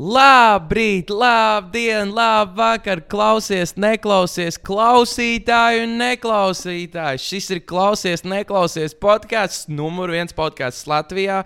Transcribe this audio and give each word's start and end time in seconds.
Labrīt, 0.00 1.10
labdien, 1.12 2.14
labvakar, 2.16 3.02
klausies, 3.12 3.74
neklausies, 3.76 4.56
klausītāji 4.64 5.82
un 5.84 5.98
neklausītāji. 6.00 7.20
Šis 7.20 7.50
ir 7.52 7.60
klausies, 7.68 8.24
neklausies 8.24 8.96
podkāsts, 8.96 9.68
numur 9.68 10.14
viens 10.14 10.32
podkāsts 10.32 10.88
Latvijā. 10.88 11.42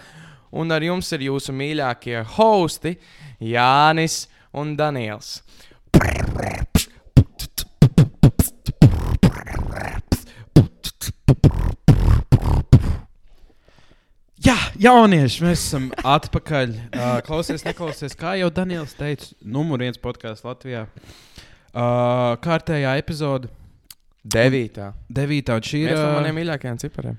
Un 0.55 0.71
ar 0.71 0.87
jums 0.87 1.11
ir 1.17 1.27
jūsu 1.27 1.57
mīļākie 1.57 2.21
hosti 2.37 2.95
Jānis 3.43 4.29
un 4.55 4.77
Daniels. 4.79 5.41
Jā, 14.45 14.57
jaunieši, 14.81 15.45
mēs 15.47 15.63
esam 15.69 15.91
atpakaļ. 16.05 16.75
Uh, 16.95 17.19
klausies, 17.27 17.65
neklausies, 17.67 18.15
kā 18.19 18.35
jau 18.39 18.51
Daniels 18.55 18.93
teica, 18.99 19.31
numur 19.41 19.81
viens 19.83 19.99
podkāsts 20.01 20.45
Latvijā. 20.47 20.85
Uh, 21.75 22.37
kārtējā 22.45 22.93
epizode, 23.01 23.51
Devītā. 24.25 24.93
devītā, 25.13 25.57
un 25.59 25.67
šī 25.67 25.81
ir. 25.83 25.91
Viens 25.91 26.01
no 26.01 26.13
ā, 26.13 26.15
maniem 26.21 26.39
mīļākajiem 26.39 26.79
cipariem. 26.85 27.19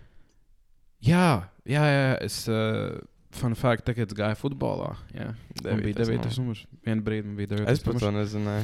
Jā, 1.06 1.28
jā, 1.70 1.84
jā, 1.92 2.08
es. 2.26 2.40
Uh, 2.50 3.04
Fun 3.36 3.52
fact, 3.60 3.84
tagad 3.84 4.08
es 4.08 4.16
gāju 4.16 4.38
futbolā. 4.40 4.94
Jā, 5.12 5.34
man 5.66 5.82
bija 5.84 5.98
Devītais 5.98 6.38
numurs. 6.40 6.62
Vienu 6.88 7.04
brīdi 7.04 7.28
man 7.28 7.36
bija 7.36 7.50
devītais 7.52 7.82
Es 7.82 7.84
pat 7.84 7.98
to 8.00 8.12
nezināju. 8.16 8.64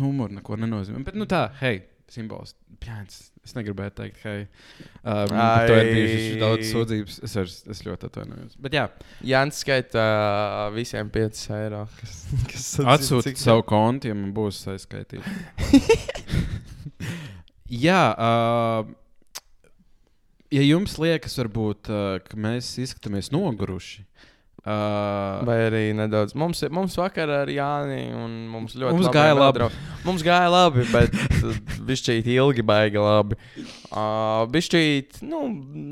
Numurs 0.00 0.32
neko 0.38 0.56
nenozīmē. 0.62 1.02
Bet, 1.04 1.18
nu 1.20 1.26
tā, 1.28 1.42
hei, 1.60 1.82
simbols. 2.08 2.54
Pjāns, 2.80 3.26
es 3.44 3.54
negribēju 3.56 3.94
teikt, 3.98 4.20
hei. 4.24 4.46
Um, 5.04 5.30
to 5.30 5.76
ir 5.78 5.90
bijušas 5.90 6.40
daudz 6.40 6.70
sūdzības. 6.70 7.18
Es, 7.26 7.36
vairs, 7.38 7.56
es 7.74 7.82
ļoti 7.86 8.08
atvainojos. 8.10 8.58
Bet 8.64 8.76
jā, 8.76 8.84
Jānis 9.30 9.60
skaita 9.64 10.04
uh, 10.04 10.64
visiem 10.74 11.12
5 11.14 11.44
eiro. 11.60 11.84
Kas, 12.00 12.18
kas 12.50 12.68
Atsūtiet 12.96 13.40
savu 13.40 13.66
kontu, 13.68 14.10
ja 14.10 14.18
man 14.18 14.32
būs 14.36 14.64
aizskaitīts. 14.74 15.26
Jā, 17.74 18.02
uh, 18.20 18.84
ja 20.52 20.62
jums 20.62 20.98
liekas, 21.00 21.34
varbūt, 21.40 21.88
uh, 21.90 22.18
ka 22.22 22.36
mēs 22.38 22.68
izskatāmies 22.82 23.32
noguruši, 23.34 24.04
uh, 24.04 24.33
Vai 24.64 25.56
arī 25.68 25.82
nedaudz. 25.96 26.32
Mums, 26.40 26.62
mums 26.72 26.94
vakar 26.96 27.28
ar 27.42 27.50
Jāni 27.52 28.06
un 28.16 28.36
mums 28.48 28.72
ļoti 28.78 28.96
Mums 28.96 29.06
labi 29.10 29.16
gāja 29.18 29.34
labi. 29.36 29.44
nodrau- 29.44 30.06
Mums 30.06 30.22
gāja 30.24 30.48
labi, 30.52 30.86
bet 30.92 31.12
bišķīt 31.84 32.30
ilgi 32.32 32.64
baigi 32.64 32.96
labi. 33.02 33.36
Uh, 33.92 34.46
bišķīt, 34.54 35.20
nu, 35.28 35.42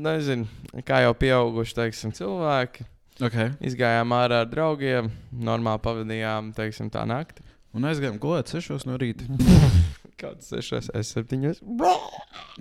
nezinu, 0.07 0.47
kā 0.87 1.03
jau 1.05 1.13
pieauguši, 1.13 1.75
teiksim, 1.77 2.11
cilvēki. 2.17 2.87
okay. 3.21 3.51
Izgājām 3.61 4.09
ārā 4.17 4.41
ar 4.43 4.49
draugiem, 4.49 5.11
normāli 5.31 5.79
pavadījām, 5.85 6.49
teiksim, 6.57 6.89
tā 6.89 7.05
nakti. 7.05 7.41
un 7.73 7.81
aizgājām 7.89 8.19
gulēt 8.21 8.49
6 8.53 8.85
no 8.89 8.97
rīta. 9.01 9.25
Kāds 10.23 10.47
sešas, 10.53 10.87
es 10.95 11.09
septiņos. 11.13 11.59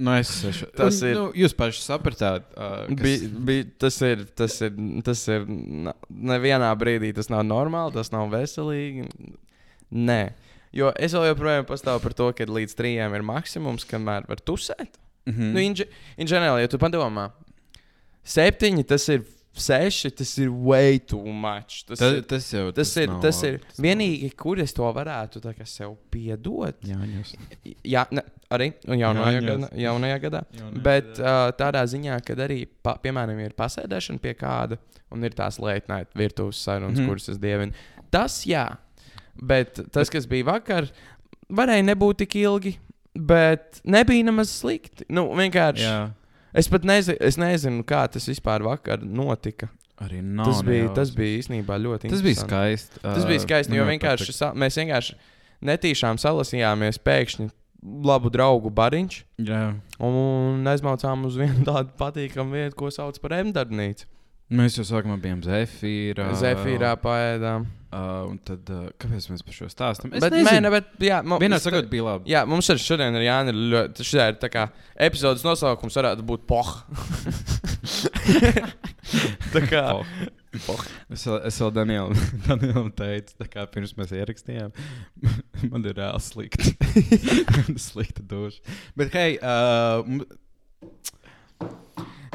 No 0.02 0.14
es 0.18 0.30
sešu. 0.42 0.66
Tas 0.76 0.98
ir- 1.06 1.14
Nu, 1.14 1.28
jūs 1.38 1.54
paši 1.54 1.82
sapratāt, 1.84 2.48
uh, 2.56 2.88
kas... 2.90 3.02
Bi, 3.04 3.28
bi, 3.48 3.56
tas 3.78 4.00
ir, 4.02 4.24
tas 4.38 4.56
ir, 4.66 4.72
tas 5.06 5.22
ir, 5.30 5.44
nevienā 6.10 6.72
brīdī 6.80 7.12
tas 7.14 7.30
nav 7.30 7.44
normāli, 7.46 7.94
tas 7.94 8.10
nav 8.14 8.26
veselīgi. 8.32 9.06
Nē, 9.92 10.20
jo 10.74 10.90
es 10.96 11.12
vēl 11.14 11.28
joprojām 11.30 11.66
pastāvu 11.68 12.02
par 12.02 12.14
to, 12.18 12.30
ka 12.34 12.48
līdz 12.48 12.74
trijiem 12.78 13.14
ir 13.18 13.22
maksimums, 13.28 13.86
kamēr 13.88 14.26
var 14.30 14.42
tusēt. 14.42 14.98
mm 15.28 15.32
Mm. 15.38 15.52
Nu, 15.54 15.60
in 16.18 16.26
general, 16.26 16.58
ja 16.58 16.66
tu 16.66 16.78
padomā, 16.82 17.28
septiņi 18.26 18.82
tas 18.90 19.04
ir 19.12 19.22
seši, 19.58 20.10
tas 20.16 20.32
ir 20.40 20.50
way 20.50 20.98
too 20.98 21.32
much. 21.32 21.84
Tas, 21.86 21.98
tas, 21.98 22.14
ir, 22.16 22.22
tas 22.28 22.46
jau 22.52 22.64
tas 22.74 22.92
ir, 22.96 23.08
nav 23.10 23.20
tas 23.24 23.40
ir 23.46 23.58
vienīgi, 23.80 24.30
kur 24.38 24.60
es 24.62 24.72
to 24.76 24.86
varētu 24.96 25.42
sev 25.68 25.96
piedot. 26.12 26.78
Jā. 26.86 26.98
Jā, 27.84 28.06
ne, 28.14 28.24
arī 28.52 28.70
jaunajā 28.86 29.34
Jāņos. 29.36 29.48
gadā. 29.50 29.70
Jaunajā 29.84 30.20
gadā. 30.24 30.42
Jaunajā 30.56 30.84
Bet 30.86 31.10
uh, 31.20 31.42
tādā 31.58 31.84
ziņā, 31.88 32.18
kad 32.26 32.40
arī, 32.46 32.64
pa, 32.82 32.96
piemēram, 33.02 33.42
ir 33.44 33.56
pasēdēšana 33.58 34.22
pie 34.22 34.34
kāda 34.38 34.80
un 35.12 35.24
ir 35.24 35.36
tās 35.36 35.60
lētnē 35.62 36.04
virtuves 36.16 36.62
sarunas, 36.64 36.96
mm. 36.96 37.04
-hmm. 37.04 37.12
kuras 37.12 37.28
es 37.28 37.40
dievinu. 37.42 37.76
Tas 38.12 38.42
jā, 38.48 38.66
bet 39.36 39.80
tas, 39.92 40.10
kas 40.12 40.26
bija 40.28 40.48
vakar, 40.52 40.88
varēja 41.52 41.84
nebūt 41.92 42.24
tik 42.24 42.36
ilgi, 42.40 42.76
bet 43.12 43.80
nebija 43.84 44.24
nemaz 44.24 44.52
slikti. 44.62 45.04
Nu, 45.12 45.28
vienkārši. 45.36 45.84
Jā, 45.84 46.10
Es 46.54 46.68
pat 46.68 46.84
nezinu, 46.84 47.16
es 47.24 47.38
nezinu, 47.40 47.84
kā 47.88 48.02
tas 48.12 48.26
vispār 48.28 48.62
vakar 48.66 49.00
notika. 49.04 49.68
arī 50.02 50.18
nav. 50.22 50.46
Tas 50.50 50.62
bija, 50.66 50.82
nejauši. 50.82 50.94
tas 50.98 51.10
bija 51.14 51.38
īstenībā 51.38 51.76
ļoti 51.78 52.08
Tas 52.10 52.22
bija 52.24 52.34
interesanti. 52.34 52.50
skaisti. 52.50 53.00
Tas 53.02 53.24
bija 53.28 53.38
Uh, 53.38 53.44
skaisti, 53.46 53.76
jo 53.76 53.84
vienkārši, 53.86 54.32
sa, 54.34 54.48
mēs 54.58 54.76
vienkārši 54.80 55.14
netīšām 55.62 56.18
salasījāmies 56.18 56.98
pēkšņi 57.06 57.46
labu 58.06 58.30
draugu 58.30 58.70
bariņš. 58.70 59.20
Jā. 59.46 59.60
Un 60.02 60.66
aizmaucām 60.66 61.24
uz 61.28 61.36
vienu 61.38 61.64
tādu 61.66 61.94
patīkamu 61.98 62.52
vietu, 62.58 62.76
ko 62.82 62.90
sauc 62.90 63.18
par 63.22 63.36
Emdarbnīcu. 63.38 64.06
Mēs 64.52 64.74
jau 64.76 64.84
sākumā 64.84 65.16
bijām 65.22 65.40
Zefīrā. 65.44 66.26
Zefīrā 66.40 66.90
paēdām. 67.00 67.64
Uh, 67.92 68.24
un 68.30 68.38
tad, 68.40 68.64
uh, 68.72 68.86
kāpēc 69.00 69.26
mēs 69.28 69.42
par 69.44 69.52
šo 69.52 69.66
stāstām? 69.68 70.08
Bet, 70.14 70.32
nē, 70.32 70.54
ne, 70.64 70.70
bet, 70.72 70.86
jā, 71.04 71.18
mo- 71.28 71.36
Vienā 71.42 71.58
es- 71.60 71.64
sakot, 71.66 71.90
bija 71.92 72.06
labi. 72.06 72.30
Jā, 72.32 72.40
mums 72.48 72.70
ar 72.72 72.78
šodien 72.80 73.12
ir 73.18 73.26
Jānis. 73.26 73.52
Ļoti, 73.72 74.06
šī 74.08 74.16
ir 74.30 74.38
tā 74.40 74.48
kā 74.52 74.62
epizodes 74.96 75.44
nosaukums, 75.44 75.98
varētu 76.00 76.24
būt 76.24 76.46
poha. 76.48 76.80
tā 79.52 79.60
kā 79.68 79.84
Oh. 80.68 80.76
Es 81.08 81.22
vēl, 81.24 81.38
es 81.48 81.56
vēl 81.62 81.70
Danielam, 81.72 82.12
Danielam 82.46 82.90
teicu, 82.92 83.32
kā 83.48 83.62
pirms 83.72 83.94
mēs 83.96 84.10
ierakstījām, 84.12 84.68
man 85.72 85.80
ir 85.88 85.94
reāli 85.96 86.20
slikti. 86.20 86.74
Man 87.48 87.70
ir 87.72 87.78
slikta 87.80 88.20
duša. 88.28 88.60
Bet, 89.00 89.16
hei, 89.16 89.38
uh, 89.40 90.04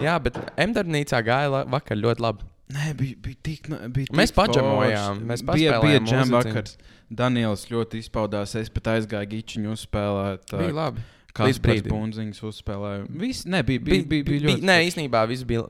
Jā, 0.04 0.18
bet 0.22 0.38
Emdarbnīcā 0.60 1.22
gāja 1.26 1.64
vakar 1.66 1.98
ļoti 1.98 2.24
labi. 2.24 2.48
nē, 2.76 2.92
bija, 3.00 3.18
bija 3.24 3.42
tik. 3.44 3.70
Bija 3.96 4.14
Mēs 4.18 4.34
paģemojām, 4.36 5.22
mēs 5.30 5.44
bija, 5.44 5.54
bija 5.56 5.76
paspēlējām 5.78 6.10
džem 6.10 6.34
vakars. 6.36 6.78
Daniels 7.10 7.68
ļoti 7.72 8.02
izpaudās. 8.04 8.56
Es 8.60 8.70
pat 8.74 8.92
aizgāju 8.98 9.32
gičiņu 9.32 9.72
uzspēlēt. 9.74 10.52
Bija 10.58 10.76
labi. 10.76 11.06
Kāds 11.38 11.52
līdz 11.52 11.62
brīdim. 11.62 11.94
bunziņus 11.94 12.42
uzspēlēju. 12.50 13.08
Viss, 13.22 13.46
ne, 13.46 13.62
bija, 13.66 13.82
bija, 13.86 14.06
bija, 14.10 14.26
bija 14.26 14.44
ļoti 14.48 14.66
Nē, 14.66 14.78
īstenībā 14.88 15.22
viss 15.30 15.46
bija 15.46 15.68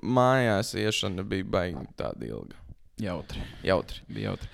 mājās. 0.00 0.72
Iešana 0.80 1.24
bija 1.28 1.44
baigi 1.44 1.84
tāda 2.00 2.24
ilga. 2.28 2.56
jautri. 3.00 3.44
Jautri. 3.64 4.00
Bija 4.08 4.32
jautri. 4.32 4.48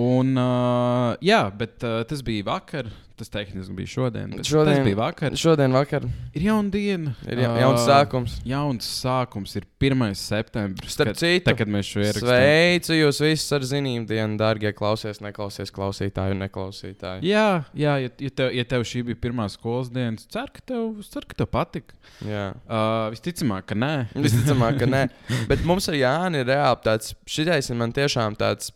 Un, 0.00 0.36
uh, 0.38 1.16
jā, 1.24 1.40
bet 1.56 1.82
uh, 1.88 2.02
tas 2.06 2.20
bija 2.22 2.46
vakar. 2.46 2.92
Tas 3.20 3.28
tehniski 3.28 3.74
bija 3.76 3.90
šodien. 3.92 4.30
Šodien- 4.48 4.84
bija 4.84 4.96
vakar. 4.96 5.34
Šodien 5.36 5.74
vakar 5.76 6.06
Ir 6.32 6.42
jauna 6.46 6.70
diena. 6.72 7.12
ir 7.28 7.42
ja, 7.42 7.50
jauns 7.60 7.82
sākums. 7.84 8.38
Jauns 8.48 8.86
sākums 9.02 9.56
ir 9.56 9.66
1. 9.78 10.14
septembris. 10.16 10.94
Starp 10.94 11.10
kad, 11.10 11.18
citu, 11.20 11.44
tā, 11.44 11.54
kad 11.58 11.68
mēs 11.68 11.90
šo 11.90 12.00
ierakstām. 12.00 12.30
Sveicu 12.30 12.96
jūs 12.96 13.20
visus 13.20 13.52
ar 13.52 13.60
zinību 13.60 14.08
dienu, 14.08 14.38
dārgie 14.40 14.72
klausies, 14.72 15.20
neklausies 15.20 15.68
klausītāji 15.68 16.32
un 16.32 16.40
neklausītāji. 16.46 17.28
Jā, 17.28 17.64
jā 17.76 17.98
ja, 18.06 18.08
ja, 18.08 18.30
tev, 18.30 18.54
ja 18.56 18.64
tev 18.64 18.88
šī 18.88 19.04
bija 19.10 19.20
pirmā 19.28 19.50
skolas 19.52 19.92
diena, 19.92 20.16
ceru, 20.16 20.56
ka 20.56 20.64
tev, 20.72 21.04
ceru, 21.04 21.28
ka 21.28 21.42
tev 21.42 21.52
patika. 21.52 22.00
Jā. 22.24 22.54
Uh, 22.64 23.10
visticamāk, 23.12 23.68
ka 23.68 23.76
nē. 23.76 23.94
Visticamāk, 24.16 24.80
ka 24.80 24.88
nē. 24.88 25.10
Bet 25.50 25.68
mums 25.68 25.92
ar 25.92 26.00
Jāni 26.00 26.40
ir 26.40 26.48
reāli 26.54 26.84
tāds, 26.88 27.12
šitais 27.28 27.68
ir 27.68 27.76
man 27.76 27.92
tiešām 27.92 28.40
tāds 28.40 28.72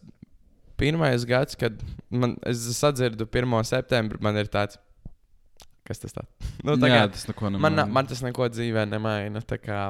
pirmais 0.81 1.27
gads, 1.29 1.59
kad 1.59 1.79
man, 2.11 2.37
es 2.49 2.65
sadzirdu 2.79 3.27
1. 3.29 3.55
septembri, 3.69 4.21
man 4.25 4.39
ir 4.41 4.51
tāds, 4.53 4.79
kas 5.85 6.01
tas 6.01 6.15
tāds? 6.17 6.51
Nu, 6.65 6.79
tā 6.81 6.89
jā, 6.89 7.03
tas 7.13 7.27
neko 7.29 7.51
man, 7.51 7.59
nemaina. 7.59 7.85
man 7.93 8.07
tas 8.09 8.23
neko 8.25 8.47
dzīvē 8.49 8.87
nemaina. 8.89 9.43
Kā, 9.61 9.81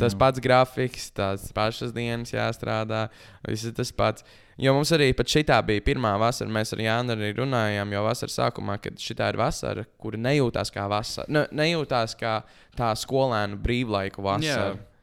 tas 0.00 0.16
pats 0.18 0.42
grafiks, 0.42 1.12
tās 1.14 1.44
pašas 1.54 1.92
dienas 1.94 2.32
jāstrādā, 2.34 3.04
viss 3.46 3.68
ir 3.68 3.76
tas 3.76 3.92
pats. 3.94 4.26
Jo 4.58 4.74
mums 4.74 4.90
arī 4.94 5.08
pat 5.18 5.30
šitā 5.30 5.56
bija 5.66 5.82
pirmā 5.82 6.12
vasara, 6.18 6.50
mēs 6.54 6.74
ar 6.74 6.82
Jānu 6.82 7.14
arī 7.14 7.32
runājām 7.38 7.94
jau 7.94 8.02
vasaras 8.06 8.38
sākumā, 8.38 8.76
kad 8.82 8.98
šitā 9.02 9.32
ir 9.32 9.38
vasara, 9.38 9.86
kura 9.98 10.18
nejūtās 10.26 10.70
kā 10.74 10.86
vasara. 10.90 11.30
Ne, 11.30 11.44
nejūtās 11.62 12.14
kā 12.18 12.40
tā 12.78 12.90
skolēnu 12.98 13.58
brīvlaiku 13.62 14.22
vasara. 14.26 14.74
Jā. 14.74 14.93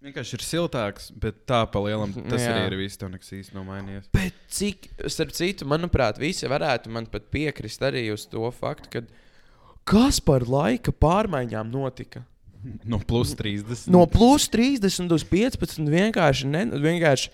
Vienkārši 0.00 0.38
ir 0.38 0.42
siltāks, 0.46 1.10
bet 1.20 1.42
tā 1.48 1.60
pa 1.68 1.80
lielam 1.84 2.14
tas 2.16 2.40
Jā. 2.40 2.54
arī 2.54 2.70
ir 2.70 2.76
viss. 2.80 2.96
Tev 2.96 3.10
nekas 3.12 3.34
īsti 3.36 3.52
nav 3.52 3.66
mainījies. 3.68 4.06
Bet 4.14 4.36
cik, 4.48 4.88
starp 5.12 5.34
citu, 5.36 5.68
manuprāt, 5.68 6.16
visi 6.20 6.48
varētu 6.48 6.92
man 6.94 7.08
pat 7.10 7.26
piekrist 7.32 7.84
arī 7.84 8.06
uz 8.14 8.24
to 8.30 8.48
faktu, 8.56 8.88
ka 8.94 9.02
kas 9.90 10.22
par 10.24 10.48
laika 10.48 10.94
pārmaiņām 10.96 11.72
notika? 11.72 12.24
No 12.84 12.98
plus 13.00 13.32
30. 13.36 13.86
No 13.88 14.02
plus 14.04 14.44
30 14.52 15.12
uz 15.16 15.22
15 15.24 15.86
vienkārši, 15.88 16.48
ne, 16.48 16.66
vienkārši 16.80 17.30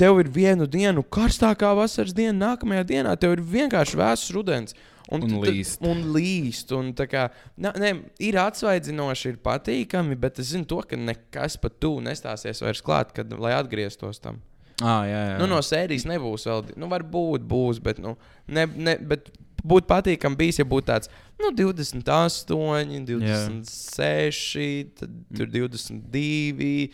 tev 0.00 0.20
ir 0.22 0.30
vienu 0.32 0.66
dienu 0.70 1.04
karstākā 1.04 1.74
vasaras 1.76 2.14
diena, 2.16 2.54
nākamajā 2.54 2.86
dienā 2.88 3.12
tev 3.20 3.36
ir 3.36 3.44
vienkārši 3.56 4.00
vēss 4.00 4.32
rudens. 4.36 4.76
Un 5.10 5.24
tu- 5.26 5.40
līst. 5.42 5.80
Un 5.82 6.04
līst. 6.14 6.70
Un 6.76 6.92
kā, 6.94 7.24
ne, 7.58 7.72
ne, 7.82 7.90
ir 8.22 8.38
atsvaidzinoši, 8.38 9.32
ir 9.32 9.40
patīkami, 9.42 10.14
bet 10.20 10.38
es 10.38 10.52
zinu, 10.54 10.68
to, 10.70 10.78
ka 10.86 10.96
nekas 10.96 11.58
pat 11.60 11.80
tu 11.82 11.96
nestāsies 12.04 12.62
vairs 12.62 12.80
klāt, 12.86 13.10
kad, 13.16 13.32
lai 13.42 13.52
atgrieztos 13.58 14.22
tam. 14.22 14.38
Ah, 14.80 15.02
jā, 15.04 15.20
jā. 15.32 15.38
Nu, 15.40 15.48
no 15.50 15.58
sērijas 15.66 16.06
nebūs 16.08 16.46
vēl. 16.48 16.70
Nu, 16.80 16.88
varbūt 16.88 17.42
būs, 17.44 17.82
bet, 17.84 17.98
nu, 18.00 18.14
ne, 18.48 18.64
ne, 18.64 18.94
bet 18.96 19.28
būtu 19.60 19.90
patīkami 19.90 20.38
bijis, 20.40 20.60
ja 20.62 20.64
būtu 20.64 20.88
tāds 20.88 21.10
nu, 21.40 21.50
28, 21.52 23.04
26, 23.04 24.94
tad 25.00 25.10
tur 25.36 25.50
22. 25.52 26.90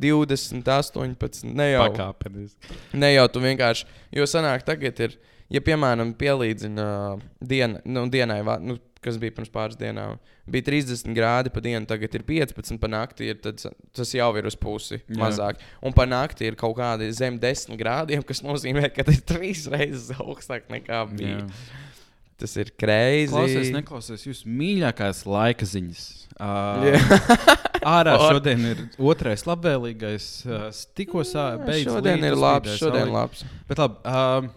20, 0.00 0.64
18, 0.64 1.48
ne 1.54 1.70
jau. 1.72 1.86
pakāpeniski. 1.88 2.78
Ne 2.98 3.12
jau 3.14 3.26
tu 3.32 3.42
vienkārši, 3.44 3.88
jo 4.16 4.26
sanāk, 4.28 4.64
tagad 4.66 5.00
ir, 5.06 5.16
ja 5.52 5.62
piemēram 5.64 6.14
pielīdzina 6.18 6.86
uh, 7.14 7.26
dien, 7.40 7.78
nu, 7.84 8.06
dienai, 8.12 8.42
nu, 8.64 8.78
kas 9.00 9.16
bija 9.20 9.32
pirms 9.36 9.50
pāris 9.52 9.78
dienām, 9.80 10.18
bija 10.50 10.66
30 10.66 11.14
grādi 11.16 11.52
pa 11.52 11.62
dienu, 11.64 11.86
tagad 11.88 12.14
ir 12.16 12.24
15 12.28 12.80
pa 12.80 12.90
nakti, 12.90 13.30
ir, 13.32 13.38
tad, 13.40 13.62
tas 13.96 14.14
jau 14.14 14.28
ir 14.36 14.48
uz 14.50 14.56
pusi 14.60 14.98
Jā. 14.98 15.16
mazāk. 15.22 15.62
Un 15.84 15.96
pa 15.96 16.04
nakti 16.08 16.48
ir 16.48 16.58
kaut 16.60 16.76
kādi 16.78 17.08
zem 17.16 17.38
10 17.40 17.78
grādiem, 17.80 18.24
kas 18.26 18.44
nozīmē, 18.44 18.90
ka 18.92 19.06
tas 19.08 19.20
ir 19.20 19.24
trīs 19.28 19.64
reizes 19.72 20.10
augstāk 20.18 20.68
nekā 20.72 21.04
bija. 21.14 21.40
Jā. 21.40 21.88
Tas 22.40 22.54
ir 22.56 22.70
greizi. 22.80 23.32
Klausies, 23.34 23.70
neklausies 23.74 24.24
jūsu 24.24 24.48
mīļākās 24.48 25.24
laika 25.28 25.66
ziņas. 25.68 26.06
Uh, 26.40 26.86
Jā. 26.88 27.00
ārā 27.98 28.14
šodien 28.22 28.62
ir 28.70 28.80
otrais 28.96 29.44
labvēlīgais. 29.48 30.28
Uh, 30.48 30.70
tikko 30.96 31.20
beidzas 31.66 31.98
Šodien 31.98 32.24
ir 32.24 32.32
lietus, 32.32 32.40
labs, 32.46 32.72
spīdēja 32.72 32.80
šodien 32.80 33.04
saule. 33.04 33.16
labs. 33.18 33.44
Bet 33.68 33.82
labi, 33.82 34.00
uh, 34.08 34.50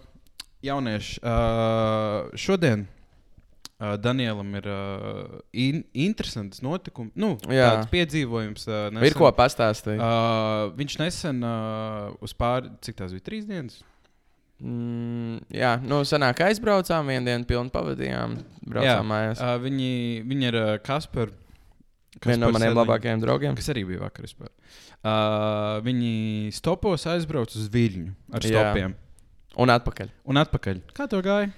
jaunieši, 0.64 1.20
uh, 1.20 2.34
šodien 2.40 2.86
uh, 2.86 3.94
Danielam 4.00 4.54
ir 4.60 4.68
uh, 4.72 5.38
in 5.52 5.82
interesants 5.92 6.62
notikums, 6.64 7.12
nu, 7.20 7.34
Jā. 7.52 7.68
tāds 7.74 7.92
piedzīvojums. 7.92 8.64
Uh, 8.70 9.02
Ir 9.04 9.18
ko 9.18 9.28
pastāstīt. 9.36 10.00
Uh, 10.00 10.70
viņš 10.78 11.00
nesen 11.04 11.44
uh, 11.44 12.14
uz 12.24 12.32
pāri, 12.32 12.72
cik 12.84 12.96
tās 13.02 13.12
bija, 13.12 13.28
trīs 13.28 13.44
dienas? 13.50 13.82
Mm, 14.62 15.40
jā, 15.52 15.74
nu, 15.82 16.02
sanāk, 16.06 16.44
aizbraucām, 16.46 17.08
vienu 17.10 17.26
dienu 17.26 17.48
pilnu 17.48 17.72
pavadījām, 17.74 18.36
braucām 18.62 19.10
mājās. 19.10 19.42
Uh, 19.42 19.56
viņi, 19.64 19.88
viņi 20.30 20.48
ir 20.50 20.60
uh, 20.60 20.68
Kasper. 20.84 21.32
Viena 22.22 22.46
no 22.46 22.52
maniem 22.54 22.76
labākajiem 22.78 23.22
draugiem. 23.24 23.56
Kas 23.58 23.72
arī 23.72 23.82
bija 23.88 24.04
vakar. 24.04 24.24
vispār. 24.28 24.52
Uh, 25.04 25.82
viņi 25.84 26.54
stopos 26.54 27.04
aizbrauca 27.10 27.58
uz 27.58 27.66
Viļņu 27.74 28.14
ar 28.32 28.46
Jā. 28.46 28.52
stopiem. 28.54 28.94
Un 29.60 29.72
atpakaļ. 29.74 30.14
Un 30.30 30.40
atpakaļ. 30.40 30.80
Kā 30.96 31.08
tev 31.10 31.24
gāja? 31.26 31.50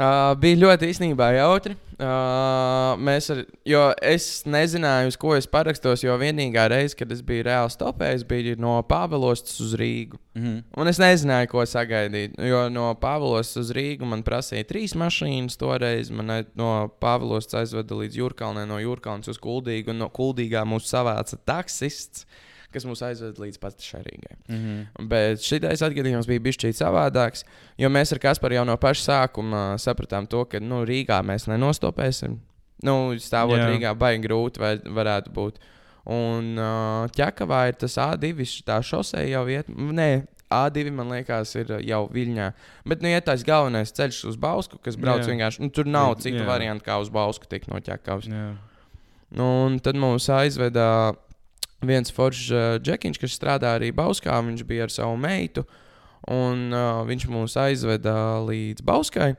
Uh, 0.00 0.32
bija 0.40 0.56
ļoti 0.62 0.88
īstenībā 0.94 1.26
jautri. 1.36 1.74
Uh, 2.00 2.94
mēs 3.04 3.26
ar, 3.34 3.42
jo 3.68 3.82
es 4.00 4.46
nezināju, 4.48 5.10
uz 5.10 5.18
ko 5.20 5.34
es 5.36 5.44
parakstos, 5.50 6.00
jo 6.00 6.14
vienīgā 6.16 6.64
reize, 6.72 6.96
kad 6.96 7.10
es 7.12 7.20
biju 7.26 7.44
reāli 7.44 7.74
stopējis, 7.74 8.24
bija 8.30 8.54
no 8.56 8.78
Pāvilostas 8.88 9.58
uz 9.60 9.74
Rīgu. 9.76 10.16
Mm 10.32 10.46
-hmm. 10.46 10.62
Un 10.80 10.88
es 10.88 11.00
nezināju, 11.02 11.50
ko 11.52 11.66
sagaidīt. 11.68 12.38
Jo 12.48 12.68
no 12.72 12.94
Pāvilos 12.94 13.52
uz 13.60 13.74
Rīgu 13.76 14.08
man 14.08 14.22
prasīja 14.24 14.64
trīs 14.64 14.96
mašīnas. 14.96 15.58
Toreiz 15.60 16.10
man 16.10 16.46
no 16.54 16.88
Pāvilos 17.00 17.52
aizveda 17.52 17.94
līdz 17.94 18.16
Jurkalnē, 18.16 18.64
no 18.66 18.78
Jurkalnes 18.78 19.28
uz 19.28 19.38
Kuldīgu. 19.38 19.90
Un 19.90 19.98
no 19.98 20.08
Kuldīgā 20.08 20.64
mūs 20.64 20.88
savāca 20.88 21.36
taksists, 21.44 22.24
kas 22.72 22.86
mūs 22.88 23.02
aizveda 23.06 23.42
līdz 23.42 23.58
pat 23.62 23.82
Šarīgai. 23.84 24.36
Mm 24.48 24.60
-hmm. 24.60 25.08
Bet 25.08 25.42
šitais 25.44 25.82
atgadījums 25.82 26.26
bija 26.26 26.40
bijis 26.40 26.78
savādāks. 26.78 27.44
Jo 27.78 27.88
mēs 27.88 28.12
ar 28.12 28.18
Kasparu 28.18 28.54
jau 28.54 28.64
no 28.64 28.76
paša 28.76 29.02
sākuma 29.02 29.78
sapratām 29.78 30.26
to, 30.26 30.44
ka 30.44 30.60
nu, 30.60 30.84
Rīgā 30.84 31.22
mēs 31.22 31.48
nenostopēsim. 31.48 32.38
Nu, 32.82 33.14
stāvot 33.20 33.58
Jā. 33.58 33.68
Jā. 33.68 33.70
Rīgā, 33.70 33.94
baigi 33.98 34.26
grūti 34.28 34.60
vai 34.60 34.76
varētu 34.78 35.30
būt. 35.30 35.58
Un 36.10 36.56
uh, 36.56 37.08
ķekavā 37.12 37.68
ir 37.68 37.74
tas 37.80 37.98
A2, 38.00 38.46
tā 38.64 38.80
šosei 38.82 39.30
jau 39.30 39.44
iet. 39.52 39.68
Nē, 39.68 40.24
A2 40.50 40.90
man 40.90 41.12
liekas, 41.12 41.52
ir 41.60 41.68
uh, 41.70 41.82
jau 41.84 42.06
Viļņā. 42.10 42.48
Bet, 42.88 43.04
nu, 43.04 43.08
ja 43.12 43.20
tas 43.20 43.44
galvenais 43.46 43.92
ceļš 43.92 44.24
uz 44.32 44.36
Bausku, 44.40 44.80
kas 44.82 44.96
brauc 44.96 45.22
Jā. 45.22 45.28
vienkārši, 45.30 45.62
nu, 45.62 45.70
tur 45.70 45.86
nav 45.86 46.16
Jā. 46.16 46.22
citu 46.24 46.46
variantu, 46.48 46.86
kā 46.88 46.96
uz 47.02 47.12
Bausku 47.12 47.46
tikt 47.50 47.68
no 47.70 47.78
ķekavas. 47.84 48.30
Jā. 48.32 48.54
Nu, 49.30 49.50
un 49.68 49.78
tad 49.78 49.98
mums 50.00 50.26
aizveda 50.32 51.12
viens 51.86 52.12
foršs 52.14 52.50
uh, 52.52 52.66
džekiņš, 52.82 53.20
kas 53.20 53.36
strādā 53.38 53.74
arī 53.78 53.90
Bauskā. 53.96 54.36
Viņš 54.46 54.66
bija 54.68 54.86
ar 54.86 54.94
savu 54.94 55.16
meitu, 55.20 55.64
un 56.30 56.68
uh, 56.74 57.02
viņš 57.08 57.28
mūs 57.32 57.56
aizveda 57.60 58.14
līdz 58.46 58.84
Bauskai. 58.86 59.34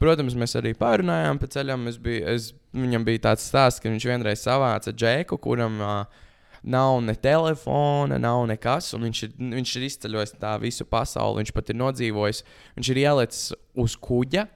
Protams, 0.00 0.34
mēs 0.36 0.56
arī 0.58 0.74
pārunājām 0.76 1.38
pa 1.38 1.48
ceļam. 1.50 1.86
Es 1.90 2.00
biju, 2.02 2.26
es, 2.34 2.50
viņam 2.74 3.06
bija 3.06 3.28
tāds 3.30 3.46
stāsts, 3.46 3.82
ka 3.82 3.92
viņš 3.92 4.08
vienreiz 4.10 4.42
savāca 4.42 4.92
džeku, 4.92 5.38
kuram 5.42 5.78
uh, 5.80 6.24
nav 6.64 6.98
ne 7.04 7.14
telefona, 7.14 8.18
nav 8.18 8.42
nekas. 8.50 8.90
Viņš 8.96 9.22
ir, 9.28 9.32
viņš 9.54 9.76
ir 9.78 9.86
izceļojis 9.88 10.34
tā 10.40 10.56
visu 10.62 10.86
pasauli. 10.88 11.42
Viņš 11.42 11.54
pat 11.54 11.70
ir 11.70 11.80
nodzīvojis. 11.80 12.42
Viņš 12.78 12.90
ir 12.92 13.02
ielicis 13.04 13.46
uz 13.84 13.96
kuģa. 14.00 14.48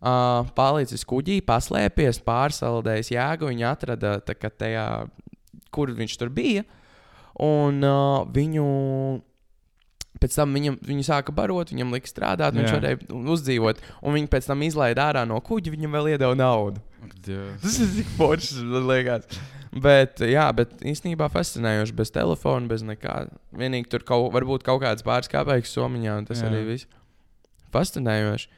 Uh, 0.00 0.48
palicis 0.56 1.04
kuģī, 1.04 1.42
paslēpies, 1.44 2.22
pārsaldējis 2.24 3.12
jēgu. 3.12 3.50
Viņa 3.50 3.72
atrada 3.74 4.14
tajā, 4.24 4.86
kur 5.74 5.92
viņš 5.96 6.16
tur 6.20 6.32
bija. 6.34 6.66
Un 7.40 7.84
uh, 7.86 8.22
viņu 8.34 8.66
pēc 10.20 10.36
tam 10.36 10.52
viņam, 10.56 10.76
viņu 10.84 11.06
sāka 11.06 11.32
barot, 11.34 11.70
viņam 11.72 11.94
lika 11.94 12.10
strādāt, 12.10 12.56
viņš 12.56 12.68
Jā. 12.68 12.76
varēja 12.76 13.22
uzdzīvot. 13.34 13.80
Un 14.04 14.16
viņi 14.18 14.28
pēc 14.32 14.50
tam 14.50 14.66
izlaida 14.66 15.08
ārā 15.08 15.24
no 15.28 15.38
kuģa, 15.44 15.72
viņam 15.72 15.96
vēl 15.96 16.12
iedeva 16.14 16.36
naudu. 16.36 16.82
Dievs. 17.24 17.62
Tas 17.62 17.80
ir 17.80 17.90
tik 17.96 18.12
foršs, 18.18 18.60
man 18.66 18.88
liekas. 18.90 19.40
Bet, 19.70 20.18
jā, 20.26 20.48
bet 20.56 20.80
īstenībā 20.82 21.28
fascinējoši 21.30 21.94
bez 21.96 22.10
telefona, 22.12 22.66
bez 22.68 22.82
nekā. 22.82 23.20
Vienīgi 23.56 23.86
tur 23.92 24.02
kaut, 24.06 24.32
varbūt 24.34 24.64
kaut 24.66 24.82
kāds 24.82 25.06
pāris 25.06 25.30
kāpējs 25.30 25.76
somiņā, 25.76 26.16
un 26.18 26.26
tas 26.26 26.42
Jā. 26.42 26.50
arī 26.50 26.64
viss. 26.72 26.90
Fascinējoši. 27.70 28.50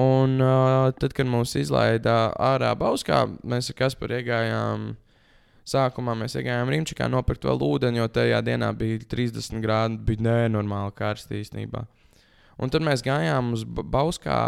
Un 0.00 0.36
uh, 0.42 0.90
tad, 0.98 1.14
kad 1.14 1.26
mūs 1.30 1.54
izlaida 1.58 2.32
ārā 2.38 2.74
Bauskā, 2.78 3.24
mēs 3.46 3.70
ar 3.72 3.78
Kasparu 3.78 4.18
iegājām. 4.18 4.90
Sākumā 5.68 6.16
mēs 6.18 6.34
iegājām 6.38 6.70
Rīgčikā, 6.72 7.08
nopirkt 7.12 7.44
vēl 7.46 7.62
ūdeni, 7.66 8.00
jo 8.00 8.08
tajā 8.10 8.40
dienā 8.46 8.70
bija 8.76 9.00
30 9.12 9.60
grādi. 9.62 9.98
Bija 10.06 10.24
nenormāli 10.26 10.94
karsti 10.96 11.40
īstenībā. 11.42 11.84
Un 12.60 12.72
tad 12.72 12.84
mēs 12.84 13.04
gājām 13.04 13.54
uz 13.56 13.64
Ba- 13.64 13.86
Bauskā. 13.96 14.40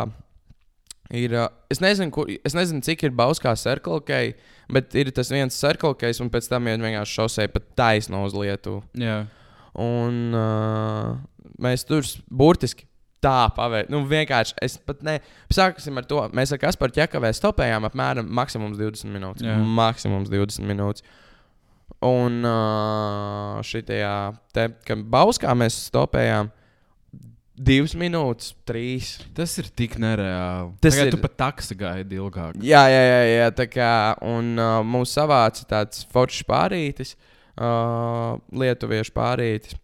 Ir, 1.12 1.34
es, 1.72 1.80
nezinu, 1.84 2.12
kur, 2.14 2.30
es 2.30 2.56
nezinu, 2.56 2.80
cik 2.84 3.04
ir 3.04 3.16
Bauskā 3.16 3.52
cirkelkei, 3.58 4.32
bet 4.72 4.94
ir 4.96 5.10
tas 5.12 5.28
viens 5.32 5.56
cirkelkejs, 5.60 6.22
un 6.24 6.30
pēc 6.32 6.48
tam 6.48 6.70
ir 6.72 6.80
vienkārši 6.80 7.18
šosei 7.18 7.50
pat 7.52 7.66
taisno 7.76 8.22
uz 8.24 8.36
Lietuvu. 8.36 8.80
Jā. 8.96 9.26
Un 9.82 10.32
uh, 10.36 11.18
mēs 11.60 11.84
tur 11.88 12.06
burtiski 12.28 12.88
tā 13.22 13.38
pavērtām. 13.56 13.94
Nu, 13.94 14.02
vienkārši 14.10 14.56
es 14.64 14.78
pat 14.82 15.02
ne. 15.06 15.18
Sāksim 15.52 15.98
ar 16.00 16.06
to. 16.08 16.22
Mēs 16.36 16.54
ar 16.54 16.60
Kasparu 16.62 16.94
ķekavē 16.96 17.30
stopējām 17.36 17.86
apmēram 17.88 18.30
maksimums 18.40 18.80
20 18.80 19.12
minūtes. 19.14 19.44
Jā. 19.46 19.58
Maksimums 19.82 20.32
20 20.32 20.66
minūtes. 20.68 21.04
Un 22.02 22.40
uh, 22.48 23.60
šitajā 23.66 24.14
te, 24.54 24.66
kad 24.88 25.04
Bauskā 25.12 25.54
mēs 25.54 25.76
stopējām. 25.90 26.50
Divas 27.62 27.92
minūtes, 27.94 28.54
trīs. 28.66 29.10
Tas 29.36 29.52
ir 29.60 29.68
tik 29.76 29.98
nereāli. 30.02 30.72
Tas 30.82 30.96
Tagad 30.96 31.12
ir- 31.12 31.20
pat 31.22 31.36
taksi 31.38 31.76
gaidi 31.78 32.16
ilgāk. 32.18 32.56
Jā, 32.64 32.80
jā, 32.90 33.02
jā, 33.06 33.20
jā 33.28 33.50
tā 33.54 33.68
kā 33.70 33.90
un, 34.24 34.56
uh, 34.58 34.80
mūs 34.82 35.12
savāca 35.14 35.68
tāds 35.68 36.02
foršs 36.10 36.42
pārītis, 36.48 37.12
uh, 37.60 38.40
lietuviešu 38.50 39.14
pārītis. 39.14 39.76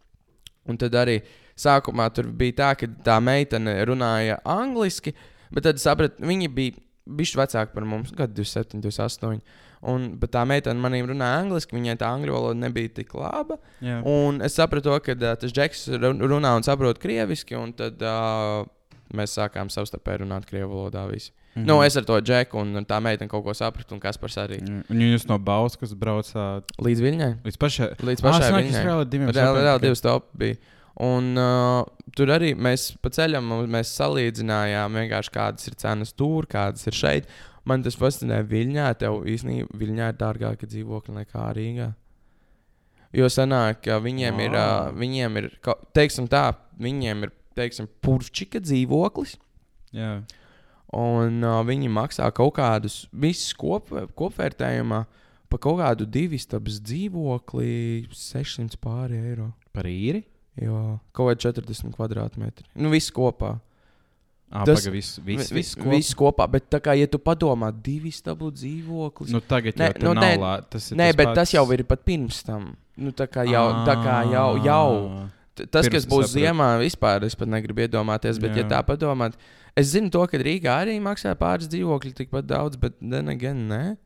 Un 0.69 0.81
tad 0.81 0.97
arī 0.99 1.21
sākumā 1.59 2.09
tur 2.15 2.29
bija 2.39 2.57
tā, 2.63 2.69
ka 2.81 2.87
tā 3.07 3.19
meitene 3.25 3.75
runāja 3.89 4.39
angliski, 4.49 5.15
bet 5.51 5.67
tad 5.69 5.81
sapratu, 5.83 6.23
viņa 6.29 6.51
bija 6.55 6.77
bijusi 7.09 7.39
vecāka 7.41 7.73
par 7.75 7.87
mums, 7.89 8.11
gadu 8.13 8.37
27, 8.43 8.83
28. 8.85 9.41
Un, 9.89 10.09
bet 10.19 10.33
tā 10.35 10.43
meitene 10.49 10.81
manī 10.83 10.99
runāja 11.07 11.39
angliski, 11.45 11.77
viņai 11.79 11.95
tā 12.01 12.09
angļu 12.11 12.35
valoda 12.35 12.59
nebija 12.59 12.91
tik 12.97 13.13
laba. 13.15 13.61
Jā. 13.81 14.01
Un 14.11 14.41
es 14.43 14.57
sapratu, 14.59 14.91
ka 15.05 15.15
uh, 15.15 15.37
tas 15.39 15.55
džeks 15.55 15.85
run- 16.03 16.19
runā 16.19 16.57
un 16.59 16.67
saprot 16.67 16.99
krieviski, 16.99 17.55
un 17.55 17.71
tad 17.79 18.03
uh, 18.03 18.65
mēs 19.15 19.37
sākām 19.39 19.71
savstarpēji 19.71 20.25
runāt 20.25 20.49
krievu 20.51 20.75
valodā. 20.75 21.07
Visi. 21.13 21.31
Mhm. 21.55 21.65
Nu, 21.71 21.79
es 21.87 21.97
ar 21.97 22.05
to 22.11 22.19
džeku 22.21 22.59
un 22.61 22.85
tā 22.91 22.99
meitene 23.03 23.31
kaut 23.31 23.47
ko 23.47 23.55
sapratu, 23.57 23.95
un 23.97 24.03
kas 24.03 24.19
par 24.21 24.35
arī. 24.45 24.59
Jā. 24.61 24.83
Un 24.91 24.99
jūs 25.07 25.25
no 25.31 25.39
Bauskas 25.39 25.95
braucāt 25.95 26.75
Līdz 26.83 27.01
viņai. 27.07 27.31
līdz 27.47 27.57
pašai. 27.63 27.89
Līdz 28.03 28.21
Ah, 28.21 28.27
pašai 28.29 28.51
jūs 28.51 28.75
viņai. 28.75 28.85
reāli 28.85 29.81
divi 29.87 29.95
stopi 30.03 30.43
bija. 30.43 30.59
Un 30.99 31.39
uh, 31.39 31.85
tur 32.19 32.33
arī 32.35 32.55
mēs 32.59 32.89
pa 32.99 33.11
ceļam 33.15 33.53
mēs 33.71 33.93
salīdzinājām, 34.01 34.97
kādas 35.31 35.69
ir 35.71 35.77
cenas 35.79 36.11
tur, 36.13 36.49
kādas 36.51 36.89
ir 36.91 36.97
šeit. 36.99 37.29
Man 37.69 37.85
tas 37.85 37.99
fascinē 38.01 38.41
Viļņā. 38.49 38.89
Tev 38.99 39.23
īstenībā 39.29 39.79
Viļņā 39.79 40.09
ir 40.11 40.19
dārgāki 40.19 40.67
dzīvokļi 40.67 41.15
nekā 41.21 41.45
Rīgā. 41.55 41.93
Jo 43.15 43.29
sanāk, 43.33 43.85
ka 43.87 44.01
viņiem 44.05 44.41
ir, 44.45 44.57
uh, 44.57 44.89
Wow. 44.89 44.99
viņiem 45.01 45.39
ir, 45.41 45.47
teiksim 45.97 46.27
tā, 46.29 46.51
viņiem 46.81 47.23
ir, 47.25 47.33
teiksim, 47.57 47.89
purčika 48.05 48.61
dzīvoklis. 48.61 49.37
Jā. 49.97 50.19
Un 50.99 51.45
uh, 51.45 51.61
viņi 51.69 51.89
maksā 51.93 52.29
kaut 52.35 52.57
kādus 52.59 53.07
visus 53.13 53.55
kop, 53.57 53.93
kopvērtējumā 54.19 55.05
par 55.49 55.63
kaut 55.63 55.79
kādu 55.81 56.09
divu 56.09 56.41
stabas 56.41 56.81
dzīvokli 56.85 58.09
600 58.13 58.77
pāri 58.83 59.23
eiro. 59.31 59.53
Par 59.73 59.89
īri? 59.89 60.25
Jo 60.63 60.99
kaut 61.13 61.31
kādi 61.31 61.45
40 61.63 61.95
kvadrātmetri. 61.97 62.65
Nu, 62.75 62.91
viss 62.91 63.11
kopā. 63.15 63.61
Ah, 64.51 64.65
Tas- 64.65 64.81
paga, 64.81 64.91
viss, 64.95 65.19
viss, 65.21 65.51
Vi- 65.51 65.57
viss, 65.61 65.75
vi- 65.77 65.83
kopā? 65.83 65.91
viss 65.91 66.15
kopā. 66.15 66.51
Bet, 66.51 66.71
kā, 66.71 66.95
ja 66.99 67.07
tu 67.07 67.19
padomā, 67.19 67.71
divi 67.83 68.11
stabu 68.11 68.51
dzīvoklis. 68.51 69.29
Nu, 69.31 69.41
tagad 69.41 69.75
Nē, 69.77 69.91
jau 70.01 70.03
nu, 70.09 70.15
nē, 70.21 70.39
nav 70.39 70.41
lā, 70.41 70.71
tas 70.71 70.91
ir 70.91 70.97
Nē, 70.97 71.09
tas 71.11 71.17
bet 71.17 71.27
pats. 71.27 71.35
tas 71.37 71.53
jau 71.53 71.67
ir 71.73 71.85
pat 71.85 72.05
pirms 72.05 72.43
tam. 72.43 72.77
Nu, 72.97 73.13
tā 73.13 73.27
kā 73.29 73.45
jau, 73.47 73.67
tā 73.85 73.95
kā 74.03 74.33
jau, 74.33 74.65
jau. 74.65 75.11
Ah. 75.11 75.29
Tas, 75.71 75.87
Pirms 75.89 75.93
kas 75.93 76.07
būs 76.07 76.29
sapratu. 76.31 76.39
ziemā, 76.39 76.69
vispār 76.81 77.25
es 77.25 77.35
pat 77.35 77.49
negribu 77.49 77.83
iedomāties. 77.87 78.41
Bet, 78.41 78.53
Jā. 78.53 78.57
ja 78.59 78.65
tā 78.65 78.83
padomāt, 78.87 79.35
es 79.77 79.93
zinu 79.93 80.09
to, 80.11 80.25
ka 80.27 80.39
Rīgā 80.39 80.71
arī 80.87 80.99
maksā 81.03 81.35
pāris 81.35 81.69
dzīvokļi 81.69 82.15
tikpat 82.15 82.47
daudz, 82.47 82.77
bet 82.79 82.95
then 83.03 83.29
again, 83.29 83.69
nē. 83.69 83.97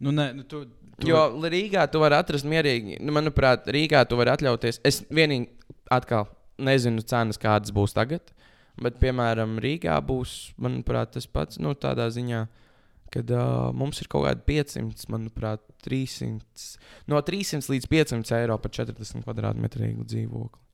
Nu, 0.00 0.10
nē, 0.10 0.34
nu, 0.34 0.42
tu, 0.42 0.66
tu, 1.00 1.10
Jo 1.10 1.22
Rīgā 1.40 1.86
tu 1.90 2.02
vari 2.02 2.18
atrast 2.20 2.46
mierīgi, 2.48 3.00
nu, 3.00 3.14
manuprāt, 3.16 3.68
Rīgā 3.72 4.02
tu 4.08 4.18
vari 4.20 4.32
atļauties. 4.34 4.80
Es 4.86 5.02
vienīgi 5.08 5.48
atkal 5.92 6.28
nezinu 6.60 7.04
cenas, 7.06 7.40
kādas 7.40 7.72
būs 7.74 7.96
tagad. 7.96 8.32
Bet, 8.80 8.96
piemēram, 9.02 9.58
Rīgā 9.60 9.98
būs, 10.06 10.54
manuprāt, 10.60 11.12
tas 11.16 11.26
pats. 11.28 11.58
Nu, 11.60 11.74
tādā 11.76 12.06
ziņā, 12.12 12.44
kad 13.12 13.32
uh, 13.34 13.68
mums 13.76 14.00
ir 14.00 14.08
kaut 14.12 14.28
kādi 14.28 14.46
500, 14.52 15.08
manuprāt, 15.12 15.64
300, 15.84 16.78
no 17.10 17.20
300 17.24 17.72
līdz 17.72 17.88
500 17.90 18.36
eiro 18.38 18.56
par 18.60 18.72
40 18.76 19.24
kvadrātmetru 19.26 19.92
dzīvokli. 20.04 20.66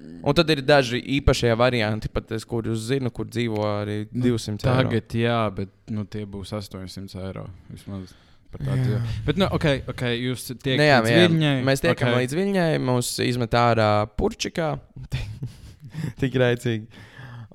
Un 0.00 0.32
tad 0.36 0.48
ir 0.48 0.62
daži 0.64 0.96
īpašie 1.18 1.50
varianti, 1.60 2.08
pat 2.12 2.30
es, 2.32 2.46
kurus 2.48 2.86
zinu, 2.86 3.10
kur 3.12 3.28
dzīvo 3.28 3.66
arī 3.68 3.98
200 4.14 4.56
eiro. 4.56 4.64
Tagad, 4.64 5.16
jā, 5.16 5.42
bet 5.52 5.74
nu, 5.92 6.06
tie 6.08 6.24
būs 6.24 6.54
800 6.56 7.20
eiro. 7.20 7.44
Vismaz 7.68 8.14
tādu. 8.58 8.98
Bet, 9.26 9.38
nu, 9.38 9.46
ok, 9.54 9.66
ok, 9.92 10.02
jūs 10.16 10.48
tiekat 10.50 10.80
Nu, 10.80 10.88
jā, 10.88 10.98
līdz 11.04 11.12
jā. 11.12 11.20
Viļņai. 11.28 11.54
Mēs 11.68 11.84
tiekam 11.84 12.08
ok. 12.08 12.16
okay. 12.16 12.24
līdz 12.24 12.38
viņai, 12.40 12.72
mūs 12.88 13.12
izmet 13.22 13.54
ārā 13.60 13.90
purčikā. 14.18 14.72
Tik 16.20 16.40
rēcīgi. 16.42 17.06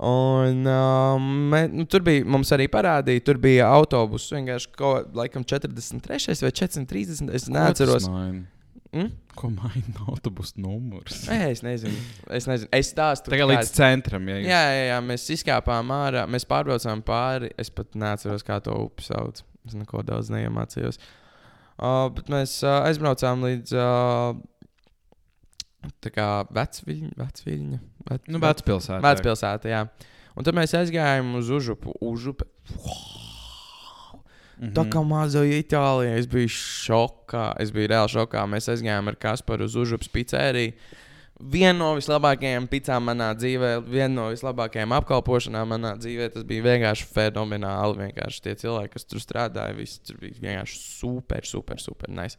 Un 0.06 0.66
um, 0.68 1.28
mē, 1.52 1.62
nu, 1.72 1.86
tur 1.88 2.02
bija, 2.04 2.24
mums 2.28 2.50
arī 2.52 2.66
parādīja, 2.68 3.22
tur 3.24 3.38
bija 3.40 3.70
autobuss 3.72 4.32
vienkārši 4.34 4.74
kaut 4.76 5.14
laikam 5.16 5.44
43 5.44 6.36
vai 6.44 6.52
430. 6.52 7.32
Es 7.36 7.48
neatceros. 7.52 8.08
Mm? 8.96 9.08
Ko 9.36 9.50
maina 9.52 10.04
autobusu 10.08 10.60
numurs? 10.62 11.26
Nē, 11.28 11.50
es 11.52 11.60
nezinu. 11.64 11.96
Es, 12.32 12.46
nezinu. 12.48 12.70
es 12.76 12.92
stāstu. 12.92 13.32
Tagad 13.32 13.44
kā 13.44 13.50
līdz 13.54 13.72
centram, 13.76 14.28
ja 14.30 14.38
jūs 14.38 14.48
Jā, 14.48 14.62
jā, 14.72 14.84
jā, 14.90 15.00
mēs 15.04 15.26
izkāpām 15.36 15.92
ārā, 15.96 16.24
mēs 16.30 16.48
pārbraucām 16.48 17.02
pāri. 17.04 17.50
Es 17.60 17.72
pat 17.72 17.96
neatceros, 17.98 18.44
kā 18.46 18.60
to 18.64 18.76
upi 18.86 19.04
sauc. 19.04 19.42
Es 19.66 19.76
neko 19.76 20.02
daudz 20.06 20.30
neiemācījos. 20.32 21.00
Uh, 21.76 22.06
bet 22.16 22.30
mēs 22.32 22.58
uh, 22.64 22.86
aizbraucām 22.88 23.44
līdz 23.44 23.74
uh, 23.76 24.38
tā 26.04 26.12
kā 26.14 26.28
vecviļņa. 26.56 27.12
vecviļņa 27.20 27.80
vec, 28.10 28.30
Nu, 28.32 28.40
Vecpilsētā. 28.42 29.02
Vecpilsētā, 29.04 29.72
jā. 29.72 29.82
Un 30.36 30.46
tad 30.46 30.56
mēs 30.56 30.74
aizgājām 30.76 31.34
uz 31.38 31.50
Užupu. 31.52 31.94
Užupe. 32.04 32.48
Mhm. 34.56 34.72
Tā 34.76 34.86
kā 34.88 35.02
mazo 35.04 35.42
Itālijā 35.44 36.16
es 36.16 36.28
biju 36.30 36.48
šokā. 36.52 37.50
Es 37.60 37.72
biju 37.74 37.90
reāli 37.92 38.14
šokā. 38.14 38.44
Mēs 38.48 38.70
aizgājām 38.72 39.12
ar 39.12 39.18
Kasparu 39.20 39.68
uz 39.68 39.76
Užupas 39.76 40.08
pizzeriju. 40.12 40.72
Viena 41.36 41.76
no 41.76 41.88
vislabākajām 41.98 42.64
pizzām 42.72 43.04
manā 43.10 43.26
dzīvē, 43.36 43.70
viena 43.84 44.08
no 44.14 44.22
vislabākajām 44.32 44.94
apkalpošanām 44.96 45.68
manā 45.74 45.90
dzīvē. 46.00 46.30
Tas 46.32 46.46
bija 46.48 46.64
vienkārši 46.64 47.08
fenomenāli. 47.12 47.98
Vienkārši 48.06 48.40
tie 48.46 48.54
cilvēki, 48.62 48.92
kas 48.94 49.04
tur 49.04 49.20
strādāja, 49.20 49.74
visi 49.76 50.00
tur 50.08 50.16
bija 50.22 50.38
vienkārši 50.40 50.78
super, 50.80 51.44
super, 51.44 51.82
super 51.82 52.08
nice. 52.08 52.38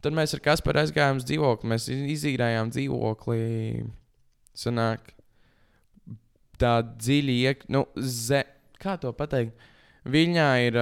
Tad 0.00 0.16
mēs 0.16 0.32
ar 0.36 0.40
Kasparu 0.44 0.80
aizgājām 0.80 1.20
uz 1.20 1.26
dzīvokli. 1.28 1.68
Mēs 1.74 1.90
iz- 1.92 2.06
izīrējām 2.16 2.72
dzīvokli. 2.72 3.84
Sanāk, 4.56 5.12
tā 6.56 6.72
dziļi 6.96 7.36
iek, 7.50 7.66
nu, 7.68 7.84
ze, 8.00 8.44
kā 8.80 8.96
to 9.00 9.12
pateikt? 9.12 9.52
Viņā 10.08 10.48
ir, 10.70 10.78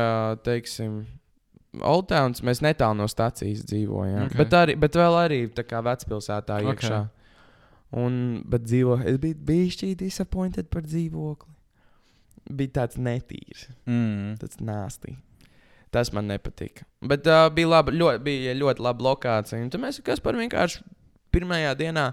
teiksim, 0.46 1.00
Oldtowns. 1.82 2.38
Mēs 2.46 2.60
netālu 2.62 3.00
no 3.00 3.08
stācijas 3.10 3.64
dzīvojam. 3.66 4.28
Ok. 4.28 4.30
Okay. 4.30 4.38
Bet, 4.38 4.52
arī, 4.54 4.74
bet 4.78 4.94
vēl 4.94 5.16
arī 5.18 5.38
tā 5.50 5.64
kā 5.66 5.80
vecpilsētā 5.82 6.60
Ok. 6.62 6.68
iekšā. 6.76 7.00
Un, 7.94 8.42
bet 8.50 8.64
dzīvo, 8.66 8.98
es 9.06 9.18
biju 9.22 9.38
bijis 9.46 9.78
disappointed 10.00 10.70
par 10.72 10.82
dzīvokli. 10.82 11.52
Bija 12.50 12.80
tāds 12.80 12.98
netīrs, 13.00 13.68
Mm. 13.86 14.34
tāds 14.40 14.58
nāstī. 14.60 15.14
Tas 15.94 16.10
man 16.12 16.26
nepatika. 16.26 16.82
Bet 17.00 17.26
uh, 17.30 17.46
bija, 17.54 17.68
laba, 17.70 17.92
ļoti, 17.94 18.20
bija 18.26 18.54
ļoti 18.58 18.82
laba 18.82 19.04
lokācija. 19.06 19.62
Un 19.62 19.70
tad 19.70 19.80
mēs 19.80 20.02
kas 20.04 20.20
par 20.20 20.34
vienkārši 20.34 20.82
pirmajā 21.32 21.74
dienā 21.78 22.08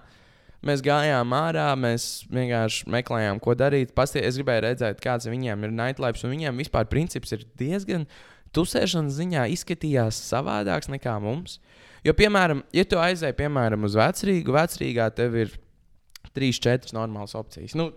mēs 0.61 0.83
gājām 0.85 1.33
ārā, 1.33 1.71
mēs 1.75 2.27
vienkārši 2.29 2.85
meklējām, 2.93 3.41
ko 3.41 3.55
darīt. 3.57 3.95
Pastie, 3.97 4.21
es 4.21 4.37
gribēju 4.37 4.67
redzēt, 4.67 5.01
kāds 5.01 5.25
viņiem 5.25 5.65
ir 5.65 5.73
nightlife, 5.73 6.21
un 6.23 6.35
viņiem 6.35 6.61
vispār 6.61 6.85
princips 6.91 7.33
ir 7.33 7.47
diezgan 7.57 8.05
tusēšanas 8.53 9.17
ziņā 9.17 9.47
izskatījās 9.55 10.21
savādāks 10.29 10.91
nekā 10.93 11.17
mums. 11.23 11.57
Jo, 12.05 12.13
piemēram, 12.17 12.61
ja 12.75 12.85
tu 12.85 13.01
aizēji 13.01 13.37
piemēram 13.41 13.83
uz 13.89 13.97
vecrīgu, 13.97 14.53
vecrīgā 14.53 15.09
tev 15.17 15.37
ir 15.41 15.57
trīs, 16.35 16.59
četras 16.63 16.95
normālas 16.95 17.35
opcijas. 17.37 17.75
Nu, 17.79 17.89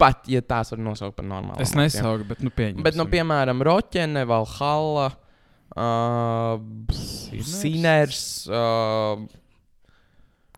pat, 0.00 0.24
ja 0.30 0.42
tās 0.44 0.72
var 0.74 0.82
nosaukt 0.82 1.18
par 1.18 1.28
normālām. 1.28 1.60
Es 1.62 1.74
nesaucu, 1.78 2.26
bet, 2.32 2.42
nu, 2.44 2.52
pieņemsim. 2.54 2.84
Bet, 2.86 2.98
nu, 2.98 3.06
piemēram, 3.10 3.62
Roķene, 3.66 4.24
Valhalla, 4.30 5.10
uh, 5.74 6.58
Siners, 6.94 8.24
uh, 8.50 9.24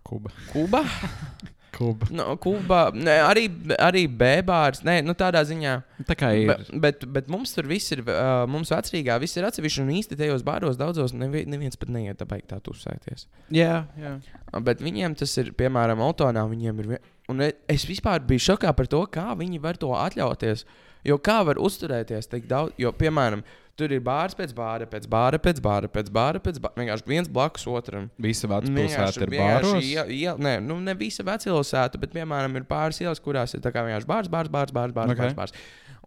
Kuba. 0.06 0.33
Kuba. 0.52 0.85
Kuba. 1.76 2.09
Nu, 2.14 2.25
Kuba 2.40 2.78
ne, 2.97 3.18
arī, 3.26 3.47
arī 3.76 4.06
Bēbārs. 4.09 4.80
Nē, 4.87 4.99
nu, 5.04 5.12
tādā 5.18 5.42
ziņā. 5.47 5.75
Tā 6.09 6.16
kā 6.18 6.30
ir. 6.38 6.49
Bet, 6.49 6.71
bet, 6.85 7.04
bet 7.18 7.28
mums 7.33 7.52
tur 7.56 7.68
viss 7.68 7.92
ir, 7.92 8.00
uh, 8.06 8.47
mums 8.50 8.73
vecrīgā 8.73 9.18
viss 9.23 9.37
ir 9.37 9.49
atsevišķi. 9.49 9.85
Un 9.85 9.92
īsti 9.99 10.18
tajos 10.21 10.45
bāros 10.47 10.80
daudzos 10.80 11.12
nevi, 11.16 11.45
neviens 11.50 11.76
pat 11.80 11.92
neiet 11.92 12.21
tā 12.21 12.28
baigt 12.28 12.49
tā 12.52 12.61
uzsēties. 12.73 13.26
Jā, 13.54 13.85
jā. 14.00 14.16
Bet 14.64 14.80
viņiem 14.85 15.18
tas 15.21 15.37
ir, 15.42 15.52
piemēram, 15.59 16.00
Altonā. 16.06 16.47
Viņiem 16.49 16.83
ir. 16.85 16.97
Un 17.28 17.45
e- 17.45 17.52
es 17.68 17.85
vispār 17.88 18.25
biju 18.25 18.52
šokā 18.52 18.73
par 18.76 18.88
to, 18.88 19.02
kā 19.12 19.28
viņi 19.37 19.61
var 19.61 19.76
to 19.80 19.92
atļauties. 19.92 20.64
Jo 21.06 21.21
kā 21.23 21.38
var 21.47 21.61
uzturēties 21.62 22.26
tik 22.33 22.49
daudz, 22.50 22.75
jo, 22.83 22.90
piemēram, 22.97 23.45
tur 23.76 23.92
ir 23.92 24.00
bārs 24.00 24.35
pēc 24.37 24.52
bāra, 24.56 24.87
pēc 24.88 25.06
bāra, 25.12 25.38
pēc 25.38 25.61
bāra, 25.61 25.88
pēc 25.92 26.09
bāra, 26.11 26.40
pēc 26.40 26.61
bāra. 26.64 26.75
Vienkārši 26.80 27.06
viens 27.11 27.28
blakus 27.28 27.66
otram. 27.68 28.11
Visa 28.18 28.49
Vienkārši- 28.49 29.26
vecpilsēta 29.26 29.83
ir 29.83 30.12
iel, 30.16 30.38
nē, 30.38 30.54
nu, 30.64 30.78
ne 30.80 30.95
visa 30.95 31.23
vecpilsēta, 31.23 32.00
bet, 32.00 32.12
piemēram, 32.16 32.56
ir 32.56 32.64
pāris 32.64 33.00
ielas, 33.04 33.21
kurās 33.21 33.54
ir 33.54 33.61
vienkārši 33.61 34.06
bārs, 34.09 34.28
bārs, 34.33 34.49
bārs, 34.49 34.73
bārs, 34.73 34.92
bārs, 34.97 35.11
Ok. 35.12 35.18
okay. 35.18 35.35
bārs, 35.35 35.37
bārs. 35.37 35.52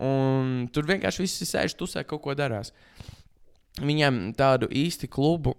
Un 0.01 0.67
tur 0.73 0.83
vienkārši 0.83 1.19
visi 1.25 1.45
sēž, 1.45 1.75
tusē, 1.75 2.05
kaut 2.07 2.21
ko 2.23 2.33
darās. 2.33 2.71
Viņam 3.79 4.33
tādu 4.35 4.67
īsti 4.67 5.07
klubu, 5.07 5.53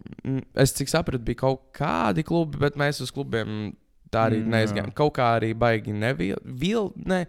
es 0.54 0.72
cik 0.76 0.88
sapratu, 0.92 1.22
bija 1.24 1.40
kaut 1.46 1.70
kādi 1.76 2.24
klubi, 2.26 2.58
bet 2.60 2.74
mēs 2.76 3.00
uz 3.00 3.10
klubiem 3.14 3.70
tā 4.12 4.26
arī 4.28 4.42
Mm, 4.42 4.50
neizgājām. 4.50 4.90
jā. 4.90 4.94
Kaut 4.98 5.14
kā 5.14 5.28
arī 5.38 5.54
baigi 5.54 5.92
nevilka. 5.94 6.40
Vil, 6.44 6.92
ne, 6.96 7.26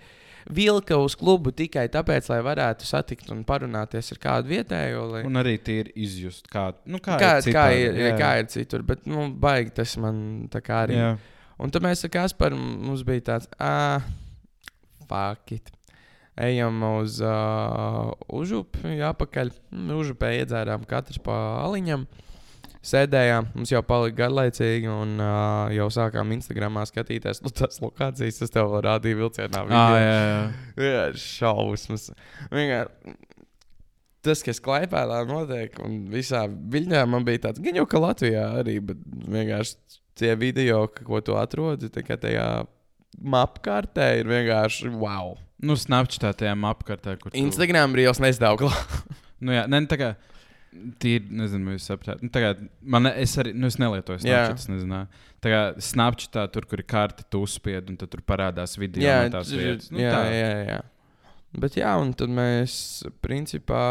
vilka 0.50 0.98
uz 1.02 1.16
klubu 1.20 1.52
tikai 1.56 1.88
tāpēc, 1.92 2.30
lai 2.32 2.40
varētu 2.46 2.88
satikt 2.88 3.32
un 3.34 3.44
parunāties 3.48 4.14
ar 4.16 4.22
kādu 4.24 4.54
vietējo. 4.54 5.04
Lai... 5.14 5.26
Un 5.28 5.42
arī 5.42 5.58
ir 5.74 5.92
izjust, 5.96 6.48
kā, 6.52 6.72
nu, 6.86 7.02
kā, 7.04 7.20
Kā, 7.22 7.36
ir, 7.38 7.52
kā, 7.52 7.68
citādi, 7.68 7.84
ir, 7.90 8.02
jā. 8.10 8.16
kā 8.20 8.32
ir 8.42 8.50
citur, 8.54 8.86
bet 8.88 9.06
nu, 9.10 9.28
baigi 9.42 9.76
tas 9.82 9.98
man 10.02 10.24
tā 10.52 10.64
kā 10.66 10.86
arī. 10.88 10.98
Jā. 10.98 11.12
Un 11.62 11.70
tad 11.74 11.86
mēs 11.86 12.02
ar 12.08 12.14
Kasparu 12.16 12.58
mums 12.58 13.04
bija 13.06 13.28
tāds, 13.34 13.52
ah, 13.62 14.02
fuck 15.06 15.54
it. 15.54 15.70
Ejam 16.42 16.80
uz 16.88 17.20
uh, 17.22 18.14
užupi, 18.34 18.96
apakaļ. 19.04 19.52
Užupē 20.00 20.32
iedzērām 20.40 20.88
katrs 20.90 21.20
pa 21.22 21.36
aliņam. 21.68 22.08
Sēdējām, 22.82 23.52
mums 23.54 23.70
jau 23.70 23.82
palika 23.86 24.24
garlaicīgi, 24.24 24.88
un 24.90 25.12
uh, 25.22 25.68
jau 25.76 25.86
sākām 25.94 26.32
Instagramā 26.34 26.82
skatīties, 26.90 27.44
nu, 27.46 27.52
tas 27.54 27.78
lokācijas, 27.84 28.40
tas 28.42 28.54
tev 28.56 28.74
rādīja 28.82 29.20
vilcienā. 29.20 29.62
Ah, 29.70 29.92
jā, 30.02 30.16
jā. 30.16 30.40
Jā, 30.88 31.04
šausmas. 31.22 32.08
Vienkārši 32.50 33.14
tas, 34.26 34.42
kas 34.46 34.60
klaipēlā 34.62 35.22
notiek, 35.30 35.78
un 35.86 36.02
visā 36.14 36.44
viļņā 36.50 37.04
man 37.10 37.26
bija 37.26 37.48
tāds, 37.48 37.62
gan 37.62 37.78
jau 37.80 37.86
ka 37.90 38.02
Latvijā 38.02 38.48
arī, 38.62 38.80
bet 38.92 39.00
vienkārši 39.34 40.00
tie 40.22 40.34
video, 40.38 40.84
ko 40.90 41.22
tu 41.26 41.38
atrodi, 41.38 41.90
kā 42.06 42.18
tajā 42.22 42.48
mapkartē, 43.22 44.12
ir 44.22 44.30
vienkārši 44.30 44.92
wow. 45.02 45.36
Nu, 45.62 45.76
Snapchatā 45.78 46.34
tajā 46.38 46.54
apkārtē, 46.72 47.18
kur. 47.22 47.30
tu- 47.34 47.38
Instagram 47.38 47.94
rīls 47.98 48.22
nezdauglā. 48.24 48.74
Nu, 49.42 49.54
jā, 49.54 49.68
ne, 49.70 49.80
tā 49.90 49.98
kā. 49.98 50.12
Tīri, 50.72 51.28
nezinu, 51.36 51.74
jūs 51.76 51.90
saprotat. 51.90 52.22
Nu, 52.24 52.32
kā 52.32 52.54
man, 52.94 53.10
es 53.12 53.34
arī, 53.42 53.52
nu, 53.52 53.68
es 53.68 53.76
nelietoju. 53.82 54.22
Snapchat, 54.24 54.70
nezinu. 54.72 55.02
Tā 55.44 55.52
kā 55.52 55.62
Snapchatā 55.84 56.46
tur, 56.54 56.68
kur 56.70 56.80
ir 56.80 56.88
karte, 56.88 57.26
tu 57.28 57.42
uzspied, 57.44 57.90
un 57.92 58.00
tur 58.00 58.24
parādās 58.24 58.78
video 58.80 59.04
jā, 59.04 59.18
no 59.26 59.34
tās 59.34 59.52
vietas. 59.52 59.90
Nu, 59.92 60.00
jā, 60.00 60.14
tā. 60.16 60.22
jā, 60.32 60.52
jā. 60.70 60.80
Bet 61.60 61.76
jā, 61.76 61.92
un 62.00 62.14
tad 62.16 62.32
mēs, 62.32 62.76
principā, 63.20 63.82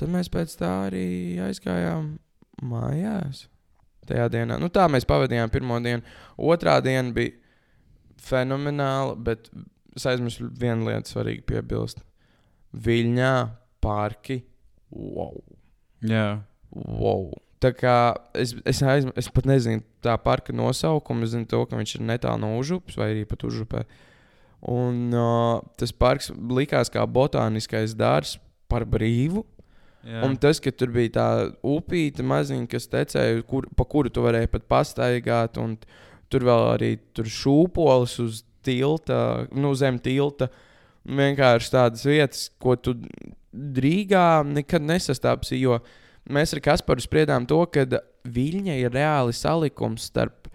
tad 0.00 0.12
mēs 0.14 0.32
pēc 0.32 0.56
tā 0.62 0.70
arī 0.86 1.08
aizgājām 1.44 2.14
mājās. 2.64 3.44
tajā 4.08 4.30
dienā. 4.32 4.56
Nu, 4.60 4.68
tā 4.72 4.86
mēs 4.92 5.04
pavadījām 5.08 5.52
pirmo 5.52 5.78
dienu. 5.84 6.04
Otrā 6.36 6.78
diena 6.84 7.12
bija 7.12 7.36
fenomenāla, 8.24 9.16
bet 9.20 9.50
es 9.96 10.04
aizmirsu 10.08 10.48
vienu 10.60 10.88
lietu 10.88 11.12
svarīgi 11.12 11.44
piebilst. 11.48 12.00
Viļņā 12.72 13.34
parki. 13.84 14.40
Wow! 14.92 15.40
Jā, 16.04 16.44
wow. 16.74 17.30
Tā 17.64 17.70
kā 17.72 17.96
es, 18.36 18.52
es, 18.68 18.82
aizm, 18.84 19.12
es 19.16 19.30
pat 19.32 19.46
nezinu 19.48 19.80
tā 20.04 20.16
parka 20.20 20.52
nosaukumu, 20.52 21.24
es 21.24 21.32
zinu 21.32 21.48
to, 21.48 21.62
ka 21.68 21.78
viņš 21.78 21.94
ir 21.96 22.04
netālu 22.10 22.42
no 22.42 22.50
Užupas 22.58 22.98
vai 23.00 23.14
arī 23.14 23.22
pat 23.28 23.46
Užupē. 23.48 23.84
Un 24.68 25.12
uh, 25.16 25.62
tas 25.80 25.92
parks 25.92 26.30
likās 26.32 26.92
kā 26.92 27.04
botāniskais 27.08 27.96
dārzs 27.96 28.36
par 28.68 28.84
brīvu. 28.88 29.44
jā. 30.04 30.20
Un 30.26 30.36
tas, 30.40 30.60
ka 30.60 30.72
tur 30.72 30.92
bija 30.92 31.14
tā 31.16 31.28
upīte 31.64 32.24
maziņa, 32.26 32.68
kas 32.72 32.88
tecēja, 32.92 33.44
kur, 33.48 33.68
pa 33.76 33.88
kuru 33.88 34.12
tu 34.12 34.24
varēji 34.24 34.52
pat 34.52 34.68
pastaigāt, 34.68 35.60
un 35.60 35.78
tur 36.32 36.44
vēl 36.48 36.68
arī 36.74 36.90
tur 37.16 37.28
šūpoles 37.30 38.18
uz 38.24 38.42
tilta, 38.64 39.46
nu, 39.52 39.72
zem 39.78 40.00
tilta. 40.02 40.50
Vienkārši 41.04 41.72
tādas 41.72 42.04
vietas, 42.08 42.46
ko 42.60 42.76
tu 42.80 42.96
Rīgā 43.54 44.26
nekad 44.46 44.82
nesastāpsi. 44.82 45.60
Jo 45.60 45.78
mēs 46.30 46.54
ar 46.56 46.62
Kasparu 46.64 47.04
spriedām 47.04 47.46
to, 47.46 47.60
ka 47.70 47.86
Viļņa 48.24 48.78
ir 48.80 48.94
reāli 48.94 49.34
salikums 49.36 50.06
starp 50.10 50.48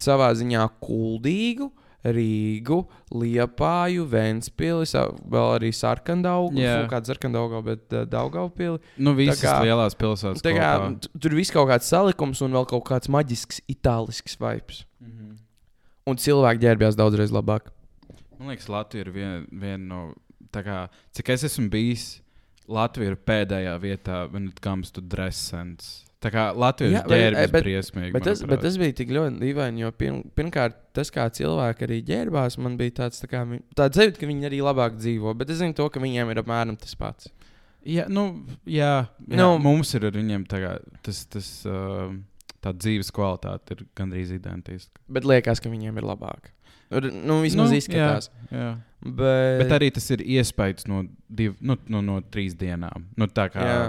savā 0.00 0.32
ziņā 0.34 0.66
kuldīgu. 0.82 1.70
Rīgu, 2.04 2.82
Liepāju, 3.16 4.02
Vēnspili, 4.12 4.84
vēl 5.32 5.52
arī 5.54 5.70
Sarkandaugu, 5.72 6.58
Jā. 6.60 6.82
nu, 6.82 6.88
kāda 6.90 7.08
Sarkandauga, 7.08 7.62
bet 7.64 7.94
uh, 7.96 8.02
Daugavpili. 8.04 8.76
nu, 9.00 9.14
visas 9.16 9.40
kā- 9.40 9.62
lielās 9.64 9.96
pilsētas. 9.96 10.42
Tā 10.44 10.52
kā, 10.52 10.68
tur 11.16 11.32
viss 11.38 11.54
kaut 11.54 11.70
kāds 11.70 11.88
salikums 11.88 12.42
un 12.44 12.52
vēl 12.52 12.68
kaut 12.68 12.84
kāds 12.90 13.08
maģisks, 13.08 13.62
itālisks 13.72 14.36
vibes. 14.36 14.82
Mhm. 15.00 15.38
Un 16.12 16.20
cilvēki 16.20 16.60
ģērbjās 16.66 16.98
daudzreiz 17.00 17.32
labāk. 17.32 17.72
Man 18.38 18.52
liekas, 18.52 18.68
Latvija 18.68 19.06
ir 19.06 19.10
viena 19.14 19.46
vien 19.48 19.88
no. 19.88 20.12
tā 20.52 20.60
Kā, 20.62 20.88
cik 21.16 21.30
es 21.32 21.42
esmu 21.48 21.70
bijis, 21.72 22.20
Latvija 22.68 23.12
ir 23.12 23.16
pēdējā 23.16 23.74
vietā, 23.82 24.24
when 24.32 24.48
it 24.48 24.60
comes 24.64 24.90
to 24.94 25.00
dressens. 25.00 26.04
Tā 26.24 26.30
kā 26.32 26.44
Latvija 26.56 27.02
Jā, 27.02 27.18
ir 27.20 27.34
bet- 27.52 27.64
briesmīgi. 27.66 28.12
Bet 28.14 28.24
tas, 28.24 28.40
bet 28.48 28.62
tas 28.64 28.78
bija 28.80 28.94
tik 28.96 29.10
ļoti 29.12 29.36
dīvaini, 29.42 29.82
jo 29.82 29.90
pirm, 29.92 30.22
pirmkārt, 30.34 30.78
tas, 30.96 31.10
kā 31.12 31.26
cilvēki 31.28 31.84
arī 31.84 31.98
ģērbās, 32.08 32.56
man 32.64 32.78
bija 32.80 32.94
tāds, 33.02 33.20
tā 33.20 33.28
kā, 33.28 33.42
tāds 33.76 34.00
sajūta, 34.00 34.22
ka 34.22 34.26
viņi 34.30 34.48
arī 34.48 34.62
labāk 34.64 34.96
dzīvo. 34.96 35.34
Bet 35.36 35.50
es 35.52 35.58
zinu, 35.60 35.76
to, 35.76 35.90
ka 35.92 36.00
viņiem 36.00 36.30
ir 36.32 36.40
apmēram 36.40 36.78
tas 36.80 36.94
pats. 36.96 37.28
Jā, 37.84 38.06
nu, 38.08 38.46
jā, 38.64 39.06
jā 39.28 39.36
Nu- 39.36 39.58
mums 39.60 39.92
ir 39.94 40.06
ar 40.08 40.12
viņiem 40.16 40.46
tā 40.48 40.62
kā, 40.64 40.78
tas, 41.04 41.26
tas 41.28 41.50
uh, 41.68 42.08
tā 42.64 42.72
dzīves 42.72 43.12
kvalitāte 43.12 43.76
ir 43.76 43.84
gandrīz 43.94 44.32
identiska. 44.32 44.96
Bet 45.12 45.24
liekas, 45.28 45.60
ka 45.60 45.68
viņiem 45.68 46.00
ir 46.00 46.08
labāk. 46.08 46.48
Nu, 47.02 47.40
vismaz 47.42 47.70
Nu, 47.70 47.74
nu, 47.74 47.78
izskatās. 47.80 48.30
Jā. 48.50 48.70
Bet, 49.04 49.58
Bet 49.60 49.72
arī 49.76 49.90
tas 49.92 50.06
ir 50.10 50.22
iespējas 50.24 50.86
no, 50.88 51.02
div, 51.28 51.54
nu, 51.60 51.76
no, 51.92 52.00
no 52.00 52.20
trīs 52.32 52.54
dienām. 52.56 53.04
Nu, 53.20 53.26
tā 53.28 53.50
kā, 53.52 53.64
jā, 53.68 53.80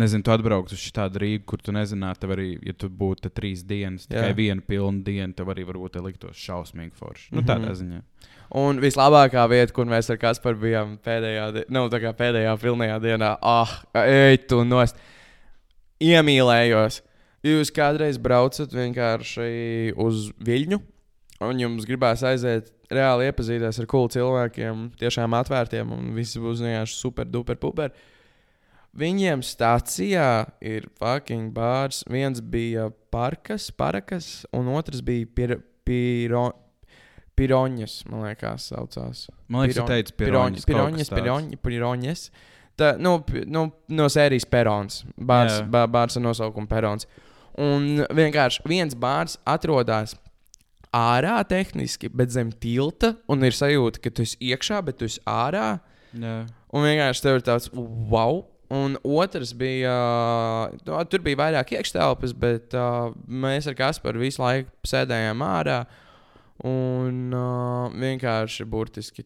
nezinu, 0.00 0.24
tu 0.26 0.32
atbrauc 0.34 0.72
uz 0.72 0.86
tādu 0.96 1.20
Rīgu, 1.22 1.44
kur 1.46 1.58
tu 1.62 1.70
nezinātu, 1.76 2.22
tev 2.24 2.34
arī, 2.34 2.48
ja 2.66 2.72
tu 2.74 2.88
būtu 2.88 3.30
trīs 3.30 3.62
dienas, 3.66 4.06
Jā. 4.08 4.16
tikai 4.24 4.32
viena 4.34 4.64
pilna 4.66 5.04
diena, 5.06 5.32
tev 5.36 5.52
arī 5.54 5.66
varbūt 5.68 6.00
liktos 6.02 6.36
šausmīgi 6.42 6.96
forši. 6.98 7.28
Nu, 7.36 7.42
tādā 7.42 7.70
Mhm. 7.70 7.78
ziņā. 7.82 8.00
Un 8.50 8.80
vislabākā 8.82 9.44
vieta, 9.48 9.72
kur 9.72 9.86
mēs 9.86 10.10
ar 10.10 10.16
Kasparu 10.18 10.58
bijām 10.58 10.98
pēdējā, 10.98 11.66
nu, 11.70 11.88
tā 11.88 12.00
kā 12.02 12.10
pēdējā 12.12 12.56
pilnajā 12.58 12.98
dienā, 13.00 13.38
ah, 13.42 13.82
ej, 13.94 14.38
tu 14.48 14.64
nost. 14.64 14.96
Iemīlējos. 16.00 17.02
Jūs 17.44 17.70
kādreiz 17.72 18.18
braucat 18.20 18.68
vienkārši 18.72 19.94
uz 19.96 20.30
viļņu, 20.44 20.80
un 21.48 21.60
jums 21.60 21.86
gribās 21.88 22.22
aiziet 22.26 22.70
reāli 22.92 23.28
iepazīties 23.30 23.80
ar 23.80 23.88
cool 23.90 24.08
cilvēkiem, 24.12 24.88
tiešām 25.00 25.36
atvērtiem, 25.38 25.92
un 25.94 26.10
viss 26.16 26.38
būs 26.40 26.62
vienkārši 26.64 26.98
super, 26.98 27.28
duper, 27.28 27.58
puper. 27.60 27.94
Viņiem 29.00 29.44
stācijā 29.46 30.30
ir 30.66 30.88
fucking 30.98 31.52
bārs. 31.54 32.02
Viens 32.10 32.42
bija 32.42 32.88
parkas, 33.14 33.68
parakas, 33.70 34.40
un 34.56 34.72
otrs 34.74 35.04
bija 35.06 35.28
pir, 35.30 35.54
piro, 35.86 36.48
piroņas, 37.38 38.00
man 38.10 38.26
liekas, 38.26 38.72
saucās. 38.72 39.28
Man 39.46 39.64
liekas, 39.64 39.78
tu 39.78 39.86
teici, 39.86 40.16
Piroņas, 40.18 40.66
piroņas, 40.66 41.12
piroņas, 41.14 41.62
piroņas. 41.62 42.24
Tā, 42.80 42.94
nu, 42.98 43.20
nu, 43.46 43.68
no 43.92 44.08
sērijas 44.10 44.48
perons. 44.50 45.04
Bārs, 45.14 45.60
bārs 45.70 46.18
ar 46.18 46.24
nosaukumu 46.26 46.68
perons. 46.70 47.06
Un 47.60 48.02
vienkārši 48.16 48.66
viens 48.66 48.96
bārs 48.98 49.36
atrodas 49.48 50.16
ārā 50.96 51.38
tehniski, 51.48 52.10
bet 52.12 52.32
zem 52.34 52.50
tilta, 52.62 53.14
un 53.30 53.46
ir 53.46 53.54
sajūta, 53.56 54.02
ka 54.02 54.12
tu 54.14 54.26
esi 54.26 54.38
iekšā, 54.50 54.80
bet 54.86 54.98
tu 55.00 55.08
esi 55.10 55.22
ārā. 55.28 55.78
Jā. 56.10 56.38
Un 56.74 56.86
vienkārši 56.86 57.24
tev 57.24 57.38
ir 57.38 57.46
tāds 57.46 57.70
wow. 57.74 58.44
Un 58.70 58.94
otrs 59.02 59.50
bija, 59.58 59.92
uh, 60.86 61.00
tur 61.10 61.22
bija 61.26 61.40
vairāk 61.40 61.72
iekštelpas, 61.74 62.34
bet 62.38 62.76
uh, 62.78 63.10
mēs 63.26 63.66
ar 63.66 63.74
Kasparu 63.78 64.22
visu 64.22 64.42
laiku 64.42 64.70
sēdējām 64.86 65.42
ārā. 65.42 65.80
Un 66.66 67.34
uh, 67.34 67.88
vienkārši 67.90 68.66
burtiski 68.70 69.24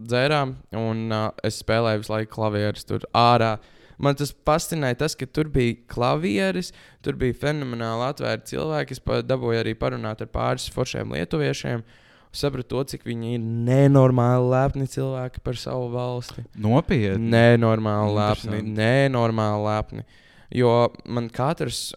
dzērām, 0.00 0.54
un 0.80 1.04
uh, 1.12 1.26
es 1.44 1.60
spēlēju 1.60 2.00
visu 2.00 2.14
laiku 2.14 2.32
klavierus 2.38 2.88
tur 2.88 3.04
ārā. 3.16 3.58
Man 4.00 4.16
tas 4.16 4.32
fascinēja, 4.48 4.98
tas, 5.02 5.14
ka 5.18 5.28
tur 5.28 5.50
bija 5.52 5.76
klavieris, 5.92 6.72
tur 7.04 7.18
bija 7.20 7.36
fenomenāli 7.42 8.06
atvērti 8.08 8.54
cilvēki. 8.54 8.96
Es 8.96 9.02
dabūju 9.28 9.60
arī 9.60 9.74
parunāt 9.78 10.22
ar 10.24 10.30
pāris 10.32 10.70
foršiem 10.72 11.12
lietuviešiem. 11.16 11.84
Sapratu 12.32 12.70
to, 12.70 12.82
cik 12.92 13.04
viņi 13.08 13.34
ir 13.36 13.46
nenormāli 13.68 14.52
lepni 14.52 14.86
cilvēki 14.88 15.42
par 15.44 15.58
savu 15.58 15.88
valsti. 15.92 16.44
Nopietni. 16.62 17.32
Nenormāli 17.32 18.14
lepni, 18.16 18.60
nenormāli 18.76 19.64
lepni. 19.66 20.06
Jo 20.54 20.74
man 21.10 21.26
katrs, 21.34 21.88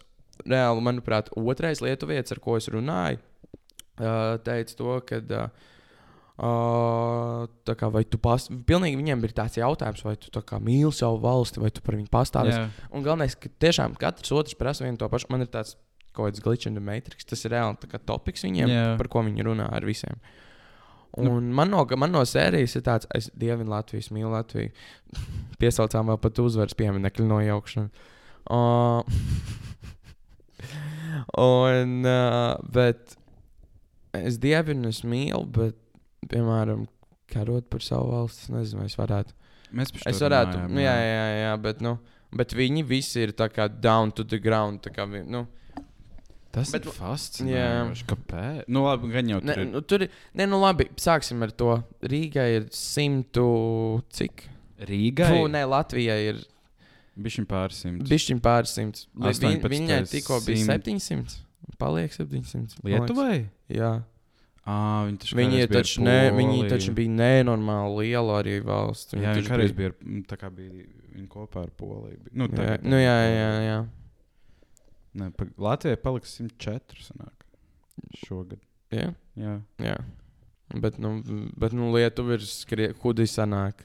reāli, 0.42 0.82
manuprāt, 0.84 1.30
otrais 1.38 1.80
lietuvietis, 1.84 2.34
ar 2.34 2.42
ko 2.42 2.58
es 2.58 2.66
runāju, 2.72 3.22
teica 4.44 4.76
to, 4.76 4.98
ka. 5.06 5.22
Uh, 5.24 5.70
Uh, 6.34 7.44
tā 7.62 7.76
kā 7.78 7.86
vai 7.94 8.02
tu 8.10 8.18
pas... 8.18 8.48
Pilnīgi 8.66 8.98
viņiem 8.98 9.20
ir 9.22 9.34
tāds 9.36 9.54
jautājums, 9.60 10.02
vai 10.02 10.16
tu 10.18 10.42
kā 10.42 10.58
mīli 10.58 10.90
savu 10.94 11.20
valsti, 11.22 11.62
vai 11.62 11.70
tu 11.70 11.82
par 11.84 11.94
viņu 11.94 12.10
pastāvi. 12.10 12.50
Jā. 12.50 12.64
Un 12.90 13.04
galvenais, 13.06 13.36
ka 13.38 13.52
tiešām 13.62 13.94
katrs 14.00 14.34
otrs 14.34 14.58
prasa 14.58 14.82
vienu 14.82 14.98
to 14.98 15.06
pašu. 15.12 15.30
Man 15.30 15.46
ir 15.46 15.52
tāds 15.52 15.76
kaut 16.14 16.30
kāds 16.30 16.42
glitch 16.42 16.66
in 16.66 16.74
the 16.74 16.82
matrix. 16.82 17.26
Tas 17.28 17.44
ir 17.46 17.54
reāli 17.54 17.90
kā 17.90 18.00
topiks 18.02 18.46
viņiem, 18.46 18.70
Jā. 18.70 18.88
par 18.98 19.10
ko 19.12 19.22
viņi 19.26 19.46
runā 19.46 19.68
ar 19.74 19.86
visiem. 19.86 20.18
Nu. 21.14 21.36
Un 21.36 21.52
man 21.54 21.70
no, 21.70 21.84
man 21.98 22.10
no 22.10 22.24
sērijas 22.26 22.74
ir 22.74 22.82
tāds, 22.86 23.06
es 23.14 23.28
dievinu 23.38 23.70
Latviju, 23.70 24.08
mīlu 24.16 24.32
Latviju. 24.34 24.72
Piesaucām 25.62 26.10
vēl 26.10 26.18
pat 26.22 26.42
uzvaras 26.42 26.74
pieminiektu 26.78 27.26
nojaukšanu. 27.28 28.10
Uh, 28.50 29.06
un, 31.46 32.00
uh, 32.02 32.58
bet 32.74 33.14
es 34.18 34.40
dievinu, 34.42 34.90
es 34.90 35.04
mīlu, 35.06 35.46
bet, 35.54 35.78
piemēram, 36.30 36.86
karot 37.32 37.68
par 37.70 37.80
savu 37.80 38.10
valsti, 38.12 38.42
es 38.46 38.50
nezinu, 38.54 38.80
vai 38.84 38.86
es 38.86 38.96
varētu. 38.96 39.32
Mēs 39.74 39.90
par 39.92 40.02
Es 40.12 40.18
šo 40.20 40.28
varētu, 40.28 40.58
runājām, 40.60 40.78
jā, 40.84 40.94
jā, 41.02 41.24
jā, 41.42 41.54
bet, 41.62 41.80
nu, 41.82 41.98
bet 42.34 42.54
viņi 42.54 42.84
visi 42.86 43.20
ir 43.24 43.32
tā 43.32 43.48
kā 43.50 43.68
down 43.68 44.12
to 44.12 44.22
the 44.24 44.38
ground. 44.38 44.80
tā 44.82 44.92
Kā, 44.94 45.06
nu, 45.26 45.46
Tas 46.54 46.70
Bet- 46.70 46.84
ir 46.86 46.92
fascinējoši. 46.94 48.04
Kāpēc? 48.06 48.64
Nu, 48.70 48.84
labi, 48.86 49.08
gan 49.10 49.26
jau 49.26 49.40
ne, 49.42 49.54
tur 49.56 49.62
ir. 49.64 49.70
nu, 49.72 49.80
tur 49.82 50.02
ir, 50.02 50.10
ne, 50.38 50.46
nu, 50.46 50.60
labi, 50.62 50.84
sāksim 50.94 51.42
ar 51.42 51.50
to. 51.50 51.82
Rīgai 52.06 52.44
ir 52.60 52.68
simtu, 52.70 54.02
cik? 54.14 54.44
Rīgai 54.86 55.32
Fū, 55.32 55.48
nē, 55.50 55.64
Latvijai 55.66 56.20
ir 56.28 56.38
bija 57.18 57.44
pārsimts. 57.50 58.06
bišķiņ 58.06 58.40
pāris 58.40 58.70
simts. 58.78 59.06
Li- 59.16 59.32
vi- 59.32 59.58
18. 59.58 59.68
Viņai 59.74 59.98
tikko 60.10 60.38
bija 60.46 60.62
simt. 60.62 60.84
700. 60.86 61.36
Paliek 61.76 62.12
700. 62.12 62.78
man 62.84 62.92
liekas. 62.92 63.08
Lietuvai? 63.08 63.50
Jā. 63.68 64.04
À, 64.64 65.04
viņi 65.04 65.18
taču 65.20 65.36
Viņi, 65.36 65.56
bija 65.58 65.68
taču, 65.68 66.02
ne, 66.06 66.30
viņi 66.32 66.68
taču 66.72 66.92
bija 66.96 67.12
nenormāli 67.12 67.96
liela 68.00 68.38
arī 68.40 68.54
valsts. 68.64 69.12
Viņi 69.12 69.26
Jā, 69.26 69.34
viņi 69.36 69.50
kādreiz 69.50 69.74
bija, 69.76 69.92
kā 70.40 70.48
bija 70.50 70.70
viņi 71.14 71.28
kopā 71.28 71.64
ar 71.66 71.70
Poliju. 71.76 72.16
Bija- 72.24 72.32
Nu, 72.32 72.48
Jā, 72.48 72.78
nu, 72.82 72.96
jā, 72.96 73.16
jā, 73.28 73.50
jā. 73.68 73.78
Ne, 75.14 75.30
pa, 75.30 75.44
Latvijai 75.58 75.96
paliks 76.00 76.32
104 76.40 77.04
sanāk. 77.04 77.44
Šogad. 78.24 78.58
jā. 78.90 79.14
Jā. 79.36 79.60
jā. 79.78 79.96
Bet, 80.80 80.96
nu, 80.98 81.22
bet 81.56 81.72
nu, 81.72 81.92
Lietuva 81.92 82.34
ir 82.34 82.40
skrie, 82.48 82.88
kudi 82.94 83.28
sanāk. 83.28 83.84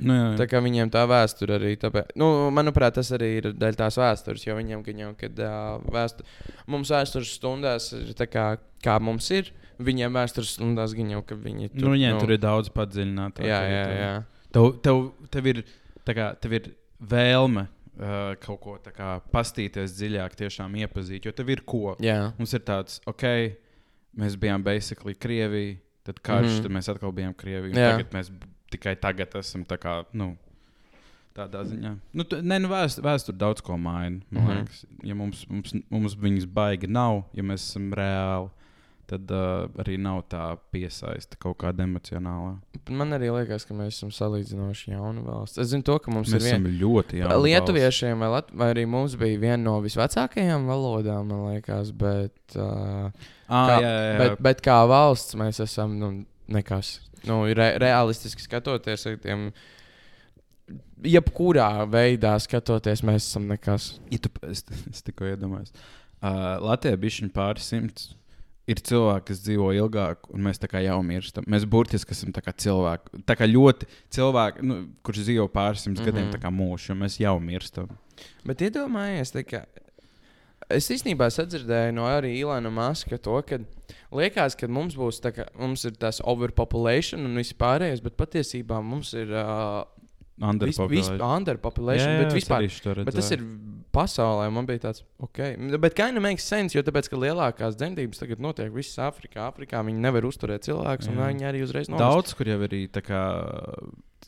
Nu, 0.00 0.16
jā, 0.16 0.26
Tā 0.40 0.46
kā 0.50 0.60
viņiem 0.64 0.90
tā 0.92 1.04
vēsture 1.10 1.56
arī. 1.58 1.74
Tāpēc, 1.80 2.14
nu, 2.20 2.28
manuprāt, 2.54 2.96
tas 2.98 3.10
arī 3.16 3.30
ir 3.38 3.48
daļa 3.52 3.78
tās 3.82 3.98
vēstures. 4.00 4.46
Jo 4.46 4.56
viņiem, 4.58 4.84
kad 4.86 5.00
jau, 5.02 5.10
kad 5.20 5.42
uh, 5.44 5.88
vēstu, 5.92 6.26
mums 6.70 6.92
vēstures 6.94 7.34
stundās 7.36 7.90
ir 7.96 8.14
tā 8.18 8.28
kā, 8.30 8.46
kā 8.84 8.96
mums 9.02 9.28
ir, 9.36 9.52
viņiem 9.80 10.16
vēstures 10.20 10.54
stundās 10.56 10.94
gan 10.96 11.12
jau, 11.14 11.22
ka 11.26 11.38
viņi 11.38 11.72
nu, 11.76 11.92
viņiem 11.94 12.20
tur 12.20 12.34
ir 12.36 12.40
daudz 12.42 12.72
padziļinātāk. 12.74 13.48
Jā, 13.48 13.60
jā, 13.64 13.82
tur. 13.84 13.98
jā. 14.00 14.14
Tev, 14.50 14.70
tev, 14.84 15.02
tev, 15.30 15.50
ir, 15.52 15.62
kā, 16.10 16.32
tev 16.42 16.56
ir 16.58 16.72
vēlme 17.12 17.66
uh, 17.66 18.32
kaut 18.42 18.60
ko 18.64 18.76
tā 18.82 18.92
kā 18.96 19.12
pastīties 19.32 19.94
dziļāk, 19.98 20.36
tiešām 20.40 20.74
iepazīt, 20.82 21.28
jo 21.28 21.34
tev 21.36 21.52
ir 21.54 21.64
ko. 21.68 21.96
Jā. 22.02 22.32
Mums 22.40 22.56
ir 22.56 22.64
tāds, 22.66 23.00
ok, 23.10 23.26
mēs 24.20 24.36
bijām 24.40 24.64
basically 24.66 25.16
Krievija, 25.18 25.78
tad 26.06 26.22
karš, 26.24 26.56
mm 26.56 26.64
tad 26.64 26.74
mēs 26.74 26.90
atkal 26.92 27.14
bijām 27.14 27.36
Krievija. 27.38 27.72
un 27.74 27.78
Jā. 27.80 27.92
Tagad 27.94 28.16
mēs 28.16 28.32
tikai 28.70 28.96
tagad 29.00 29.34
esam 29.40 29.64
tā 29.68 29.76
kā, 29.82 30.04
nu, 30.12 30.32
tādā 31.36 31.62
ziņā. 31.68 31.92
Nu, 32.14 32.24
tu, 32.26 32.40
nē, 32.42 32.58
nu 32.64 32.70
vēst, 32.72 33.02
vēsture 33.04 33.38
daudz 33.38 33.62
ko 33.62 33.76
maina. 33.78 34.20
Man 34.30 34.42
Mhm. 34.42 34.56
liekas, 34.58 34.84
ja 35.06 35.14
mums, 35.14 35.44
mums, 35.48 35.74
mums 35.90 36.14
viņas 36.18 36.46
baigi 36.46 36.88
nav, 36.90 37.24
ja 37.34 37.42
mēs 37.42 37.68
esam 37.70 37.90
reāli, 37.94 38.50
tad 39.10 39.30
uh, 39.34 39.66
arī 39.82 39.96
nav 39.98 40.20
tā 40.30 40.56
piesaista 40.70 41.34
kaut 41.42 41.56
kāda 41.58 41.82
emocionāla. 41.82 42.60
Man 42.90 43.10
arī 43.10 43.26
liekas, 43.34 43.64
ka 43.66 43.74
mēs 43.74 43.96
esam 43.98 44.10
salīdzinoši 44.14 44.92
jauna 44.92 45.22
valsts. 45.26 45.58
Es 45.58 45.68
zinu, 45.72 45.82
to, 45.82 45.98
ka 45.98 46.12
mums 46.14 46.30
Mēs 46.30 46.44
ir 46.46 46.52
esam 46.54 46.68
ļoti 46.78 47.18
jauni. 47.18 47.40
Lietuviešiem 47.48 48.18
vai, 48.22 48.28
Lat 48.36 48.52
vai 48.54 48.68
arī 48.74 48.86
mums 48.86 49.16
bija 49.18 49.38
viena 49.42 49.58
no 49.64 49.80
visvecākajām 49.82 50.66
valodām, 50.70 51.26
man 51.26 51.54
liekas, 51.54 51.90
bet, 51.90 52.38
uh, 52.54 53.10
Ah, 53.50 53.66
kā, 53.66 53.80
jā, 53.82 53.90
jā, 53.90 54.12
jā. 54.14 54.18
bet, 54.18 54.40
bet 54.46 54.62
kā 54.62 54.78
valsts 54.86 55.34
mēs 55.34 55.58
esam 55.66 55.98
nu, 55.98 56.12
nekas. 56.50 56.98
Nu, 57.28 57.42
re 57.54 57.74
realistiski 57.80 58.42
skatoties, 58.42 59.06
ar 59.06 59.18
tiem, 59.20 59.50
jebkurā 61.04 61.70
veidā 61.90 62.36
skatoties, 62.40 63.02
mēs 63.06 63.26
esam 63.26 63.48
nekas. 63.50 63.94
Ja 64.12 64.20
tu, 64.22 64.32
es, 64.48 64.64
es 64.90 65.04
tikko 65.06 65.28
iedomājos. 65.32 65.74
Uh, 66.20 66.56
Latvijā 66.64 66.96
bija 67.00 67.22
viņa 67.22 67.34
pāris 67.36 67.68
simts. 67.72 68.10
Ir 68.70 68.78
cilvēki, 68.86 69.24
kas 69.32 69.40
dzīvo 69.42 69.70
ilgāk, 69.74 70.28
un 70.30 70.44
mēs 70.46 70.60
tā 70.62 70.68
kā 70.70 70.78
jau 70.84 70.98
mirstam. 71.02 71.46
Mēs 71.50 71.64
burtiski 71.66 72.14
esam 72.14 72.30
cilvēki. 72.36 73.22
Tā 73.26 73.34
kā 73.34 73.48
ļoti 73.48 73.88
cilvēki, 74.14 74.62
nu, 74.68 74.76
kurš 75.02 75.24
dzīvo 75.24 75.48
pāris 75.50 75.82
simtus 75.82 76.04
mm 76.04 76.06
-hmm. 76.06 76.12
gadiem, 76.12 76.28
Mhm. 76.28 76.34
tā 76.36 76.40
kā 76.44 76.52
mūžs, 76.54 76.90
un 76.92 77.00
mēs 77.00 77.18
jau 77.18 77.40
mirstam. 77.40 77.88
Bet 78.44 78.60
iedomājieties, 78.60 79.32
es 80.74 80.88
īstenībā 80.94 81.28
sadzirdēju 81.34 81.94
no 81.96 82.06
arī 82.10 82.34
Ilāna 82.40 82.70
Maska 82.74 83.18
to, 83.22 83.36
ka 83.46 83.58
liekas, 84.14 84.56
ka 84.58 84.68
mums 84.70 84.96
būs 84.98 85.20
tā, 85.24 85.32
ka 85.36 85.46
mums 85.58 85.84
ir 85.88 85.96
tas 86.00 86.20
overpopulation 86.24 87.24
un 87.26 87.38
viss 87.40 87.56
pārējais, 87.58 88.02
bet 88.04 88.16
patiesībā 88.20 88.80
mums 88.84 89.12
ir 89.18 89.32
uh, 89.34 89.82
vis, 90.40 90.78
vis, 90.88 91.10
Underpopulation. 91.10 91.20
underpopulation, 91.20 92.08
Jā, 92.08 92.16
jā, 92.16 92.24
bet 92.24 92.36
vispār. 92.38 92.66
Bet 93.04 93.18
tas 93.18 93.30
ir 93.36 93.42
pasaulē, 93.92 94.46
man 94.54 94.68
bija 94.68 94.86
tāds, 94.86 95.02
ok. 95.20 95.40
Bet 95.82 95.96
kā 95.98 96.06
jau 96.08 96.22
makes 96.24 96.46
sense, 96.48 96.76
jo 96.78 96.82
tāpēc, 96.86 97.10
ka 97.12 97.18
lielākās 97.20 97.76
dzemdības 97.80 98.22
tagad 98.22 98.40
notiek 98.40 98.70
visā 98.72 99.10
Āfrikā. 99.10 99.48
Āfrikā 99.50 99.82
viņi 99.84 100.00
nevar 100.06 100.24
uzturēt 100.28 100.64
cilvēkus, 100.68 101.10
un 101.10 101.18
Jā. 101.20 101.26
viņi 101.32 101.48
arī 101.50 101.64
uzreiz 101.66 101.90
nomirst. 101.90 102.06
Daudz, 102.06 102.36
kur 102.38 102.48
jau 102.52 102.60
arī 102.68 102.84
tā 102.94 103.02
kā. 103.04 103.20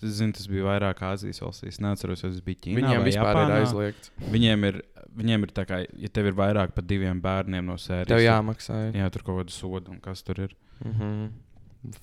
Es 0.03 0.17
zinu, 0.19 0.33
tas 0.37 0.49
bija 0.51 0.65
vairāk 0.67 0.99
Āzijas 1.07 1.39
valstīs. 1.45 1.79
Neatceros, 1.83 2.23
vai 2.25 2.31
tas 2.33 2.41
bija 2.47 2.61
Ķīnā. 2.65 2.81
Viņiem 2.81 3.05
vispār 3.07 3.29
Japānā. 3.37 3.47
ir 3.59 3.63
aizliegts. 3.67 4.11
Viņiem 4.33 4.67
ir, 4.71 4.81
viņiem 5.21 5.47
ir 5.47 5.53
tā 5.55 5.65
kā, 5.69 5.79
ja 5.87 6.09
tev 6.13 6.27
ir 6.33 6.37
vairāk 6.39 6.75
par 6.75 6.85
diviem 6.89 7.21
bērniem 7.23 7.65
no 7.71 7.77
sērijas, 7.79 8.11
Tev 8.11 8.23
jāmaksā. 8.25 8.81
jā, 8.97 9.09
tur 9.15 9.23
kaut 9.29 9.41
kāda 9.43 9.55
soda 9.55 9.91
un 9.95 10.01
kas 10.03 10.23
tur 10.27 10.41
ir. 10.49 10.55
Mhm. 10.85 11.31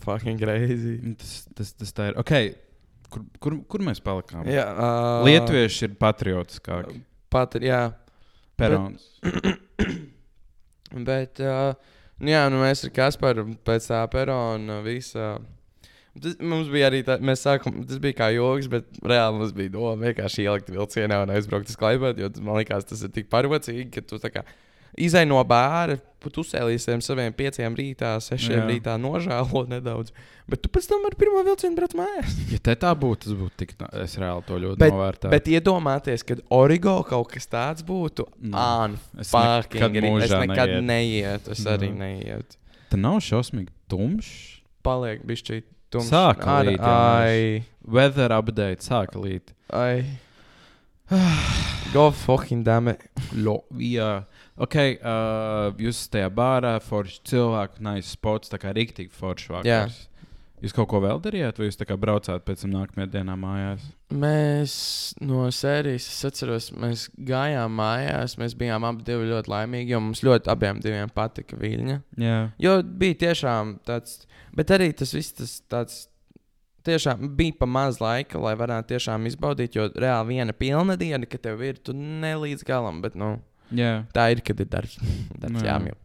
Fucking 0.04 0.40
crazy. 0.40 0.98
Nu, 1.04 1.16
Tas, 1.16 1.48
tas, 1.56 1.74
tas 1.74 1.94
tā 1.96 2.10
ir. 2.12 2.18
Okay. 2.20 2.54
Kur, 3.10 3.24
kur, 3.42 3.56
kur 3.66 3.80
mēs 3.82 3.98
palikām? 4.06 4.46
Jā, 4.46 4.68
uh, 4.70 5.24
Lietuvieši 5.26 5.88
ir 5.88 5.94
patriotiskāki. 5.98 7.00
Pat, 7.34 7.56
jā. 7.64 7.94
Perons. 8.60 9.06
Bet, 10.94 11.40
uh, 11.46 11.74
nu 12.20 12.32
jā, 12.34 12.44
nu 12.52 12.60
mēs 12.62 12.84
ar 12.86 12.92
Kasparu 12.94 13.46
pēc 13.66 13.88
tā 13.92 14.02
perona 14.12 14.80
visa. 14.86 15.38
Tas, 16.20 16.40
mums 16.42 16.72
bija 16.74 16.90
arī 16.90 17.04
tā, 17.06 17.20
mēs 17.22 17.44
sākām, 17.46 17.84
tas 17.88 18.00
bija 18.02 18.18
kā 18.18 18.32
joks, 18.34 18.68
bet 18.72 18.98
reāli 19.06 19.38
mums 19.38 19.54
bija 19.56 19.76
doma 19.76 19.94
vienkārši 20.10 20.48
ielikt 20.48 20.72
vilcienā 20.74 21.22
un 21.24 21.36
aizbraukt 21.36 21.70
uz 21.70 21.78
Klaipēdu, 21.80 22.26
jo 22.26 22.32
man 22.42 22.58
liekas, 22.60 22.88
tas 22.90 23.04
ir 23.06 23.14
tik 23.14 23.30
parocīgi, 23.32 23.92
ka 23.94 24.02
tu 24.02 24.18
tā 24.20 24.32
kā 24.34 24.44
izai 25.00 25.22
no 25.30 25.38
bāra, 25.48 26.00
uzcēlīsies 26.42 27.06
saviem 27.06 27.34
pieciem 27.38 27.76
rītā, 27.78 28.16
sešiem 28.24 28.58
Jā. 28.58 28.66
rītā 28.72 28.96
nožēlo 29.00 29.62
nedaudz. 29.70 30.12
Bet 30.50 30.64
tu 30.66 30.72
pēc 30.74 30.90
tam 30.90 31.06
ar 31.08 31.16
pirmo 31.20 31.44
vilcienu 31.46 31.78
brauc 31.78 31.94
mājās. 31.96 32.36
Ja 32.52 32.60
te 32.66 32.76
tā 32.82 32.92
būtu, 32.98 33.30
tas 33.30 33.38
būtu 33.38 33.56
tik. 33.62 33.76
Es 34.02 34.18
reāli 34.20 34.44
to 34.50 34.60
ļoti 34.60 34.82
Bet- 34.82 34.94
novērtēju. 34.96 35.32
Bet 35.32 35.50
iedomāties, 35.54 36.26
kad 36.26 36.42
Origo 36.50 36.98
kaut 37.08 37.32
kas 37.32 37.48
tāds 37.48 37.86
būtu, 37.86 38.26
Nu, 38.42 38.58
Ān, 38.58 38.98
es 39.20 39.32
nekad 39.32 39.96
es 40.26 40.32
nekad 40.32 40.76
neietu. 40.84 41.52
Es 41.56 41.64
Jā. 41.64 41.78
arī 41.78 41.94
neietu. 41.94 42.58
Tā 42.90 42.98
nav 42.98 43.22
šausmīgi 43.22 43.70
tumšs. 43.88 44.60
Paliek 44.84 45.22
bišķi 45.28 45.62
tumšs. 45.94 46.12
Sāka 46.14 46.56
Ar- 46.60 46.66
līt, 46.70 46.80
jā, 46.80 46.96
Ai, 47.20 47.64
Weather 47.90 48.34
update 48.38 48.86
sāka 48.86 49.22
līt. 49.24 49.54
ai. 49.74 50.04
Go 51.94 52.12
fucking 52.12 52.64
damn 52.64 52.88
it. 52.88 53.02
Lo, 53.34 53.64
jā. 53.82 54.24
Ok, 54.62 54.76
uh, 55.02 55.72
jūs 55.82 56.04
esat 56.04 56.12
tajā 56.18 56.30
bārā, 56.38 56.76
forši 56.86 57.22
cilvēki, 57.32 57.82
nice 57.82 58.12
spots, 58.14 58.52
tā 58.52 58.60
kā 58.62 58.74
rīktīgi 58.76 59.10
forši 59.16 59.54
vakars. 59.56 60.06
Jūs 60.60 60.74
kaut 60.76 60.90
ko 60.92 61.00
vēl 61.00 61.22
darījāt, 61.24 61.56
vai 61.56 61.70
jūs 61.70 61.78
tā 61.80 61.86
kā 61.88 61.96
braucāt 61.96 62.44
pēc 62.44 62.66
tam 62.66 62.74
nākamajā 62.76 63.08
dienā 63.14 63.36
mājās? 63.40 63.86
Mēs 64.12 64.74
no 65.24 65.46
sērijas, 65.56 66.04
es 66.12 66.28
atceros, 66.28 66.68
mēs 66.76 67.06
gājām 67.16 67.78
mājās. 67.80 68.36
Mēs 68.42 68.58
bijām 68.60 68.84
abi 68.90 69.16
ļoti 69.32 69.54
laimīgi, 69.54 69.94
jo 69.96 70.02
mums 70.04 70.22
ļoti 70.28 70.52
abiem 70.52 70.82
patika 71.16 71.56
viļņa. 71.62 71.96
Jā. 72.20 72.40
Jo 72.60 72.74
bija 72.84 73.16
tiešām 73.24 73.78
tāds, 73.88 74.26
bet 74.56 74.74
arī 74.76 74.92
tas 74.96 75.14
viss 75.16 75.36
tas 75.38 75.60
tāds. 75.72 76.08
Tiešām 76.88 77.34
bija 77.36 77.58
pa 77.60 77.68
maz 77.68 77.98
laika, 78.00 78.40
lai 78.40 78.54
varētu 78.58 78.94
tiešām 78.94 79.26
izbaudīt, 79.28 79.76
jo 79.76 79.90
reāli 80.00 80.38
viena 80.38 80.54
pilna 80.56 80.96
diena, 80.98 81.28
ka 81.28 81.38
tev 81.38 81.60
ir, 81.68 81.76
tu 81.84 81.92
ne 81.94 82.32
līdz 82.40 82.64
galam, 82.66 83.02
bet 83.04 83.18
nu, 83.20 83.34
Jā. 83.76 84.06
tā 84.16 84.30
ir, 84.32 84.40
kad 84.48 84.64
ir 84.64 84.70
darbs. 84.72 84.96
darbs 85.44 85.60
jā. 85.60 85.74
jāmīl. 85.74 85.98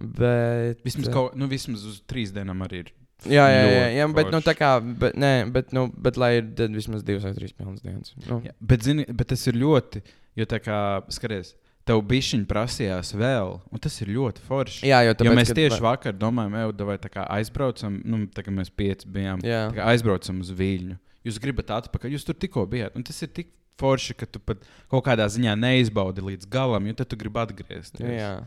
Bet. 0.00 0.80
Vismaz, 0.88 1.10
kaut, 1.12 1.36
nu, 1.38 1.46
vismaz 1.52 1.84
uz 1.86 2.00
trīs 2.08 2.32
dienām 2.34 2.64
arī 2.64 2.86
ir. 2.86 2.94
Jā, 3.28 3.44
jā, 3.48 3.60
jā, 3.68 3.84
jā 3.94 4.06
bet, 4.12 4.30
nu, 4.32 4.40
tā 4.44 4.52
kā, 4.56 4.70
bet, 4.80 5.14
nē, 5.20 5.32
bet, 5.54 5.70
nu, 5.76 5.86
bet 6.06 6.18
lai 6.20 6.34
ir 6.40 6.48
vismaz 6.74 7.04
divas 7.06 7.24
vai 7.24 7.32
trīs 7.36 7.54
pilnas 7.56 7.84
dienas. 7.84 8.12
Nu, 8.26 8.40
Jā, 8.44 8.52
bet, 8.60 8.84
zini, 8.84 9.06
bet 9.08 9.30
tas 9.32 9.44
ir 9.48 9.56
ļoti, 9.60 10.02
jo 10.40 10.46
tā 10.50 10.60
kā, 10.60 10.78
skaties, 11.14 11.54
tev 11.84 12.00
bišķiņi 12.08 12.46
prasījās 12.50 13.12
vēl, 13.20 13.58
un 13.72 13.78
tas 13.84 13.96
ir 14.00 14.08
ļoti 14.14 14.44
forši. 14.46 14.84
jā, 14.88 15.02
jo 15.04 15.12
Jo 15.12 15.16
tāpēc, 15.20 15.36
mēs 15.38 15.50
kad- 15.52 15.56
tieši 15.60 15.80
vakar 15.84 16.12
domājām, 16.16 16.54
ej, 16.60 16.84
vai 16.86 16.96
tā 16.98 17.10
kā 17.12 17.26
aizbraucam, 17.28 18.00
nu, 18.04 18.26
tā 18.26 18.42
kā 18.46 18.54
mēs 18.54 18.70
pieci 18.74 19.06
bijām, 19.08 19.42
kā 19.76 19.84
aizbraucam 19.92 20.40
uz 20.40 20.50
Viļņu. 20.50 20.96
Jūs 21.24 21.40
gribat 21.40 21.70
atpakaļ, 21.72 22.10
jūs 22.16 22.24
tur 22.24 22.34
tikko 22.34 22.66
bijāt, 22.68 22.96
un 22.96 23.02
tas 23.02 23.20
ir 23.22 23.28
tik 23.28 23.48
forši, 23.80 24.14
ka 24.16 24.26
tu 24.26 24.38
pat 24.38 24.58
kaut 24.88 25.04
kādā 25.04 25.24
ziņā 25.26 25.54
neizbaudi 25.58 26.20
līdz 26.22 26.48
galam, 26.48 26.84
jo 26.86 26.92
tad 26.94 27.08
tu 27.08 27.16
gribi 27.16 27.40
atgriezties. 27.42 28.00
Jā. 28.20 28.44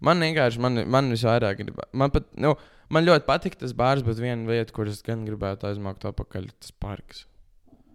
Man 0.00 0.18
vienkārši, 0.18 0.58
man, 0.58 0.80
man 0.88 1.10
visvairāk 1.12 1.58
grib. 1.60 1.76
Man, 1.92 2.10
pat, 2.10 2.24
nu, 2.40 2.54
man 2.88 3.04
ļoti 3.04 3.26
patīk 3.28 3.58
tas 3.60 3.72
bārs, 3.76 4.02
bet 4.02 4.16
viena 4.16 4.48
lieta, 4.48 4.72
kuras 4.72 5.02
gan 5.04 5.26
gribētu 5.28 5.68
aizmākt 5.68 6.06
atpakaļ, 6.08 6.48
ir 6.48 6.54
tas 6.58 6.72
parks. 6.72 7.26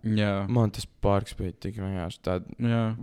Jā. 0.06 0.46
Man 0.54 0.70
tas 0.76 0.86
parks 1.02 1.34
bija 1.34 1.52
tik 1.66 1.80
vienkārši 1.82 2.20
tāds. 2.22 2.58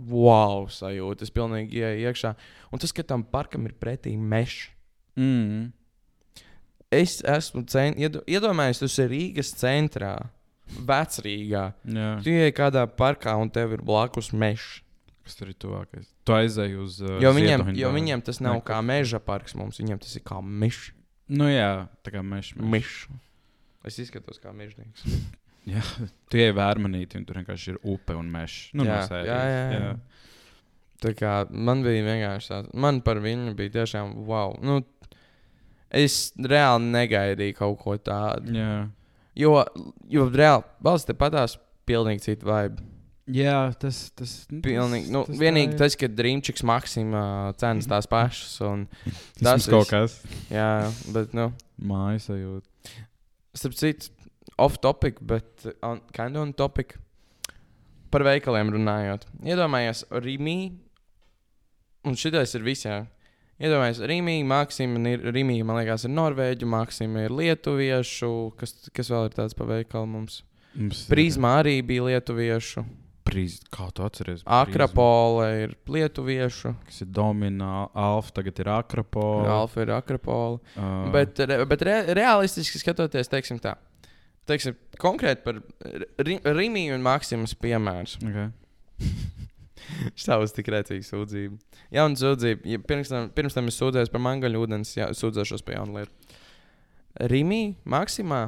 Wow, 0.07 0.67
sajūta. 0.71 1.25
Es 1.27 1.33
pilnīgi 1.35 1.81
ienāku 1.81 2.05
iekšā. 2.07 2.31
Un 2.71 2.79
tas, 2.79 2.93
ka 2.95 3.03
tam 3.03 3.25
parkam 3.27 3.65
ir 3.67 3.73
pretī 3.75 4.13
mežs. 4.17 4.69
Mm. 5.19 5.73
Es 6.93 7.19
esmu 7.25 7.65
iedo- 7.99 8.23
iedomājies, 8.29 8.79
tas 8.85 8.95
ir 9.03 9.09
Rīgas 9.11 9.51
centrā, 9.59 10.13
Vecrīgā. 10.73 11.73
Jā. 11.85 12.07
Tu 12.23 12.31
ienāc 12.31 12.55
kādā 12.55 12.85
parkā 12.87 13.35
un 13.39 13.49
tev 13.49 13.73
ir 13.75 13.81
blakus 13.83 14.31
mežs. 14.31 14.79
Kas 15.23 15.35
tur 15.39 15.51
ir 15.51 15.55
tuvākais? 15.59 16.07
Tu 16.27 16.31
aizēji 16.35 16.79
uz. 16.79 16.97
Uh, 17.03 17.19
Jo 17.23 17.31
viņiem, 17.35 17.75
jo 17.79 17.91
viņiem 17.95 18.23
tas 18.23 18.39
nav 18.43 18.57
Nē, 18.59 18.63
kā 18.67 18.79
meža 18.83 19.19
parks, 19.23 19.55
mums 19.55 19.79
viņiem 19.79 19.99
tas 20.03 20.15
ir 20.15 20.23
kā 20.23 20.39
mežs. 20.43 20.91
Nu 21.27 21.47
jā, 21.51 21.87
tā 22.03 22.11
kā 22.15 22.23
mēs. 22.23 22.53
Mišs. 22.59 23.07
Es 23.87 23.99
izskatos 23.99 24.39
kā 24.39 24.51
mežģīgs. 24.55 25.03
Jā, 25.69 25.81
tu 26.29 26.39
ej 26.43 26.51
vērmanīti, 26.57 27.19
un 27.21 27.25
tur 27.27 27.39
vienkārši 27.41 27.73
ir 27.75 27.77
upe 27.93 28.15
un 28.19 28.27
mežs. 28.33 28.69
Nu, 28.75 28.83
Jā, 28.87 28.97
no 29.01 29.07
sērijas. 29.07 29.29
jā, 29.31 29.43
jā, 29.53 29.79
jā. 29.79 29.93
Tā 31.03 31.11
kā 31.19 31.31
man 31.51 31.81
bija 31.83 32.03
vienkārši 32.05 32.49
tāds, 32.53 32.73
man 32.79 33.01
par 33.03 33.19
viņu 33.23 33.53
bija 33.59 33.73
tiešām 33.81 34.13
wow. 34.27 34.53
Nu, 34.63 34.79
es 35.93 36.31
reāli 36.39 36.87
negaidīju 36.93 37.57
kaut 37.59 37.79
ko 37.83 37.97
tādu. 37.99 38.53
jā. 38.55 38.73
Jo, 39.33 39.63
jo 40.13 40.27
reāli 40.29 40.61
valsts 40.85 41.07
te 41.09 41.15
patās 41.17 41.55
pilnīgi 41.89 42.21
citu 42.21 42.45
vibe. 42.45 42.83
Jā, 43.33 43.71
tas 43.79 44.11
tas 44.13 44.33
nu, 44.51 44.59
Pilnīgi, 44.61 45.07
nu, 45.15 45.23
tas 45.25 45.39
vienīgi 45.39 45.71
tā 45.71 45.73
ir. 45.73 45.79
tas, 45.79 45.95
ka 45.97 46.09
Dreamčiks 46.11 46.63
Maksimā 46.67 47.23
cenas 47.57 47.87
tās 47.89 48.05
pašas. 48.11 48.59
Tas 49.39 49.63
tas 49.63 49.67
kaut 49.71 49.87
kas 49.89 50.17
jā, 50.51 50.67
bet, 51.15 51.31
nu, 51.33 51.47
mājas 51.81 52.27
sajūta. 52.29 52.67
starp 53.57 53.77
citu, 53.79 54.11
off 54.57 54.79
topic, 54.81 55.21
bet 55.21 55.65
on, 55.81 56.01
kind 56.13 56.37
of 56.37 56.47
on 56.47 56.53
topic. 56.53 56.97
Par 58.13 58.25
veikaliem 58.27 58.69
runājot. 58.75 59.25
Iedomājieties, 59.41 60.05
Rīgā, 60.21 60.55
un 62.05 62.17
šitais 62.19 62.53
ir 62.53 62.65
visā. 62.65 62.97
Iedomājieties, 63.63 64.03
Rīgā, 64.09 64.39
Maksima, 64.49 65.01
ir, 65.09 65.23
Rīgā, 65.33 65.61
man 65.65 65.79
liekas, 65.81 66.05
ir 66.05 66.13
norvēģu, 66.13 66.69
Maksima 66.69 67.27
ir 67.27 67.37
lietuviešu, 67.37 68.33
kas, 68.59 68.75
kas 68.93 69.13
vēl 69.13 69.29
ir 69.29 69.39
tāds 69.39 69.57
pa 69.57 69.69
veikalu 69.69 70.11
mums. 70.17 70.41
Mums 70.73 71.05
Prizmā 71.09 71.59
arī 71.61 71.79
bija 71.85 72.09
lietuviešu. 72.09 72.85
Brīz, 73.23 73.55
kā 73.71 73.87
tu 73.95 74.03
atceries? 74.05 74.41
Akrapola 74.45 75.47
ir 75.63 75.75
lietuviešu, 75.89 76.73
Kas 76.85 77.01
ir 77.05 77.09
domināla, 77.13 77.87
alfa, 77.97 78.33
tagad 78.41 78.59
ir 78.61 78.69
akrapola. 78.73 79.47
Alfa 79.61 79.85
ir 79.85 79.93
akrapola. 79.95 80.59
Uh, 80.75 81.07
Bet, 81.13 81.39
re, 81.39 81.61
bet 81.69 81.85
re, 81.87 81.95
realistiski 82.19 82.81
skatoties, 82.81 83.31
teiksim 83.31 83.61
tā. 83.63 83.77
Teiksim, 84.49 84.75
konkrēti 84.99 85.43
par 85.45 85.61
ri, 86.19 86.39
Rīgānu 86.43 86.97
un 86.97 87.05
Maksimas 87.05 87.53
piemērs. 87.63 88.17
Okay. 88.19 88.49
Šāds 90.19 90.53
tik 90.55 90.67
rēcīgs 90.71 91.11
sūdzība. 91.11 91.57
Jauna 91.95 92.19
sūdzība. 92.19 92.67
Ja 92.67 92.79
pirms, 92.83 93.11
tam, 93.11 93.29
pirms 93.35 93.55
tam 93.55 93.69
es 93.71 93.77
sūdzējos 93.79 94.11
par 94.13 94.23
mangaļu 94.23 94.65
ūdens, 94.65 94.93
jā, 94.97 95.09
sūdzēšos 95.15 95.63
par 95.67 95.77
jaunu 95.77 95.99
lietu. 95.99 96.35
Rīmī, 97.29 97.61
Maksimā, 97.87 98.41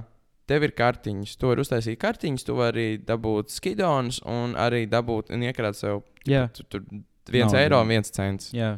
tev 0.49 0.65
ir 0.67 0.73
kartiņas. 0.77 1.35
Tu 1.39 1.49
vari 1.51 1.63
uztaisīt 1.63 1.99
kartiņas, 2.01 2.45
tu 2.47 2.55
vari 2.57 2.87
dabūt 3.03 3.53
skidonus 3.53 4.21
un 4.27 4.55
arī 4.59 4.85
dabūt 4.89 5.31
un 5.35 5.43
iekrāt 5.47 5.77
sev 5.79 6.03
Jā, 6.27 6.47
tur, 6.55 6.65
tur 6.71 6.85
viens 7.29 7.51
Naudu. 7.51 7.61
eiro 7.61 7.81
un 7.83 7.91
viens 7.93 8.11
cents. 8.15 8.51
jā. 8.55 8.75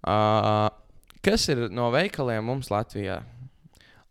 Uh, 0.00 0.70
kas 1.20 1.42
ir 1.52 1.66
no 1.76 1.90
veikaliem 1.92 2.46
mums 2.48 2.70
Latvijā? 2.72 3.18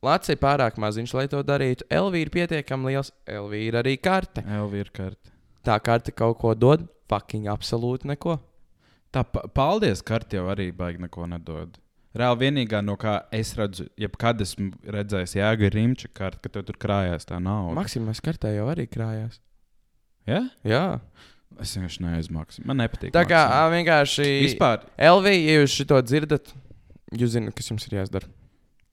Latvija 0.06 0.38
ir 0.38 0.42
pārāk 0.44 0.78
maziņš, 0.80 1.14
lai 1.18 1.26
to 1.32 1.42
darītu. 1.44 1.84
Elvija 1.92 2.26
ir 2.28 2.32
pietiekami 2.32 2.94
liels. 2.94 3.12
Elvija 3.28 3.68
ir 3.72 3.78
arī 3.82 3.98
karte. 4.00 4.44
Elvija 4.48 4.88
karte. 4.96 5.34
Tā 5.68 5.76
karte 5.84 6.14
kaut 6.16 6.38
ko 6.40 6.54
dod, 6.56 6.86
fucking 7.12 7.50
absolūti 7.52 8.08
neko. 8.08 8.38
Tā 9.12 9.26
pa 9.28 9.44
paldies, 9.52 10.02
karte 10.06 10.38
jau 10.40 10.46
arī 10.54 10.70
baigi 10.76 11.02
neko 11.04 11.28
nedod. 11.28 11.76
Reāli 12.16 12.40
vienīgā, 12.46 12.80
no 12.82 12.96
kā 12.98 13.20
es 13.36 13.52
redzu, 13.58 13.86
jebkad 14.00 14.40
esmu 14.42 14.72
redzējis, 14.96 15.36
jēga 15.38 15.68
ir 15.68 15.76
rīmča 15.78 16.08
karte, 16.18 16.40
ka 16.46 16.50
tev 16.56 16.64
tur 16.70 16.78
krājās 16.82 17.28
tā 17.30 17.38
nauda. 17.44 17.76
Maksimais 17.78 18.22
kartē 18.26 18.56
jau 18.56 18.66
arī 18.72 18.88
krājās. 18.90 19.38
Ja? 20.30 20.46
Jā, 20.66 20.86
Es 21.60 21.74
vienkārši 21.76 22.04
neaizmaksu. 22.06 22.62
Man 22.70 22.78
nepatīk. 22.80 23.10
tā 23.12 23.24
kā 23.28 23.40
Maxima. 23.42 23.58
ā, 23.58 23.72
vienkārši. 23.74 24.26
Vispār, 24.46 24.84
Elvija, 25.02 25.40
ja 25.50 25.56
jūs 25.64 25.74
šo 25.82 25.98
dzirdat, 26.06 26.52
jūs 27.20 27.34
zināt, 27.34 27.56
kas 27.58 27.68
jums 27.72 27.88
ir 27.90 27.96
jāizdara. 27.98 28.30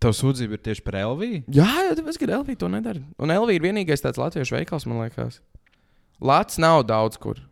Tev 0.07 0.15
sūdzība 0.17 0.57
ir 0.57 0.63
tieši 0.71 0.85
par 0.87 0.97
Elviju? 1.03 1.43
Jā, 1.59 1.67
jau 1.89 1.99
tāpēc, 1.99 2.21
ka 2.23 2.31
Elvija 2.39 2.63
to 2.63 2.71
nedara. 2.73 3.03
Un 3.19 3.35
Elvija 3.35 3.59
ir 3.61 3.67
vienīgais 3.67 4.03
tāds 4.05 4.21
latviešu 4.23 4.57
veikals, 4.61 4.87
man 4.89 5.03
liekas. 5.05 5.41
Lats 6.23 6.57
nav 6.63 6.85
daudz 6.89 7.19
kur. 7.21 7.43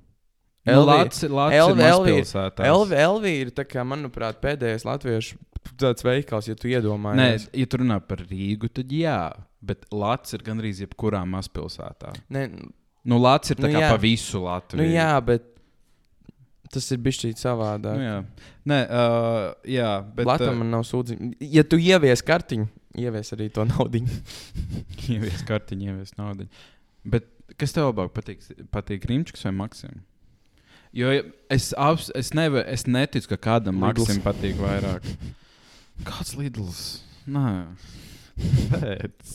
Nu, 0.64 0.72
Elvija- 0.72 1.02
ir. 2.22 2.68
Elvi, 2.70 2.96
Elvija 2.96 3.40
ir, 3.44 3.50
tā 3.52 3.66
kā, 3.68 3.82
manuprāt, 3.84 4.38
pēdējais 4.40 4.86
latviešu 4.88 5.36
tāds 5.80 6.04
veikals, 6.04 6.46
ja 6.48 6.54
tu 6.56 6.68
Nē, 6.68 6.78
iedomājies. 6.78 7.48
ja 7.52 7.66
tu 7.66 7.76
runā 7.82 7.98
par 8.00 8.18
Rīgu, 8.24 8.70
tad 8.72 8.88
jā. 8.88 9.18
Bet 9.64 9.84
Latvijas 9.92 10.32
ir 10.38 10.44
gandrīz 10.46 10.80
jebkurā 10.86 11.20
mazpilsētā. 11.28 12.14
Nē, 12.32 12.48
Nu, 13.04 13.18
Latvijas 13.20 13.50
ir 13.50 13.56
tā 13.60 13.68
Nu, 13.68 13.74
kā 13.76 13.80
jā. 13.82 13.90
pa 13.92 13.96
visu 14.00 14.40
Latviju. 14.40 14.80
nu 14.80 14.88
jā, 14.94 15.20
bet 15.24 15.42
tas 16.72 16.87
ir 16.94 17.03
bijis 17.05 17.20
šķiet 17.20 17.42
savādāk. 17.42 17.98
Nu, 17.98 18.07
jā. 18.07 18.16
Nē, 18.70 18.79
uh, 18.88 19.42
jā, 19.68 19.90
bet. 20.16 20.29
Latvijam 20.29 20.62
man 20.62 20.72
nav 20.77 20.87
sūdzība. 20.88 21.35
Ja 21.55 21.64
tu 21.66 21.79
ievies 21.81 22.24
kartiņu, 22.24 22.66
ievies 23.05 23.35
arī 23.37 23.50
to 23.55 23.66
naudu. 23.68 24.05
Ievies 25.14 25.44
kartiņu, 25.48 25.92
ievies 25.92 26.16
naudu. 26.16 26.48
Bet 27.05 27.29
kas 27.61 27.74
tev 27.77 27.90
labāk 27.90 28.14
patīk? 28.16 28.44
Patīk 28.72 29.09
Rīmčiks 29.11 29.44
vai 29.48 29.55
Maksims? 29.61 30.03
Jo 30.94 31.11
es, 31.50 31.72
abs, 31.74 32.12
es, 32.14 32.31
nevar, 32.38 32.68
es 32.70 32.87
neticu, 32.87 33.33
ka 33.33 33.40
kādam. 33.50 33.81
Maksim 33.83 34.20
patīk 34.22 34.61
vairāk. 34.62 35.09
Kāds 36.07 36.37
Lidls? 36.38 36.85
Nē, 37.27 37.64
Pēc. 38.35 39.35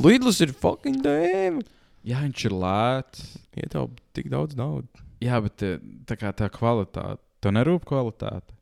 Lidls 0.00 0.40
ir 0.44 0.52
fucking 0.56 1.00
dēma. 1.04 1.62
Jā, 2.06 2.22
viņš 2.24 2.44
ir 2.48 2.56
lēts. 2.64 3.26
Ietaupa 3.62 4.00
tik 4.16 4.30
daudz 4.32 4.56
naudas. 4.58 5.04
Jā, 5.22 5.38
bet 5.44 5.62
eh, 5.66 5.78
tā 6.08 6.16
kā 6.20 6.32
tā 6.36 6.48
kvalitāte. 6.52 7.20
Tev 7.42 7.54
nerūp 7.56 7.86
kvalitāte 7.88 8.54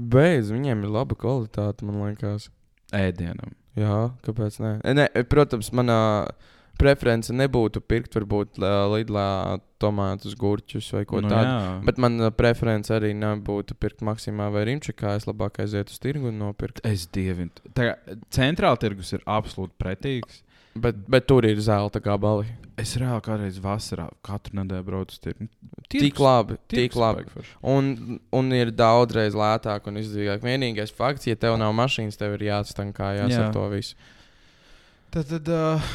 Beidz, 0.00 0.48
viņiem 0.54 0.86
ir 0.86 0.92
laba 0.94 1.16
kvalitāte, 1.18 1.84
man 1.84 1.98
liekas. 2.06 2.48
ēdienam. 2.96 3.52
Jā, 3.78 4.10
kāpēc 4.24 4.56
ne? 4.62 4.70
ne 4.96 5.04
protams, 5.30 5.68
manā 5.76 5.98
preference 6.80 7.32
nebūtu 7.36 7.82
pirkt, 7.84 8.14
varbūt 8.16 8.56
Lidlā 8.94 9.58
tomātus, 9.82 10.32
gurķus 10.40 10.88
vai 10.96 11.02
ko 11.08 11.20
Nu, 11.20 11.28
tādu. 11.28 11.50
jā. 11.50 11.74
Bet 11.84 12.00
manā 12.00 12.30
preference 12.32 12.92
arī 12.96 13.12
nebūtu 13.14 13.76
pirkt 13.76 14.00
Maksimā 14.06 14.48
vai 14.54 14.64
Rimčikā. 14.70 15.12
Es 15.20 15.28
labāk 15.28 15.60
aizietu 15.60 15.92
uz 15.92 16.00
tirgu 16.00 16.30
un 16.32 16.40
nopirkt. 16.40 16.80
Es 16.88 17.04
dievinu. 17.12 17.52
Centrāla 18.32 18.80
tirgus 18.80 19.12
ir 19.12 19.22
absolūti 19.28 19.76
pretīgs. 19.80 20.42
Bet, 20.80 20.96
bet 21.10 21.26
tur 21.26 21.44
ir 21.44 21.60
zelta 21.60 22.00
gabali. 22.00 22.46
Es 22.80 22.94
reāli 23.00 23.22
kādreiz 23.24 23.58
vasarā 23.62 24.06
katru 24.24 24.56
nedēļu 24.60 24.86
braucu 24.86 25.16
uz 25.16 25.20
tirgu. 25.22 25.48
Tik 25.90 26.20
labi, 26.22 26.56
tik 26.70 26.94
labi. 26.98 27.26
Un, 27.66 28.20
un 28.36 28.54
ir 28.56 28.70
daudzreiz 28.74 29.36
lētāk 29.36 29.88
un 29.90 29.98
izdevīgāk. 30.00 30.44
Vienīgais 30.44 30.94
fakts, 30.96 31.28
ja 31.28 31.38
tev 31.40 31.58
nav 31.60 31.74
mašīnas, 31.76 32.18
tev 32.20 32.38
ir 32.38 32.46
jāatstankājās 32.48 33.34
Jā. 33.34 33.46
ar 33.46 33.56
to 33.56 33.66
visu. 33.72 33.98
Tad, 35.10 35.26
tad 35.32 35.50
uh, 35.50 35.90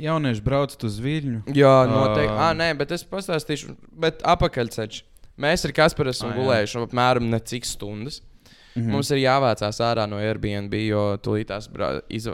jaunieši 0.00 0.44
brauc 0.44 0.74
uz 0.88 0.96
viļņu. 1.04 1.42
Jā, 1.56 1.74
noteikti. 1.90 2.32
Ā. 2.32 2.48
Ah, 2.48 2.56
nē, 2.56 2.72
bet 2.80 2.94
es 2.96 3.04
pastāstīšu, 3.08 3.76
bet 4.00 4.24
apakaļceļš. 4.26 5.02
Mēs 5.38 5.68
ar 5.68 5.74
Kasparu 5.76 6.10
esam 6.10 6.32
jā. 6.32 6.40
gulējuši 6.40 6.80
apmēram 6.82 7.28
necik 7.30 7.68
stundas. 7.68 8.22
Mhm. 8.74 8.88
Mm. 8.88 8.94
Mums 8.94 9.12
ir 9.14 9.22
jāvācās 9.22 9.78
ārā 9.82 10.04
no 10.10 10.18
Airbnb, 10.22 10.74
jo 10.86 11.04
tūlīt 11.22 11.48
tās 11.50 11.70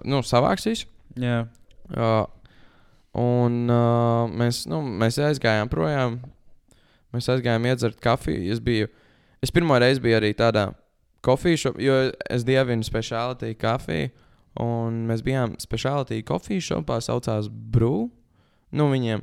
nu, 0.05 0.23
savāks 0.25 0.71
visu. 0.71 0.91
Jā, 1.21 1.45
Uh, 1.93 2.25
un 3.19 3.59
uh, 3.71 4.31
mēs, 4.31 4.65
nu, 4.71 4.81
mēs 4.83 5.21
aizgājām 5.23 5.71
projām. 5.73 6.19
Mēs 7.15 7.31
aizgājām 7.31 7.69
iedzert 7.71 8.01
kafiju. 8.03 8.43
Es, 8.51 8.61
biju, 8.63 8.89
es 9.45 9.53
pirmo 9.55 9.77
reizi 9.79 10.03
biju 10.03 10.19
arī 10.19 10.33
tādā 10.35 10.73
šopā, 11.25 11.57
jo 11.81 11.99
es 12.31 12.47
dievinu 12.47 12.87
speciālitāti 12.87 13.59
kafiju. 13.61 14.11
Un 14.63 15.01
mēs 15.09 15.23
bijām 15.27 15.57
speciālitāti 15.63 16.27
kafiju 16.27 16.63
šopā, 16.63 17.01
saucās 17.03 17.49
Brū. 17.51 18.09
Nu, 18.75 18.89
viņiem. 18.91 19.23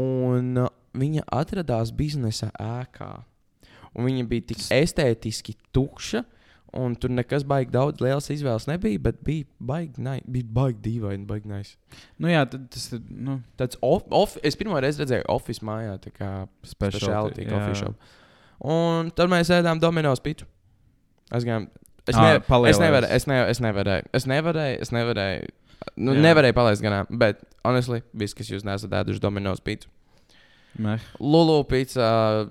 Un 0.00 0.52
uh, 0.60 0.70
viņa 0.96 1.24
atradās 1.32 1.92
biznesa 1.96 2.50
ēkā. 2.60 3.10
Un 3.96 4.08
viņa 4.08 4.24
bija 4.28 4.50
tik 4.52 4.64
estētiski 4.76 5.56
tukša. 5.72 6.22
Un 6.76 6.96
tur 6.98 7.12
nekas 7.14 7.44
baigi 7.46 7.70
daudz 7.72 8.02
lielas 8.02 8.26
izvēles 8.32 8.66
nebija, 8.68 9.00
bet 9.06 9.20
bija 9.24 9.46
baigi, 9.62 10.02
nai, 10.02 10.18
bija 10.28 10.48
baigi 10.58 10.80
dīvaini, 10.84 11.24
baigi 11.28 11.48
nice. 11.48 11.76
nu 12.20 12.28
jā, 12.28 12.42
tad 12.50 12.66
tas 12.74 12.88
ir. 12.92 13.00
Nu, 13.08 13.38
Tāds 13.56 13.78
off, 13.86 14.04
off, 14.10 14.36
es 14.44 14.58
pirmo 14.58 14.80
reizi 14.82 15.00
redzēju 15.04 15.28
oficiālu 15.32 15.70
mājā, 15.70 15.94
tā 16.02 16.12
kā 16.12 16.30
speciālitāte 16.66 17.78
shop. 17.78 18.10
Un 18.66 19.12
tad 19.16 19.30
mēs 19.32 19.52
ēdām 19.54 19.80
Domino's 19.80 20.20
pitu. 20.24 20.48
Aizgājām. 21.32 21.70
Es, 22.06 22.14
Ā, 22.14 22.22
ne, 22.22 22.68
es, 22.70 22.78
nevarēju, 22.78 23.14
es, 23.16 23.24
ne, 23.26 23.38
es 23.50 23.60
nevarēju. 23.62 24.10
Es 24.14 24.26
nevarēju. 24.30 24.82
Es 24.84 24.92
nevarēju. 24.94 25.54
Nu, 25.98 26.14
Jā. 26.14 26.22
nevarēju 26.28 26.54
palaist 26.56 26.84
ganām. 26.84 27.08
Bet, 27.10 27.40
honestly, 27.66 28.02
viss, 28.16 28.36
kas 28.36 28.50
jūs 28.52 28.64
neesat 28.66 28.94
ēduši 29.00 29.22
Domino's 29.22 29.62
pitu. 29.64 29.90
Lulu 31.20 31.64
pizza, 31.68 32.06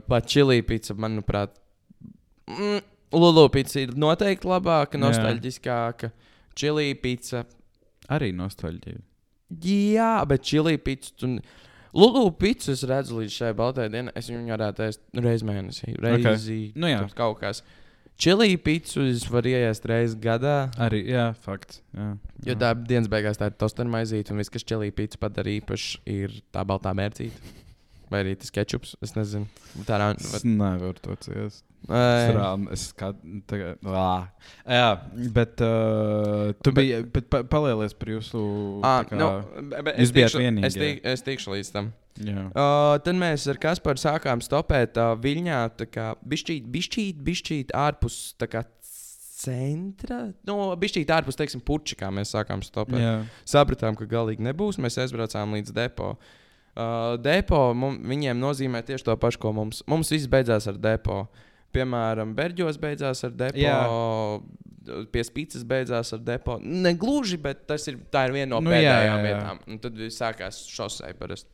pat 0.09 0.27
čili 0.29 0.61
pizza, 0.65 0.95
manuprāt. 0.97 1.55
Mm, 2.49 2.81
Lulu 3.13 3.45
pizza 3.53 3.79
ir 3.83 3.93
noteikti 3.99 4.47
labāka, 4.49 4.97
nostalģiskāka. 4.99 6.11
Čili 6.55 6.93
pizza. 6.99 7.43
Arī 8.11 8.31
nostalģija. 8.35 9.01
Jā, 9.61 10.11
bet 10.27 10.43
čili 10.47 10.77
pizza. 10.81 11.13
Tu... 11.19 11.35
Lulu 11.95 12.31
pizza 12.35 12.73
es 12.75 12.83
redzu 12.87 13.21
līdz 13.21 13.31
šai 13.37 13.53
baltajai 13.55 13.91
dienai. 13.93 14.13
Es 14.19 14.27
viņu 14.31 14.51
varētu 14.51 14.85
ēst 14.89 15.01
reizi 15.23 15.47
mēnesī. 15.47 15.95
Reizi 16.03 16.59
Nu 16.75 16.89
jā. 16.91 17.03
kaut 17.15 17.39
kas. 17.43 17.61
Čili 18.19 18.55
pizzu 18.63 19.03
es 19.09 19.25
varu 19.27 19.51
ieiest 19.51 19.85
reizi 19.91 20.15
gadā. 20.23 20.69
Arī, 20.79 21.01
jā, 21.11 21.29
fakts. 21.43 21.81
Jā, 21.91 22.13
Jo 22.47 22.53
jā. 22.53 22.59
tā 22.61 22.69
dienas 22.87 23.09
beigās 23.11 23.39
tā 23.39 23.49
ir 23.51 23.57
tosteru 23.59 23.91
maizīte, 23.91 24.31
un 24.31 24.39
viss, 24.39 24.51
kas 24.53 24.63
čili 24.63 24.87
pizza 24.95 25.19
padara 25.19 25.51
īpaši, 25.51 25.99
ir 26.07 26.37
tā 26.55 26.63
baltā 26.67 26.93
mērcīte. 26.95 27.64
Vai 28.11 28.19
arī 28.21 28.35
tas 28.37 28.51
ketčups. 28.53 28.95
Es 29.01 29.15
nezinu. 29.17 29.47
Tā 29.87 29.97
nav. 30.01 30.19
Es 30.21 30.43
nevaru 30.45 30.93
to 31.01 31.15
ciest. 31.25 31.63
Es 31.85 31.93
Ai. 31.93 32.33
rāmu, 32.33 32.71
es 32.73 32.87
kā 32.97 33.11
tagad. 33.49 33.77
Lā. 33.85 34.27
Jā, 34.65 34.87
bet 35.33 35.61
uh, 35.61 36.53
tu 36.65 36.71
Bet- 36.73 36.79
biji. 36.79 36.99
Bet 37.13 37.27
pa, 37.29 37.43
palielies 37.49 37.93
par 37.97 38.09
jūsu. 38.09 38.41
Tā 38.81 38.93
kā- 39.09 39.19
nu, 39.19 39.27
be- 39.69 39.83
be- 39.85 39.93
jūs 40.01 40.13
bijāt 40.15 40.37
vienīgie. 40.41 40.65
Es, 40.69 40.77
tik, 40.79 41.01
es 41.13 41.25
tikšu 41.25 41.53
līdz 41.53 41.71
tam. 41.75 41.91
Jā. 42.25 42.45
Uh, 42.55 42.95
tad 43.05 43.17
mēs 43.19 43.45
ar 43.51 43.59
Kasparu 43.61 44.01
sākām 44.01 44.41
stopēt 44.41 44.97
uh, 44.97 45.13
Viļņā, 45.19 45.59
tā 45.81 45.85
kā 45.91 46.07
bišķīt, 46.25 46.69
bišķīt, 46.73 47.19
bišķīt 47.27 47.73
ārpus 47.75 48.17
centra. 49.35 50.21
Nu, 50.47 50.55
bišķīt 50.79 51.11
ārpus, 51.11 51.37
teiksim, 51.37 51.61
puķa, 51.65 51.97
kā 51.99 52.09
mēs 52.13 52.31
sākām 52.33 52.63
stopēt. 52.65 53.01
Jā. 53.01 53.15
Sapratām, 53.45 53.97
ka 53.99 54.07
galīgi 54.09 54.41
nebūs. 54.47 54.79
Mēs 54.81 54.97
aizbraucām 55.03 55.53
līdz 55.57 55.73
depo. 55.75 56.15
Uh, 56.15 56.33
depo 57.23 57.59
mum, 57.77 57.97
viņiem 58.03 58.39
nozīmē 58.39 58.81
tieši 58.85 59.07
to 59.07 59.15
pašu, 59.19 59.39
ko 59.39 59.53
mums. 59.55 59.81
Mums 59.87 60.11
viss 60.11 60.29
beidzās 60.31 60.67
ar 60.67 60.79
depo. 60.81 61.25
Piemēram, 61.75 62.33
Berģos 62.35 62.79
beidzās 62.79 63.23
ar 63.27 63.35
depo. 63.35 63.59
Jā. 63.59 63.79
Pie 65.11 65.23
spīces 65.25 65.63
beidzās 65.67 66.13
ar 66.13 66.21
depo. 66.23 66.59
Ne 66.61 66.93
gluži, 66.99 67.39
bet 67.41 67.63
tas 67.69 67.87
ir, 67.89 67.97
tā 68.11 68.27
ir 68.27 68.35
viena 68.35 68.51
no 68.53 68.59
Nu, 68.61 68.69
nu, 68.69 68.75
jā, 68.75 68.83
pēdējām 68.83 69.15
jā, 69.17 69.23
jā. 69.23 69.29
vietām. 69.29 69.63
Un 69.71 69.79
tad 69.81 70.03
sākās 70.13 70.59
šosei 70.71 71.15
parasti. 71.17 71.49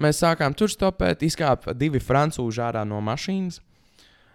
Mēs 0.00 0.20
sākām 0.22 0.54
tur 0.56 0.70
stopēt, 0.72 1.24
izkāpa 1.26 1.74
divi 1.76 2.00
frančūži 2.00 2.62
ārā 2.64 2.86
no 2.88 3.00
mašīnas. 3.04 3.60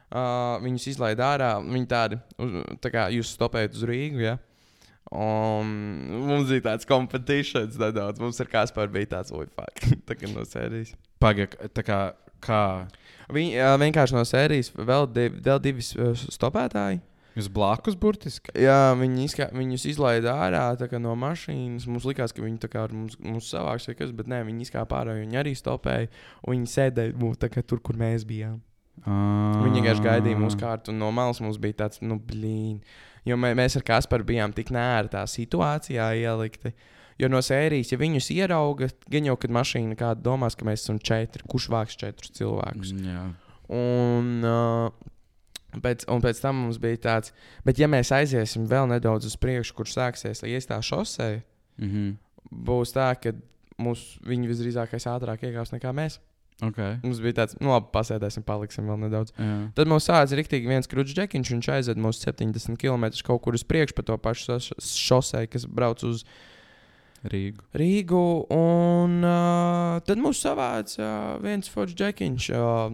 Uh, 0.06 0.60
viņus 0.62 0.90
izlaida 0.92 1.32
ārā. 1.34 1.54
Viņi 1.64 1.88
tādi, 1.90 2.20
tā 2.84 2.92
kā 2.94 3.08
jūs 3.14 3.34
stopējat 3.34 3.78
uz 3.78 3.88
Rīgu. 3.90 4.22
Ja? 4.26 4.36
Un 5.14 5.74
mums 6.26 6.50
bija 6.50 6.72
tāds 6.72 6.88
competitions 6.90 7.78
nedaudz. 7.78 8.22
Mums 8.22 8.42
ar 8.42 8.50
Kasparu 8.52 8.94
bija 8.96 9.12
tāds, 9.18 9.34
oi, 9.36 9.46
fuck, 9.54 9.90
tā 10.10 10.18
kā 10.18 10.30
no 10.32 10.46
sērijas. 10.50 10.96
Pagaid, 11.22 11.58
tā 11.78 11.86
kā. 11.86 12.00
kā 12.44 12.62
Viņi 13.34 13.58
vienkārši 13.82 14.14
no 14.14 14.22
sērijas 14.28 14.72
vēl, 14.78 15.08
div, 15.10 15.38
vēl 15.46 15.62
divi 15.64 15.86
stopētāji. 15.86 17.00
jūs 17.36 17.50
blakus 17.52 17.98
burtiski? 18.00 18.54
Jā, 18.64 18.94
viņi 18.96 19.26
izka, 19.26 19.48
viņus 19.52 19.88
izlaida 19.92 20.36
ārā 20.46 20.68
no 21.02 21.16
mašīnas. 21.20 21.88
Mums 21.90 22.06
likās, 22.08 22.32
ka 22.32 22.46
viņi 22.46 22.70
kā 22.72 22.86
mums, 22.92 23.18
mums 23.20 23.50
savāks 23.52 23.90
vai 23.90 23.96
kas, 23.98 24.14
bet 24.16 24.30
nē, 24.32 24.44
viņi 24.48 24.68
izkāpa 24.68 25.02
ārā. 25.02 25.18
Viņi 25.20 25.42
arī 25.42 25.56
stopēja. 25.58 26.08
Un 26.46 26.56
viņi 26.56 26.72
sēdēja 26.76 27.34
tā 27.42 27.50
kā 27.50 27.66
tur, 27.66 27.82
kur 27.82 27.98
mēs 27.98 28.28
bijām. 28.30 28.62
Ah. 29.04 29.60
Viņi 29.66 29.82
vienkārši 29.82 30.06
gaidīja 30.06 30.40
mūsu 30.40 30.62
kārtu, 30.62 30.94
no 30.96 31.10
malas 31.12 31.42
mums 31.44 31.60
bija 31.60 31.82
tāds, 31.84 32.00
nu, 32.06 32.16
blīn. 32.16 32.80
Jo 33.26 33.38
mē, 33.42 33.54
mēs 33.58 33.78
ar 33.80 33.86
Kasparu 33.88 34.28
bijām 34.28 34.54
tik 34.54 34.70
nērtā 34.76 35.24
situācijā 35.30 36.12
ielikti. 36.20 36.74
Jo 37.18 37.30
no 37.32 37.40
sērijas, 37.46 37.94
ja 37.94 37.98
viņus 37.98 38.30
ierauga, 38.36 38.90
gan 39.10 39.30
jau, 39.30 39.38
kad 39.40 39.54
mašīna 39.56 39.96
kāda 39.98 40.22
domās, 40.22 40.58
ka 40.60 40.68
mēs 40.68 40.84
esam 40.84 41.00
četri, 41.00 41.46
kurš 41.48 41.70
vāks 41.72 41.98
četrus 41.98 42.36
cilvēkus. 42.36 42.92
Mm, 42.92 43.08
Jā. 43.08 43.24
Un, 43.76 44.32
uh, 44.46 45.80
pēc, 45.82 46.04
un 46.12 46.22
pēc 46.22 46.42
tam 46.44 46.60
mums 46.66 46.78
bija 46.84 47.00
tāds, 47.08 47.32
bet 47.66 47.80
ja 47.80 47.88
mēs 47.90 48.12
aiziesim 48.14 48.68
vēl 48.70 48.92
nedaudz 48.92 49.32
uz 49.32 49.38
priekšu, 49.40 49.78
kur 49.80 49.90
sāksies 49.90 50.44
iestā 50.44 50.82
šosei, 50.84 51.42
Mm 51.78 51.90
-hmm. 51.90 52.16
būs 52.66 52.94
tā, 52.96 53.10
ka 53.20 53.34
mūs, 53.78 54.20
viņi 54.24 54.48
visdrīzākais 54.48 55.08
ātrāk 55.12 55.44
iekāps 55.44 55.74
nekā 55.76 55.92
mēs. 55.92 56.20
Okay. 56.64 56.98
Mums 57.04 57.22
bija 57.24 57.42
tāds, 57.42 57.60
nu 57.60 57.74
labi, 57.74 57.92
pasēdēsim, 57.96 58.46
paliksim 58.48 58.88
vēl 58.88 59.00
nedaudz. 59.06 59.36
Jā. 59.36 59.60
Tad 59.76 59.92
mums 59.92 60.08
sācis 60.08 60.38
rīktīgi 60.40 60.72
viens 60.72 60.92
krūtis 60.92 61.18
džekiņš, 61.18 61.54
viņš 61.58 61.72
aizved 61.76 62.02
mūs 62.02 62.24
70 62.24 62.80
km 62.80 63.10
kaut 63.28 63.44
kur 63.44 63.58
uz 63.58 63.66
priekšu 63.68 63.98
pa 63.98 64.06
to 64.08 64.20
pašu 64.22 64.60
šosei, 64.80 65.48
kas 65.52 65.68
brauc 65.68 66.04
uz 66.08 66.24
Rīgu. 67.26 67.64
Rīgu. 67.74 68.22
Un 68.54 69.24
uh, 69.26 69.98
tad 70.06 70.22
mums 70.22 70.44
savāca 70.46 71.02
uh, 71.02 71.42
viens 71.42 71.70
foršs 71.72 71.98
džekiņš. 71.98 72.50
Uh, 72.54 72.94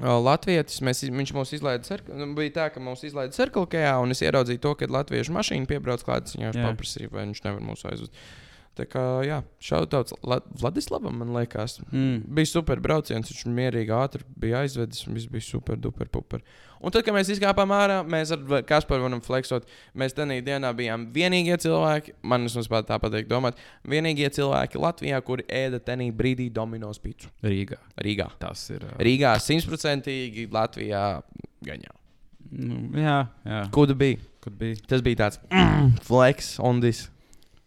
uh, 0.00 0.14
Latvijas 0.24 0.80
mēs, 0.86 1.02
viņš 1.04 1.34
mūs. 1.36 1.52
Cirk- 1.86 2.08
nu, 2.16 2.30
bija 2.38 2.54
tā, 2.56 2.68
ka 2.72 2.82
mūs 2.82 3.04
izlaida 3.08 3.36
cirkelkajā, 3.36 3.98
un 4.00 4.14
es 4.14 4.24
ieraudzīju 4.24 4.62
to, 4.64 4.74
ka 4.80 4.88
latviešu 4.88 5.36
mašīna 5.36 5.68
piebrauc 5.68 6.04
klāt. 6.06 6.32
Viņš 6.32 6.56
Jā. 6.56 6.70
paprasīja, 6.70 7.12
vai 7.12 7.26
viņš 7.28 7.44
nevar 7.44 7.66
mūs 7.66 7.84
aizvest. 7.90 8.24
Tā 8.80 8.86
kā, 8.88 9.02
jā, 9.26 9.42
šautauts 9.60 10.14
La 10.24 10.38
Vladislavam, 10.56 11.18
man 11.20 11.34
liekas. 11.34 11.80
Mm. 11.90 12.22
Bija 12.38 12.48
super 12.48 12.80
brauciens, 12.80 13.28
viņš 13.28 13.48
mierīgi 13.52 13.92
ātri 13.92 14.24
bija 14.40 14.62
aizvedis, 14.64 15.02
un 15.08 15.18
viss 15.18 15.28
bija 15.28 15.44
super, 15.44 15.76
duper, 15.76 16.08
puper. 16.08 16.40
Un 16.80 16.94
tad, 16.94 17.04
kad 17.04 17.12
mēs 17.12 17.28
izkāpām 17.34 17.74
ārā, 17.76 17.98
mēs 18.08 18.32
ar 18.32 18.64
Kasparu 18.64 19.04
varam 19.04 19.20
fleksot. 19.20 19.68
Mēs 20.00 20.16
tajā 20.16 20.38
dienā 20.46 20.70
bijām 20.76 21.10
vienīgie 21.12 21.58
cilvēki, 21.60 22.16
man 22.24 22.48
vismaz 22.48 22.70
pat 22.72 22.88
tā 22.88 22.96
patīk 23.02 23.28
domāt, 23.28 23.60
vienīgie 23.84 24.30
cilvēki 24.38 24.80
Latvijā, 24.80 25.20
kuri 25.26 25.44
ēda 25.44 25.82
tenī 25.84 26.08
brīdī 26.16 26.48
Dominos 26.56 27.02
pīci. 27.04 27.28
Rīgā. 27.44 27.82
Rīgā. 28.00 28.30
Tas 28.40 28.64
ir. 28.72 28.88
Uh, 28.88 28.96
Rīgā 29.04 29.34
simtprocentīgi, 29.44 30.48
Latvijā 30.56 31.04
gan 31.68 31.84
jau. 31.84 31.96
nu, 32.48 32.82
jā, 32.96 33.20
jā. 33.44 33.62
Kuda 33.76 33.98
bija? 33.98 34.24
Kur 34.40 34.56
bija? 34.56 34.80
Tas 34.88 35.04
bija 35.04 35.26
tāds 35.26 35.42
mm, 35.52 35.98
flex 36.08 36.54
on 36.64 36.80
this. 36.80 37.10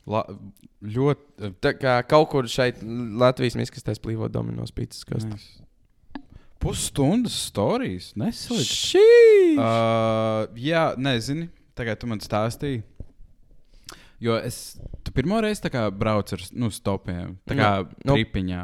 La, 0.10 0.24
ļoti. 0.84 1.52
Kā 1.80 1.98
kaut 2.08 2.30
kur 2.34 2.48
šeit 2.52 2.82
Latvijas 2.84 3.56
miskastēs 3.56 4.02
plīvo 4.04 4.28
Dominos 4.32 4.74
pīcis. 4.76 5.06
nice. 5.30 5.62
Pusstundas 6.64 7.36
stāstījis. 7.50 8.14
Neslikt. 8.20 8.68
Šī! 8.68 9.06
Uh, 9.60 10.46
jā, 10.60 10.94
nezini. 11.00 11.50
Tagad 11.76 12.00
tu 12.00 12.08
man 12.08 12.20
stāstīji. 12.24 12.84
Jo 14.24 14.38
es 14.40 14.78
pirmo 15.16 15.42
reizi 15.44 15.66
braucu 15.92 16.38
ar 16.38 16.44
nu, 16.56 16.70
stopiem. 16.72 17.38
Tā 17.50 17.58
kā 17.60 17.66
Jā, 17.68 17.84
nu- 18.08 18.16
tripiņā. 18.16 18.62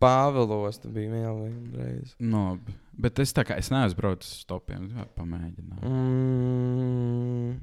Pāvilos 0.00 0.78
tā 0.80 0.88
bija 0.94 1.10
vēl 1.12 1.40
vienreiz. 1.42 2.14
No, 2.24 2.54
b- 2.56 2.72
bet 3.04 3.18
es 3.20 3.34
tā 3.36 3.42
kā 3.44 3.58
es 3.60 3.68
neesmu 3.68 3.98
braucis 3.98 4.30
uz 4.32 4.44
stopiem. 4.46 4.86
Pamēģināt. 5.18 5.82
Mm. 5.84 7.58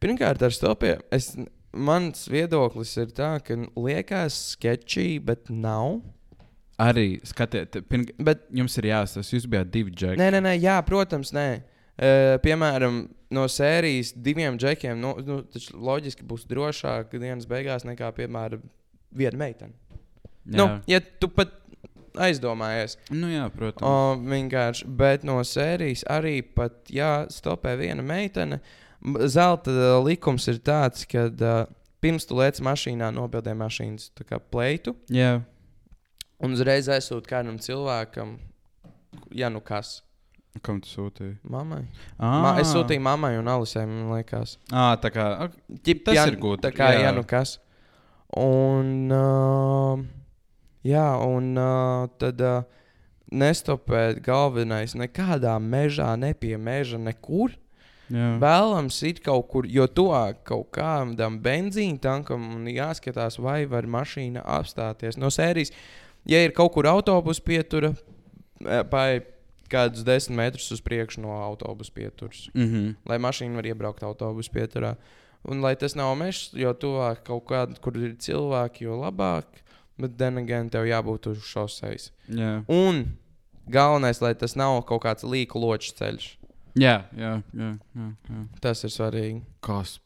Pirmkārt, 0.00 0.40
ar 0.46 0.54
stopiem. 0.56 1.02
Es, 1.12 1.34
mans 1.74 2.26
viedoklis 2.30 2.96
ir 3.02 3.12
tā, 3.16 3.34
ka 3.44 3.56
liekas 3.76 4.36
sketčī, 4.54 5.18
bet 5.24 5.50
nav. 5.50 6.00
Arī 6.80 7.20
skatiet, 7.26 7.76
pirm, 7.86 8.02
Bet, 8.18 8.48
jums 8.50 8.74
ir 8.80 8.88
jāsaka, 8.90 9.22
jūs 9.36 9.44
bijāt 9.46 9.70
divi 9.70 9.92
džeki. 9.94 10.18
nē, 10.18 10.30
nē, 10.34 10.40
nē, 10.42 10.54
jā, 10.58 10.78
protams, 10.86 11.30
nē. 11.34 11.48
Uh, 11.94 12.34
piemēram, 12.42 13.04
no 13.30 13.44
sērijas 13.46 14.10
diviem 14.18 14.56
džekiem, 14.58 14.98
nu, 14.98 15.12
nu, 15.22 15.36
taču 15.46 15.76
loģiski 15.78 16.26
būs 16.26 16.48
drošāk 16.50 17.12
dienas 17.14 17.46
beigās 17.46 17.86
nekā, 17.86 18.08
piemēram, 18.16 18.64
viena 19.14 19.38
meitene. 19.38 19.76
Jā. 20.44 20.58
Nu, 20.58 20.66
ja 20.90 20.98
tu 21.00 21.28
pat 21.30 21.54
aizdomājies, 22.18 22.96
nu 23.14 23.30
jā, 23.30 23.46
protams. 23.54 23.86
O, 23.86 24.16
vienkārši, 24.30 24.86
bet 24.98 25.22
no 25.26 25.38
sērijas 25.46 26.02
arī 26.10 26.40
pat, 26.54 26.76
ja 26.90 27.24
stopē 27.30 27.76
viena 27.78 28.02
meitene, 28.06 28.58
m- 28.58 28.62
zelta 29.28 29.98
likums 30.04 30.46
ir 30.48 30.60
tāds, 30.64 31.04
ka 31.08 31.26
uh, 31.28 31.66
pirms 32.04 32.26
tu 32.28 32.36
lec 32.38 32.60
mašīnā, 32.64 33.10
nobildē 33.14 33.54
mašīnas 33.56 34.10
pleitu, 34.50 34.94
Jā, 35.12 35.40
un 36.44 36.56
uzreiz 36.56 36.88
aizsūti 36.92 37.30
kādam 37.30 37.58
cilvēkam, 37.62 38.36
ja 39.32 39.48
nu 39.52 39.60
kas. 39.64 40.02
kam 40.62 40.80
tu 40.80 40.88
sūtīji? 40.88 41.38
Mammai. 41.50 41.82
Ah, 42.18 42.40
Ma, 42.42 42.50
es 42.62 42.68
sūtīju 42.70 43.02
mammai 43.02 43.32
un 43.40 43.48
Alisai, 43.50 43.86
man 43.90 44.12
liekas. 44.14 44.58
Ah, 44.70 44.94
tā 45.00 45.10
kā. 45.10 45.48
Ģip, 45.82 46.04
Tas 46.06 46.14
ja, 46.14 46.26
ir 46.30 46.36
gudri, 46.38 46.62
Tā 46.68 46.70
kā, 46.76 46.92
jā. 46.94 47.08
jā, 47.08 47.14
nu 47.16 47.24
kas. 47.26 47.56
Un, 48.38 49.10
uh, 49.14 49.98
jā, 50.86 51.06
un 51.26 51.52
uh, 51.58 52.06
tad 52.18 52.40
uh, 52.42 52.62
nestopēt 53.34 54.20
galvenais 54.24 54.94
nekādā 54.98 55.56
mežā, 55.62 56.12
ne 56.18 56.32
pie 56.38 56.56
meža, 56.58 56.98
nekur. 57.02 57.54
Jā. 58.14 58.30
Vēlams 58.38 59.00
ir 59.08 59.18
kaut 59.24 59.48
kur, 59.50 59.66
jo 59.66 59.86
tuvāk 59.90 60.44
kaut 60.46 60.68
kādam 60.76 61.40
benzīna 61.42 61.98
tankam 61.98 62.66
jāskatās, 62.70 63.40
vai 63.42 63.64
var 63.70 63.88
mašīna 63.90 64.44
apstāties. 64.58 65.18
No 65.18 65.32
sērijas, 65.34 65.72
ja 66.28 66.44
ir 66.44 66.54
kaut 66.54 66.76
kur 66.76 66.86
autobusu 66.86 67.42
pietura, 67.42 67.94
paiet 68.90 69.32
kādus 69.72 70.04
desmit 70.06 70.38
metrus 70.38 70.70
uz 70.74 70.82
priekšu 70.84 71.24
no 71.24 71.34
autobusu 71.42 71.92
pieturas, 71.92 72.48
Mm 72.54 72.64
-hmm. 72.64 72.94
lai 73.06 73.18
mašīna 73.18 73.54
var 73.54 73.66
iebraukt 73.66 74.02
autobusu 74.02 74.50
pieturā. 74.52 74.96
Un 75.44 75.60
lai 75.60 75.76
tas 75.76 75.94
nav 75.94 76.16
mežs, 76.16 76.50
jo 76.52 76.72
tuvāk 76.72 77.16
kaut 77.24 77.44
kāda, 77.44 77.80
kur 77.80 77.96
ir 77.96 78.16
cilvēki, 78.16 78.84
jo 78.84 78.96
labāk. 78.96 79.44
Bet 79.98 80.16
then 80.18 80.38
again, 80.38 80.70
tev 80.70 80.84
jābūt 80.84 81.26
uz 81.26 81.38
šoseis. 81.38 82.10
Jā. 82.28 82.64
Un 82.68 83.04
galvenais, 83.68 84.20
lai 84.20 84.34
tas 84.34 84.56
nav 84.56 84.82
kaut 84.84 85.02
kāds 85.04 85.22
līku 85.22 85.60
ločs 85.60 85.92
ceļš. 85.92 86.36
Jā, 86.74 86.94
jā, 87.14 87.34
jā, 87.54 87.72
jā, 87.94 88.06
jā. 88.28 88.44
Tas 88.62 88.82
ir 88.86 88.90
svarīgi. 88.90 89.42
Kas 89.64 89.98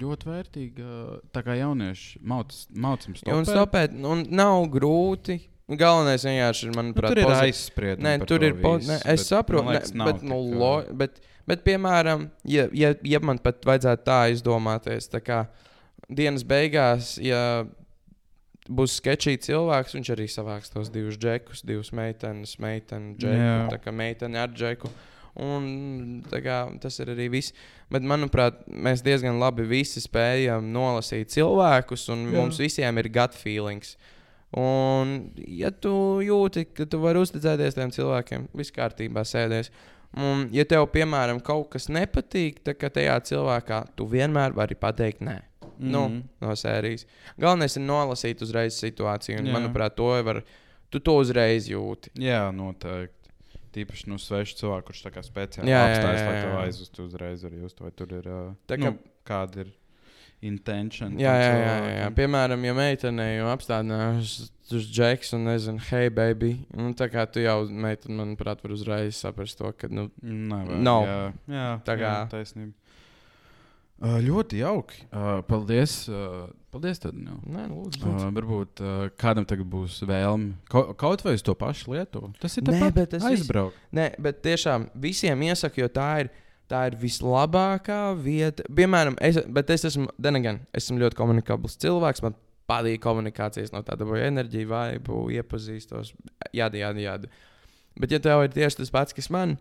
ļoti 0.00 0.28
vērtīga. 0.28 1.00
Tā 1.34 1.42
kā 1.44 1.56
jaunieši 1.58 2.20
maucam 2.24 3.16
Ja, 3.24 3.36
Un 3.36 3.44
stopēt. 3.48 3.92
stopēt, 3.92 3.98
un 4.04 4.24
nav 4.32 4.68
grūti. 4.72 5.40
Galvenais 5.64 6.24
vienkārši 6.26 6.66
ir, 6.66 6.72
Nu, 6.74 6.76
manuprāt, 6.76 7.14
tur 7.14 7.22
ir 7.22 7.30
aizspriedumi. 7.38 8.04
Nē, 8.04 8.26
tur 8.28 8.42
ir. 8.44 8.56
Po... 8.60 8.74
visu, 8.76 8.90
Ne, 8.90 8.98
bet, 9.00 9.12
es 9.14 9.30
saprotu, 9.30 9.70
liekas, 9.72 9.94
ne, 9.96 10.08
bet, 10.10 10.24
nu, 10.28 10.36
lo... 10.60 10.72
bet, 10.92 11.22
bet, 11.48 11.62
piemēram, 11.64 12.26
ja, 12.44 12.66
ja, 12.76 12.90
ja 13.00 13.20
man 13.24 13.40
pat 13.40 13.64
vajadzētu 13.64 14.04
tā 14.04 14.18
izdomāties, 14.34 15.08
tā 15.08 15.22
kā 15.24 15.46
dienas 16.12 16.44
beigās, 16.44 17.14
ja 17.16 17.64
būs 18.68 18.98
sketčīgi 19.00 19.40
cilvēks, 19.46 19.96
viņš 19.96 20.12
arī 20.12 20.28
savāks 20.28 20.72
tos 20.72 20.92
divus 20.92 21.16
džekus, 21.20 21.64
divas 21.64 21.92
meitenes, 21.96 22.58
meiteni, 22.60 23.16
džeku, 23.16 23.72
tā 23.72 23.80
kā 23.80 23.92
meitene 23.92 24.44
ar 24.44 24.52
džeku. 24.52 24.92
Un, 25.36 26.22
kā, 26.30 26.58
tas 26.80 26.98
ir 27.02 27.08
arī 27.10 27.28
viss. 27.32 27.52
Bet, 27.90 28.02
manuprāt, 28.06 28.60
mēs 28.70 29.02
diezgan 29.02 29.40
labi 29.42 29.64
visi 29.66 29.98
spējam 30.00 30.68
nolasīt 30.72 31.32
cilvēkus, 31.34 32.04
un 32.14 32.28
Jā. 32.28 32.36
Mums 32.38 32.60
visiem 32.62 32.98
ir 33.02 33.08
gut 33.10 33.34
feelings. 33.34 33.96
Un, 34.54 35.32
ja 35.50 35.72
tu 35.74 36.20
jūti, 36.22 36.62
ka 36.70 36.86
tu 36.86 37.00
vari 37.02 37.18
uzticēties 37.18 37.74
tiem 37.74 37.90
cilvēkiem, 37.90 38.44
viss 38.54 38.70
kārtībā 38.74 39.24
sēdēs. 39.26 39.72
Un, 40.14 40.44
ja 40.54 40.62
tev, 40.70 40.86
piemēram, 40.94 41.40
kaut 41.42 41.72
kas 41.72 41.88
nepatīk, 41.90 42.60
tad 42.62 42.78
tajā 42.94 43.16
cilvēkā 43.32 43.80
tu 43.98 44.06
vienmēr 44.06 44.54
vari 44.54 44.76
pateikt 44.78 45.24
nē. 45.26 45.40
Mm. 45.74 45.90
Nu, 45.90 46.04
Mhm. 46.08 46.20
no 46.40 46.54
sērijas. 46.54 47.02
Galvenais 47.40 47.74
ir 47.76 47.82
nolasīt 47.82 48.40
uzreiz 48.46 48.78
situāciju. 48.78 49.40
Un, 49.40 49.46
Jā. 49.50 49.52
manuprāt, 49.58 49.96
to 49.96 50.06
var, 50.22 50.44
tu 50.88 51.00
to 51.00 51.16
uzreiz 51.18 51.66
jūti. 51.66 52.10
Jā, 52.14 52.52
noteikti. 52.54 53.23
Tīpaši 53.74 54.08
no 54.12 54.18
sveša 54.22 54.54
cilvēka, 54.60 54.86
kurš 54.90 55.00
tā 55.06 55.10
kā 55.14 55.22
speciāli 55.26 55.68
Jā, 55.72 55.80
jā, 55.82 55.94
apstājas, 55.94 56.20
jā, 56.20 56.26
lai 56.30 56.36
jā. 56.36 56.42
to 56.46 56.58
aizvestu 56.62 57.06
uzreiz 57.08 57.44
arī 57.48 57.62
uz 57.66 57.74
to, 57.74 57.84
vai 57.88 57.92
tur 57.92 58.12
ir. 58.14 58.28
Uh, 58.30 58.52
Tā 58.70 58.78
nu, 58.78 58.92
kā- 58.92 58.98
kāda 59.32 59.64
ir 59.64 59.72
intention. 60.44 61.14
Jā, 61.18 61.32
jā, 61.40 61.52
jā, 61.56 61.74
jā, 61.80 61.92
jā. 62.02 62.08
Piemēram, 62.18 62.64
ja 62.68 62.74
meitene 62.76 63.26
jau 63.38 63.46
apstādinās 63.54 64.34
uz 64.74 64.88
džeks 64.92 65.32
un 65.36 65.46
nezinu, 65.48 65.80
hei, 65.90 66.08
baby. 66.12 66.52
Nu, 66.76 66.90
tā 66.96 67.08
kā 67.12 67.24
tu 67.30 67.40
jau, 67.44 67.56
meitene, 67.70 68.16
manuprāt, 68.20 68.60
var 68.64 68.74
uzreiz 68.76 69.16
saprast 69.24 69.58
to, 69.60 69.70
ka, 69.78 69.88
nu, 69.88 70.10
Nevajag, 70.22 70.82
Nav. 70.84 71.06
Jā, 71.08 71.20
jā, 71.56 71.68
Tā 71.86 71.96
kā- 71.96 72.12
kā 72.26 72.30
taisnība. 72.36 72.72
Uh, 74.02 74.18
ļoti 74.20 74.58
jauki. 74.58 75.04
Uh, 75.08 75.38
paldies. 75.46 75.96
Uh, 76.10 76.48
paldies, 76.74 76.98
tad, 77.02 77.14
nu. 77.14 77.38
nē, 77.46 77.68
nu, 77.70 77.84
lūdzu. 77.84 78.00
Uh, 78.02 78.08
lūdzu. 78.10 78.30
varbūt 78.38 78.82
uh, 78.82 79.02
kādam 79.20 79.46
tagad 79.48 79.68
būs 79.70 80.00
vēlme 80.08 80.56
kaut, 80.68 81.22
vai 81.24 81.36
uz 81.38 81.44
to 81.46 81.54
pašu 81.58 81.94
Lietuvu. 81.94 82.32
Tas 82.42 82.58
ir 82.58 82.66
Nē, 82.66 82.80
tāpat 82.88 83.14
aizbraukt. 83.20 83.78
Nē, 83.94 84.10
bet 84.22 84.42
tiešām 84.44 84.88
visiem 85.06 85.46
iesaku, 85.46 85.84
jo 85.84 85.92
tā 85.92 86.08
ir. 86.24 86.32
Tā 86.64 86.86
ir 86.88 86.94
vislabākā 86.96 88.14
vieta. 88.16 88.64
Piemēram, 88.72 89.18
es, 89.20 89.36
bet 89.52 89.68
es 89.74 89.82
esmu, 89.84 90.06
gan, 90.16 90.62
esmu 90.72 90.96
ļoti 91.02 91.18
komunikabls 91.18 91.76
cilvēks. 91.82 92.22
Man 92.24 92.38
patīk 92.70 93.02
komunikācijas, 93.04 93.72
no 93.74 93.82
tāda 93.84 94.02
dabūju 94.02 94.24
enerģiju, 94.30 94.70
vaibu, 94.70 95.18
iepazīstos. 95.36 96.14
Jāda, 96.56 96.80
jāda, 96.80 97.02
jāda. 97.04 97.32
Bet, 98.00 98.14
ja 98.14 98.20
tev 98.22 98.46
ir 98.46 98.54
tieši 98.54 98.80
tas 98.80 98.94
pats, 98.94 99.16
kas 99.16 99.28
man, 99.32 99.58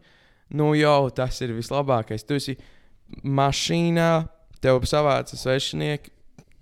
nu 0.50 0.72
jau 0.78 1.12
tas 1.16 1.42
ir 1.44 1.54
vislabākais. 1.58 2.24
Tu 2.24 2.40
esi 2.40 2.56
mašīnā, 3.24 4.12
tev 4.64 4.84
savāca 4.90 5.38
svešinieki. 5.40 6.12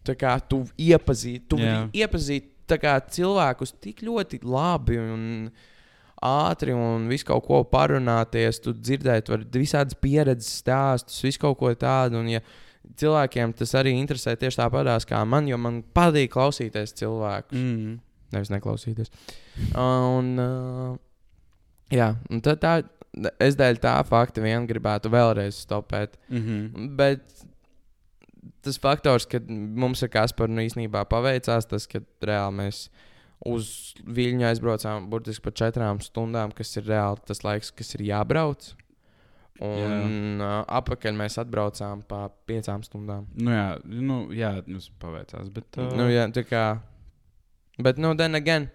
Tā 0.07 0.15
kā 0.17 0.33
tu 0.49 0.63
iepazīsti, 0.81 1.45
tu 1.45 1.59
tā 2.71 2.79
kā, 2.81 2.95
cilvēkus 3.13 3.75
tik 3.83 4.01
ļoti 4.05 4.41
labi 4.47 4.97
un 4.97 5.21
ātri 6.21 6.73
un 6.77 7.07
visu 7.09 7.27
kaut 7.29 7.45
ko 7.45 7.61
parunāties. 7.69 8.61
Tu 8.63 8.73
dzirdēji, 8.77 9.25
tu 9.25 9.35
vari 9.35 9.47
visādas 9.61 9.97
pieredzes 10.01 10.61
stāstus, 10.61 11.21
visu 11.25 11.41
kaut 11.41 11.59
ko 11.59 11.73
tādu. 11.77 12.21
Un, 12.21 12.31
ja 12.33 12.41
cilvēkiem 12.97 13.53
tas 13.57 13.73
arī 13.77 13.93
interesē 13.97 14.35
tieši 14.39 14.61
tāpatās 14.61 15.07
kā 15.09 15.21
man, 15.27 15.49
jo 15.49 15.59
man 15.61 15.81
patīk 15.95 16.33
klausīties 16.33 16.95
cilvēku. 17.01 17.57
Mm. 17.57 17.99
Nevis 18.31 18.51
neklausīties. 18.53 19.11
Un, 19.75 20.33
uh, 20.39 20.93
jā, 21.91 22.13
un 22.31 22.43
tad 22.45 22.61
tā, 22.63 22.75
es 23.43 23.57
dēļ 23.59 23.79
tā 23.83 23.95
fakta 24.07 24.43
vien 24.43 24.67
gribētu 24.69 25.11
vēlreiz 25.11 25.63
stopēt. 25.65 26.17
Mm 26.29 26.43
-hmm. 26.45 26.89
Bet 26.97 27.45
tas 28.61 28.77
faktors, 28.81 29.25
ka 29.25 29.39
mums 29.49 30.03
ar 30.03 30.09
Kasparu 30.09 30.53
nu, 30.53 30.61
īstenībā 30.61 31.05
paveicās, 31.09 31.67
tas, 31.69 31.87
ka 31.87 32.01
reāli 32.21 32.57
mēs 32.57 32.89
uz 33.45 33.95
Viļņu 34.05 34.45
aizbraucām 34.45 35.09
burtiski 35.09 35.43
par 35.43 35.53
četrām 35.53 36.01
stundām, 36.01 36.51
kas 36.51 36.77
ir 36.77 36.85
reāli 36.89 37.25
tas 37.25 37.43
laiks, 37.43 37.71
kas 37.71 37.95
ir 37.95 38.05
jābrauc. 38.11 38.75
Un 39.61 40.41
uh, 40.41 40.63
apakaļ 40.73 41.13
mēs 41.13 41.37
atbraucām 41.37 42.01
pa 42.09 42.23
piecām 42.49 42.81
stundām. 42.81 43.27
Nu, 43.37 43.51
jā, 43.53 43.67
nu, 43.85 44.15
jā, 44.33 44.55
jums 44.65 44.89
paveicās. 45.01 45.51
Bet, 45.53 45.77
uh, 45.77 45.91
Nu, 45.97 46.07
jā, 46.09 46.25
tā 46.33 46.41
kā. 46.49 46.63
Bet, 47.77 47.99
nu, 48.01 48.15
then 48.17 48.35
again, 48.35 48.71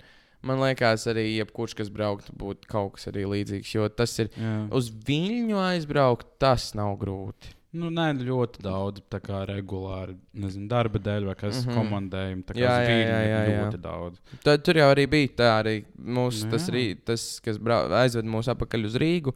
man 0.47 0.62
liekas, 0.62 1.07
arī 1.11 1.26
jebkurš, 1.36 1.76
kas 1.80 1.92
brauktu, 1.92 2.34
būtu 2.38 2.70
kaut 2.70 2.97
kas 2.97 3.11
arī 3.11 3.26
līdzīgs. 3.34 3.74
Jo 3.74 3.90
tas 3.92 4.14
ir 4.22 4.30
jā. 4.32 4.57
uz 4.74 4.90
Viļņu 5.07 5.61
aizbraukt, 5.66 6.36
tas 6.42 6.72
nav 6.78 6.97
grūti. 7.03 7.57
Nu, 7.76 7.90
nē, 7.92 8.07
ļoti 8.24 8.62
daudz, 8.64 9.03
tā 9.12 9.18
kā 9.20 9.42
regulāri, 9.49 10.14
nezinu, 10.38 10.68
darba 10.70 11.01
dēļ 11.03 11.26
vai 11.28 11.34
kas 11.36 11.59
mm 11.59 11.66
-hmm. 11.66 11.76
komandējumi. 11.76 12.44
Tā 12.47 12.55
kā 12.55 12.62
Jā, 12.62 12.76
jā, 12.86 12.94
jā, 12.97 13.18
jā, 13.26 13.40
jā. 13.51 13.59
ļoti 13.59 13.80
daudz. 13.82 14.20
Tad 14.44 14.64
tur 14.64 14.80
jau 14.80 14.86
arī 14.94 15.05
bija 15.12 15.32
tā, 15.40 15.51
arī 15.61 15.76
mūsu, 15.99 16.49
tas, 16.51 16.70
rī, 16.72 16.86
tas, 17.05 17.26
kas 17.44 17.59
brau, 17.59 17.84
aizved 18.01 18.24
mūs 18.24 18.49
atpakaļ 18.53 18.88
uz 18.88 18.97
Rīgu. 19.03 19.34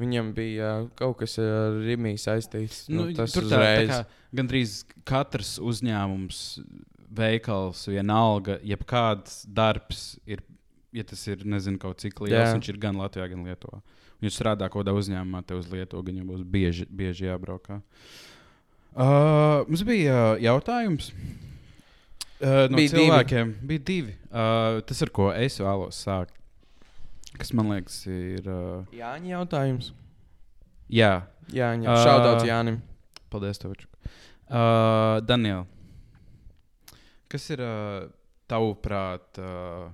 Viņam 0.00 0.32
bija 0.34 0.70
uh, 0.82 0.88
kaut 0.96 1.18
kas 1.20 1.36
ar 1.38 1.76
Rīgā 1.84 2.14
saistīts. 2.16 2.86
Nu, 2.88 3.10
Nu, 3.10 3.26
tur 3.26 3.44
tā, 3.50 3.60
tā 3.60 3.84
kā 3.90 4.00
gandrīz 4.32 4.86
katrs 5.04 5.58
uzņēmums, 5.60 6.40
veikals, 7.12 7.84
vienalga, 7.88 8.58
jebkāds 8.64 9.44
darbs 9.46 10.16
ir. 10.24 10.40
Ja 10.92 11.04
tas 11.08 11.22
ir 11.26 11.44
nezinu, 11.48 11.78
kaut 11.80 12.02
cik 12.02 12.18
liels, 12.20 12.34
Jā. 12.36 12.52
viņš 12.56 12.68
ir 12.68 12.78
gan 12.82 12.98
Latvijā, 13.00 13.28
gan 13.32 13.46
Lietuvā. 13.46 13.78
Ja 14.22 14.28
strādā 14.30 14.68
kaut 14.70 14.84
kādā 14.84 14.92
uzņēmumā, 14.94 15.40
te 15.48 15.56
uz 15.56 15.66
Lietuvu, 15.72 16.04
gan 16.06 16.18
jau 16.20 16.26
būs 16.28 16.42
bieži, 16.44 16.84
bieži 16.90 17.26
jābraukā. 17.30 17.80
Uh, 18.92 19.64
mums 19.70 19.82
bija 19.88 20.12
uh, 20.34 20.42
jautājums. 20.42 21.08
Uh, 22.42 22.66
no 22.68 22.76
Bija 22.76 22.92
cilvēkiem 22.92 23.52
divi. 23.54 23.66
bija 23.70 23.84
divi. 23.88 24.14
Uh, 24.28 24.82
tas, 24.84 25.00
ar 25.06 25.10
ko 25.14 25.30
es 25.32 25.56
vēlos 25.62 25.96
sākt, 26.04 26.34
kas 27.38 27.52
man 27.56 27.70
liekas, 27.72 28.02
ir. 28.10 28.44
Uh, 28.50 28.84
Jāņa 28.98 29.32
jautājums. 29.32 29.92
jā, 30.92 31.12
Jāņa. 31.56 31.88
Ā. 31.88 31.96
Šaudauts 32.04 32.44
Jānim. 32.50 32.80
Paldies, 33.32 33.58
tev. 33.62 33.72
Uh, 34.52 35.22
Daniel, 35.24 35.64
kas 37.32 37.46
ir 37.54 37.62
uh, 37.64 38.10
tavuprāt, 38.50 39.40
uh, 39.40 39.88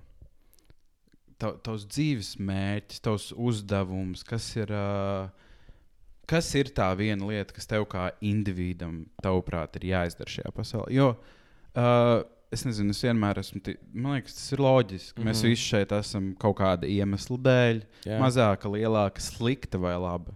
tavs 1.38 1.84
dzīves 1.86 2.32
mērķis, 2.42 3.00
tavs 3.04 3.28
uzdevums? 3.36 4.24
Kas 4.26 4.48
ir, 4.58 4.72
kas 6.28 6.48
ir 6.58 6.70
tā 6.76 6.88
viena 6.98 7.28
lieta, 7.30 7.54
kas 7.56 7.68
tev 7.70 7.86
kā 7.90 8.10
individam, 8.24 9.04
tavuprāt, 9.24 9.78
ir 9.80 9.88
jāizdara 9.92 10.34
šajā 10.34 10.52
pasaulē? 10.56 10.90
Jo 10.94 11.08
uh, 11.78 12.24
es 12.52 12.64
nezinu, 12.64 12.90
es 12.96 13.02
vienmēr 13.04 13.40
esmu, 13.42 13.60
man 13.92 14.18
liekas, 14.18 14.34
tas 14.38 14.52
ir 14.56 14.62
loģiski. 14.64 15.20
Mēs 15.24 15.42
Mhm. 15.42 15.50
visi 15.52 15.68
šeit 15.68 15.92
esam 15.92 16.30
kaut 16.40 16.56
kāda 16.60 16.88
iemesla 16.88 17.38
dēļ, 17.44 17.82
Jā. 18.08 18.18
mazāka, 18.22 18.70
lielāka, 18.72 19.20
slikta 19.20 19.78
vai 19.80 19.94
laba. 20.00 20.32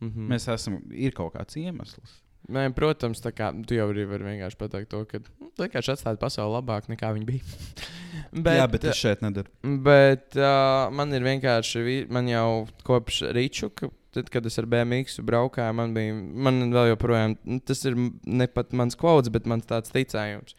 Mhm. 0.00 0.28
Mēs 0.32 0.48
esam, 0.48 0.80
ir 0.92 1.12
kaut 1.12 1.34
kāds 1.34 1.56
iemesls. 1.60 2.20
Nē, 2.50 2.64
protams, 2.74 3.20
tā 3.22 3.30
kā 3.36 3.52
tu 3.66 3.76
jau 3.76 3.86
arī 3.92 4.04
vari 4.10 4.26
vienkārši 4.32 4.58
pateikt 4.58 4.90
to, 4.90 5.04
ka 5.06 5.20
nu, 5.22 5.50
vienkārši 5.60 5.92
atstāt 5.94 6.18
pasauli 6.22 6.56
labāk 6.56 6.88
nekā 6.90 7.12
viņa 7.16 7.28
bija. 7.28 7.44
Bet, 8.34 8.56
Jā, 8.58 8.64
bet 8.70 8.84
es 8.90 8.98
šeit 8.98 9.22
nedaru. 9.24 9.50
Bet 9.86 10.36
uh, 10.38 10.90
man 10.94 11.10
ir 11.14 11.22
vienkārši, 11.24 11.80
vi- 11.86 12.06
man 12.14 12.26
jau 12.30 12.66
kopš 12.86 13.20
Rīčuka, 13.34 13.88
tad, 14.14 14.28
kad 14.30 14.46
es 14.46 14.58
ar 14.60 14.66
BMX 14.70 15.18
braukāju, 15.26 15.74
man 15.78 15.94
bija, 15.94 16.14
man 16.14 16.60
vēl 16.74 16.92
joprojām, 16.92 17.34
nu, 17.46 17.58
tas 17.66 17.82
ir 17.90 17.96
ne 17.98 18.46
pat 18.50 18.74
mans 18.78 18.98
kvots, 18.98 19.30
bet 19.34 19.46
mans 19.50 19.66
tāds 19.70 19.90
ticējums. 19.94 20.54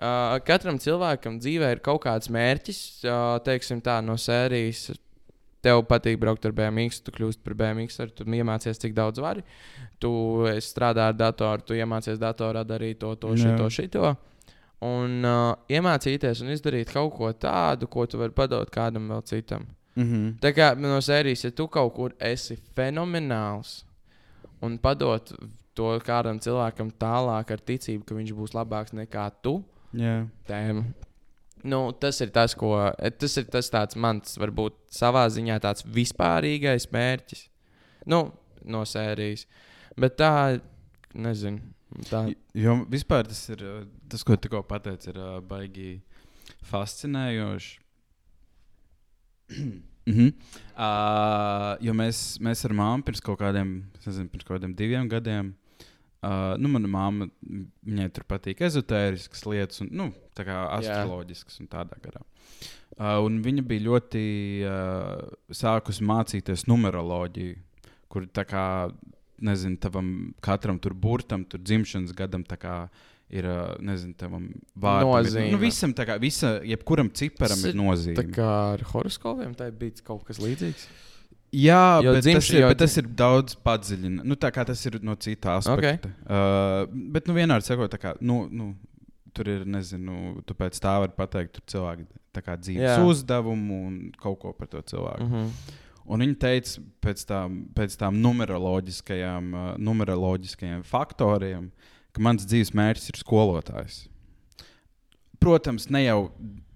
Uh, 0.00 0.38
katram 0.46 0.78
cilvēkam 0.82 1.38
dzīvē 1.42 1.72
ir 1.76 1.82
kaut 1.84 2.02
kāds 2.06 2.30
mērķis, 2.32 2.80
uh, 3.04 3.36
teiksim 3.46 3.82
tā, 3.84 3.98
no 4.02 4.14
sērijas. 4.18 4.88
Tev 5.60 5.82
patīk 5.84 6.16
braukt 6.20 6.46
ar 6.48 6.54
BMX, 6.56 7.02
tu 7.04 7.12
kļūsi 7.12 7.42
par 7.44 7.54
ar, 7.76 8.10
tu 8.16 8.24
iemācies, 8.24 8.78
cik 8.80 8.94
daudz 8.96 9.20
vari. 9.20 9.42
Tu 10.00 10.10
strādā 10.64 11.10
ar 11.10 11.14
datoru, 11.14 11.62
tu 11.66 11.74
iemācies 11.74 12.18
datorā 12.18 12.64
darīt 12.64 12.98
to, 13.00 13.14
to, 13.14 13.34
Jā. 13.36 13.50
šito, 13.50 13.68
šito. 13.68 14.14
Un 14.80 15.20
uh, 15.28 15.58
iemācīties 15.68 16.40
un 16.40 16.54
izdarīt 16.54 16.92
kaut 16.94 17.12
ko 17.18 17.32
tādu, 17.32 17.86
ko 17.86 18.06
tu 18.08 18.18
vari 18.18 18.32
padot 18.32 18.70
kādam 18.72 19.10
vēl 19.12 19.22
citam. 19.28 19.66
Mm 19.96 20.04
-hmm. 20.04 20.38
Tā 20.40 20.54
kā 20.56 20.78
no 20.78 21.00
sērijas, 21.00 21.44
ja 21.44 21.50
tu 21.50 21.68
kaut 21.68 21.94
kur 21.94 22.14
esi 22.18 22.56
fenomenāls 22.76 23.84
un 24.62 24.78
padot 24.78 25.32
to 25.74 25.98
kādam 26.04 26.40
cilvēkam 26.40 26.90
tālāk 27.00 27.52
ar 27.52 27.60
ticību, 27.60 28.04
ka 28.04 28.14
viņš 28.14 28.32
būs 28.32 28.54
labāks 28.54 28.92
nekā 28.92 29.30
tu, 29.42 29.64
Jā. 29.92 30.26
tēma. 30.48 30.84
Nu, 31.62 31.92
tas 31.92 32.20
ir 32.24 32.30
tas, 32.32 32.54
ko. 32.56 32.72
Tas 33.20 33.36
ir 33.40 33.48
tas 33.52 33.68
tāds 33.72 33.98
mans, 34.00 34.36
varbūt 34.40 34.76
savā 34.94 35.26
ziņā 35.32 35.58
tāds 35.62 35.84
vispārīgais 35.84 36.88
mērķis. 36.92 37.44
Nu, 38.08 38.30
no 38.64 38.84
sērijas. 38.88 39.46
Bet 40.00 40.16
tā, 40.20 40.32
nezinu. 41.14 41.60
Tā, 42.06 42.28
Jo 42.54 42.76
vispār 42.90 43.26
tas 43.26 43.42
ir 43.50 43.64
tas, 44.08 44.22
ko 44.22 44.36
tikko 44.38 44.62
pateici, 44.62 45.10
ir 45.10 45.18
baigi 45.46 46.00
fascinējoši. 46.70 47.78
mm 49.58 49.82
-hmm. 50.06 50.32
uh, 50.76 51.76
jo 51.80 51.92
mēs, 51.92 52.38
mēs 52.40 52.64
ar 52.64 52.72
māmu 52.72 53.02
pirms 53.02 53.20
kaut 53.20 53.40
kādiem, 53.40 53.82
nezinu, 54.06 54.28
pirms 54.28 54.44
kaut 54.44 54.60
kādiem 54.60 54.76
diviem 54.76 55.08
gadiem. 55.08 55.48
Uh, 55.48 55.69
nu, 56.60 56.68
mana 56.68 56.88
māma, 56.92 57.28
viņai 57.86 58.08
tur 58.12 58.24
patīk 58.28 58.60
ezotēriskas 58.66 59.46
lietas, 59.48 59.80
un 59.80 59.88
nu, 59.96 60.08
tā 60.36 60.44
kā 60.44 60.58
astroloģiskas 60.78 61.60
un 61.62 61.68
tādā 61.72 61.96
garā. 62.04 62.20
Uh, 63.00 63.22
un 63.24 63.38
viņa 63.40 63.62
bija 63.64 63.86
ļoti 63.86 64.24
uh, 64.68 65.30
sākusi 65.56 66.04
mācīties 66.04 66.66
numeroloģiju, 66.68 67.56
kur 68.12 68.26
tā 68.36 68.44
kā, 68.44 68.64
nezinu, 69.40 69.78
tavam 69.80 70.10
katram 70.44 70.78
tur 70.82 70.92
burtam, 70.92 71.44
tur 71.48 71.62
dzimšanas 71.64 72.12
gadam, 72.18 72.42
tā 72.44 72.58
kā 72.60 72.74
ir, 73.30 73.46
uh, 73.48 73.76
nezinu, 73.80 74.12
tavam 74.18 74.50
vārdam. 74.76 75.14
ir- 75.22 75.30
Nozīme. 75.30 75.50
Nu, 75.54 75.58
visam, 75.62 75.94
tā 75.96 76.04
kā, 76.04 76.18
visa, 76.20 76.58
jebkuram 76.66 77.08
ciparam 77.14 77.62
ir 77.64 77.72
ir 77.72 77.78
nozīme. 77.80 78.16
tā 78.18 78.26
kā 78.34 78.50
ar 78.74 78.84
horoskopiem 78.92 79.54
tā 79.56 79.70
bija 79.72 80.02
kaut 80.04 80.24
kas 80.28 80.38
līdzīgs. 80.42 80.84
Jā, 81.50 81.98
Jo 82.04 82.12
bet, 82.14 82.22
tas 82.22 82.26
dzimš- 82.30 82.52
ir, 82.54 82.60
jo 82.60 82.68
bet 82.70 82.78
tas 82.78 82.96
ir 82.96 83.06
daudz 83.18 83.56
padziļināts. 83.58 84.24
Nu, 84.24 84.36
tā 84.38 84.52
kā 84.54 84.64
tas 84.66 84.86
ir 84.86 85.00
no 85.02 85.16
cita 85.18 85.56
aspekta. 85.58 86.08
Okay. 86.08 86.22
Uh, 86.22 86.86
bet, 87.10 87.26
nu, 87.26 87.34
vienādi 87.34 87.66
sakot, 87.66 87.90
kā, 87.98 88.14
nu, 88.20 88.44
nu, 88.46 88.76
tur 89.34 89.50
ir, 89.50 89.64
nezinu, 89.66 90.44
tu 90.46 90.54
pēc 90.54 90.78
tā 90.78 90.94
vari 91.02 91.14
pateikt, 91.16 91.58
tur 91.58 91.66
cilvēki 91.74 92.06
kā 92.40 92.54
dzīves. 92.54 92.86
Jā. 92.86 93.02
uzdevumu 93.02 93.86
un 93.88 94.12
kaut 94.22 94.38
ko 94.38 94.52
par 94.54 94.68
to 94.70 94.80
cilvēku. 94.80 95.26
Mm 95.26 95.32
-hmm. 95.32 95.50
Un 96.06 96.20
viņi 96.20 96.38
teica, 96.38 96.80
pēc 97.02 97.26
tām, 97.26 97.66
pēc 97.74 97.96
tām 97.98 98.20
numeroloģiskajām, 98.22 99.54
uh, 99.54 99.76
numeroloģiskajiem 99.78 100.82
faktoriem, 100.82 101.70
ka 102.12 102.20
mans 102.20 102.46
dzīves 102.46 102.72
mērķis 102.74 103.08
ir 103.08 103.18
skolotājs. 103.18 104.08
Protams, 105.40 105.88
ne 105.90 106.04
jau 106.04 106.30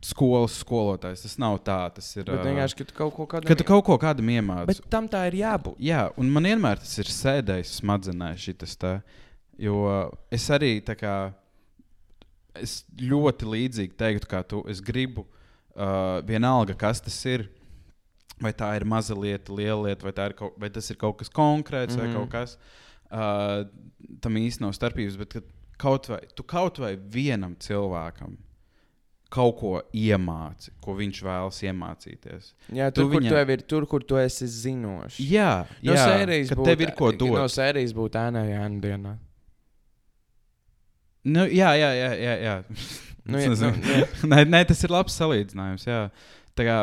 skolas 0.04 0.58
skolotājs. 0.60 1.22
Tas 1.24 1.36
nav 1.40 1.58
tā. 1.64 1.78
Tas 1.96 2.08
ir 2.16 2.28
Bet 2.28 2.44
vienkārši, 2.44 2.78
ka 2.80 2.86
tu 2.90 2.96
kaut 2.98 3.14
ko 3.16 3.26
kādu 3.30 3.48
ka 3.48 3.56
tu 3.58 3.66
kaut 3.68 3.84
ko 3.86 3.96
kādam 4.00 4.30
iemācies. 4.34 4.82
Bet 4.82 4.90
tam 4.92 5.08
tā 5.10 5.24
ir 5.30 5.38
jābūt. 5.40 5.78
Jā, 5.82 6.06
un 6.20 6.32
man 6.34 6.48
vienmēr 6.50 6.82
tas 6.82 6.92
ir 7.00 7.10
sēdējis 7.12 7.78
smadzenēs, 7.80 8.44
šis 8.44 8.76
te. 8.80 8.98
Jo 9.60 9.78
es 10.34 10.46
arī 10.52 10.76
tā 10.84 10.98
kā. 10.98 11.16
Es 12.54 12.84
ļoti 13.00 13.48
līdzīgi 13.50 13.96
teiktu, 13.98 14.30
kā 14.30 14.44
tu. 14.46 14.60
Es 14.70 14.78
gribu, 14.84 15.24
uh, 15.74 16.20
vienalga, 16.26 16.76
kas 16.78 17.02
tas 17.02 17.16
ir. 17.26 17.48
Vai 18.42 18.50
tā 18.54 18.72
ir 18.76 18.84
maza 18.86 19.14
lieta, 19.14 19.54
liela 19.54 19.88
lieta, 19.88 20.04
vai, 20.06 20.12
tā 20.14 20.28
ir 20.28 20.32
kaut, 20.38 20.56
vai 20.58 20.68
tas 20.74 20.90
ir 20.90 20.98
kaut 20.98 21.20
kas 21.20 21.30
konkrēts, 21.30 21.94
mm 21.94 22.00
-hmm. 22.00 22.02
vai 22.02 22.08
Mhm. 22.08 22.16
kaut 22.16 22.30
kas. 22.30 22.58
Uh, 23.14 24.18
tam 24.20 24.34
īsti 24.34 24.60
nav 24.60 24.72
starpības, 24.74 25.16
bet 25.16 25.36
kaut 25.78 26.08
vai, 26.08 26.20
tu 26.34 26.42
kaut 26.42 26.78
vai 26.78 26.96
vienam 26.96 27.54
cilvēkam 27.56 28.36
kaut 29.34 29.56
ko 29.58 29.70
iemāci, 29.98 30.70
ko 30.84 30.94
viņš 30.94 31.20
vēlas 31.26 31.56
iemācīties. 31.66 32.52
Jā, 32.72 32.90
Tu 32.94 33.00
tur, 33.02 33.10
kur 33.10 33.20
viņam- 33.20 33.32
tu 33.46 33.52
ir, 33.56 33.62
tur, 33.72 33.86
kur 33.90 34.00
tu 34.06 34.16
esi 34.20 34.46
zinošs. 34.46 35.18
Jā, 35.18 35.66
No 35.82 35.92
jā 35.96 36.04
sērijas 36.06 36.48
ka 36.52 36.54
būtu- 36.60 36.64
tev 36.70 36.80
ir 36.86 36.92
ko 36.94 37.10
dot. 37.12 37.34
No 37.34 37.46
sērijas 37.50 37.92
būtu 37.96 38.20
ēnā 38.20 38.44
Jāna 38.52 38.80
dienā. 38.80 39.16
Nu, 41.24 41.46
jā, 41.48 41.72
jā, 41.80 41.90
jā. 41.96 42.10
jā, 42.20 42.34
jā. 42.44 42.54
Nu, 43.24 43.38
jā, 43.40 43.48
nezinu. 43.54 43.72
nu, 43.80 43.92
jā. 43.96 44.06
nē, 44.28 44.38
nē, 44.52 44.58
tas 44.68 44.82
ir 44.84 44.92
labs 44.92 45.14
salīdzinājums. 45.16 45.86
Jā. 45.88 46.00
Tā 46.54 46.64
kā 46.68 46.74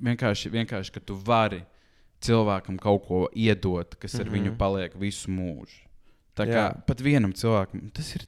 vienkārši, 0.00 0.48
vienkārši, 0.54 0.92
ka 0.94 1.00
tu 1.04 1.14
vari 1.20 1.58
cilvēkam 2.24 2.78
kaut 2.80 3.04
ko 3.04 3.18
iedot, 3.36 3.92
kas 4.00 4.14
ar 4.16 4.24
Mhm. 4.24 4.32
viņu 4.38 4.54
paliek 4.56 4.94
visu 4.96 5.28
mūžu. 5.28 5.82
Tā 6.34 6.46
kā 6.48 6.62
Jā. 6.72 6.86
pat 6.88 6.98
vienam 7.04 7.34
cilvēkam 7.36 7.92
tas 7.92 8.14
ir. 8.16 8.24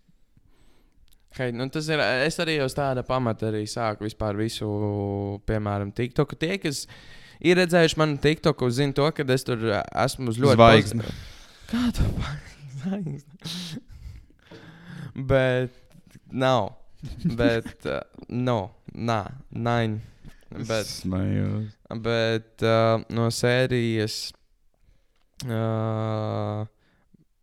Hei, 1.37 1.51
nu 1.53 1.69
tas 1.71 1.87
ir. 1.93 2.01
Es 2.25 2.39
arī 2.43 2.57
uz 2.65 2.75
tāda 2.75 3.03
pamata 3.07 3.51
arī 3.51 3.65
sāku 3.69 4.07
vispār 4.09 4.35
visu, 4.39 4.67
piemēram, 5.47 5.93
TikTok. 5.95 6.33
Tie, 6.41 6.57
kas 6.63 6.87
ir 7.45 7.57
redzējuši 7.61 7.99
manu 8.01 8.17
TikTok, 8.23 8.65
zina 8.75 8.97
to, 8.97 9.11
ka 9.15 9.27
es 9.37 9.45
tur 9.47 9.59
esmu 9.77 10.33
uz 10.33 10.39
ļoti 10.41 10.57
Zvaigzne. 10.57 11.05
pozitīva- 11.05 11.37
Kāda 11.69 12.03
zvaigzne? 12.81 13.83
Bet 15.29 15.75
nav. 16.33 16.71
Bet, 17.39 17.69
uh, 17.87 18.01
no, 18.49 18.59
nā, 18.95 19.21
nine. 19.55 20.01
Bet, 20.51 20.89
bet 22.03 22.65
uh, 22.65 23.05
no 23.15 23.29
sērijas. 23.35 24.33
Uh, 25.45 26.65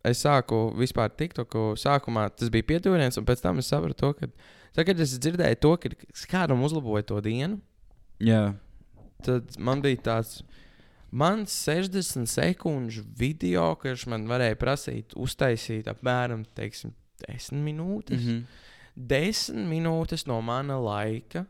es 0.06 0.22
sāku 0.24 0.68
vispār 0.78 1.10
TikToku. 1.12 1.74
Sākumā 1.80 2.28
tas 2.34 2.52
bija 2.52 2.66
pietuviens, 2.74 3.18
un 3.18 3.26
pēc 3.28 3.42
tam 3.44 3.62
es 3.62 3.70
sapratu, 3.72 3.98
to, 4.00 4.12
ka 4.14 4.30
tagad 4.76 5.00
es 5.00 5.16
dzirdēju 5.18 5.60
to, 5.62 5.72
ka 5.82 5.92
kādam 6.30 6.62
uzlaboja 6.66 7.08
to 7.10 7.20
dienu. 7.24 7.60
Jā, 8.22 8.54
Tad 9.24 9.56
man 9.58 9.82
bija 9.84 10.02
tāds. 10.10 10.40
Man 11.16 11.46
60 11.48 12.26
sekundžu 12.28 13.04
video, 13.16 13.70
kurš 13.80 14.08
man 14.10 14.26
varēja 14.28 14.58
prasīt, 14.60 15.14
uztaisīt 15.16 15.86
apmēram 15.88 16.42
teiksim, 16.58 16.92
10 17.22 17.62
minūtes. 17.64 18.20
Mm. 18.20 18.32
-hmm. 18.32 18.64
10 18.96 19.68
minūtes 19.70 20.26
no 20.26 20.40
mana 20.40 20.76
laika 20.80 21.46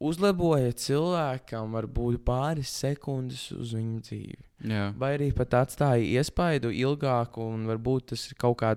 uzlaboja 0.00 0.72
cilvēkam 0.80 1.74
varbūt 1.76 2.22
pāris 2.26 2.72
sekundes 2.82 3.50
uz 3.56 3.74
viņu 3.76 4.00
dzīvi. 4.06 4.38
jā. 4.72 4.90
Vai 4.98 5.14
arī 5.18 5.30
pat 5.36 5.56
atstāja 5.62 6.20
iespaidu 6.20 6.72
ilgāku, 6.72 7.44
un 7.54 7.66
varbūt 7.70 8.12
tas 8.14 8.26
ir 8.28 8.38
kaut, 8.40 8.58
kā, 8.62 8.74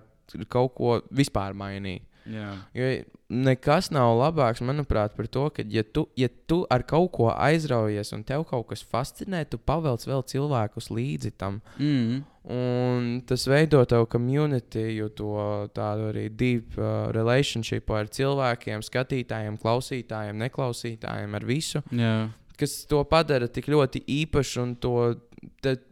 kaut 0.52 0.76
ko 0.78 0.98
vispār 1.12 1.56
mainīt. 1.58 2.06
Jā. 2.30 2.50
Jo 2.78 2.90
nekas 3.34 3.90
nav 3.94 4.14
labāks, 4.20 4.62
manuprāt, 4.66 5.16
par 5.18 5.28
to, 5.32 5.48
ka, 5.54 5.66
ja 5.70 5.84
tu, 5.84 6.06
ja 6.20 6.30
tu 6.48 6.62
ar 6.72 6.84
kaut 6.88 7.12
ko 7.16 7.30
aizraujies 7.34 8.14
un 8.16 8.24
tev 8.28 8.46
kaut 8.50 8.68
kas 8.70 8.84
fascinē, 8.86 9.44
tu 9.50 9.58
pavelc 9.58 10.06
vēl 10.08 10.24
cilvēkus 10.30 10.92
līdzi 10.94 11.34
tam. 11.40 11.60
Mm. 11.80 12.22
Un 12.54 13.10
tas 13.28 13.46
veido 13.48 13.80
tev 13.88 14.06
community, 14.12 14.84
jo 14.98 15.08
to 15.16 15.34
tādu 15.76 16.10
arī 16.12 16.28
deep 16.30 16.76
uh, 16.78 17.08
relationship 17.16 17.90
ar 17.96 18.12
cilvēkiem, 18.12 18.84
skatītājiem, 18.84 19.58
klausītājiem, 19.62 20.42
neklausītājiem, 20.44 21.40
ar 21.40 21.48
visu, 21.48 21.84
jā. 21.96 22.16
kas 22.60 22.82
to 22.90 23.00
padara 23.08 23.48
tik 23.48 23.72
ļoti 23.72 24.04
īpašu 24.22 24.66
un 24.66 24.76
to 24.76 24.98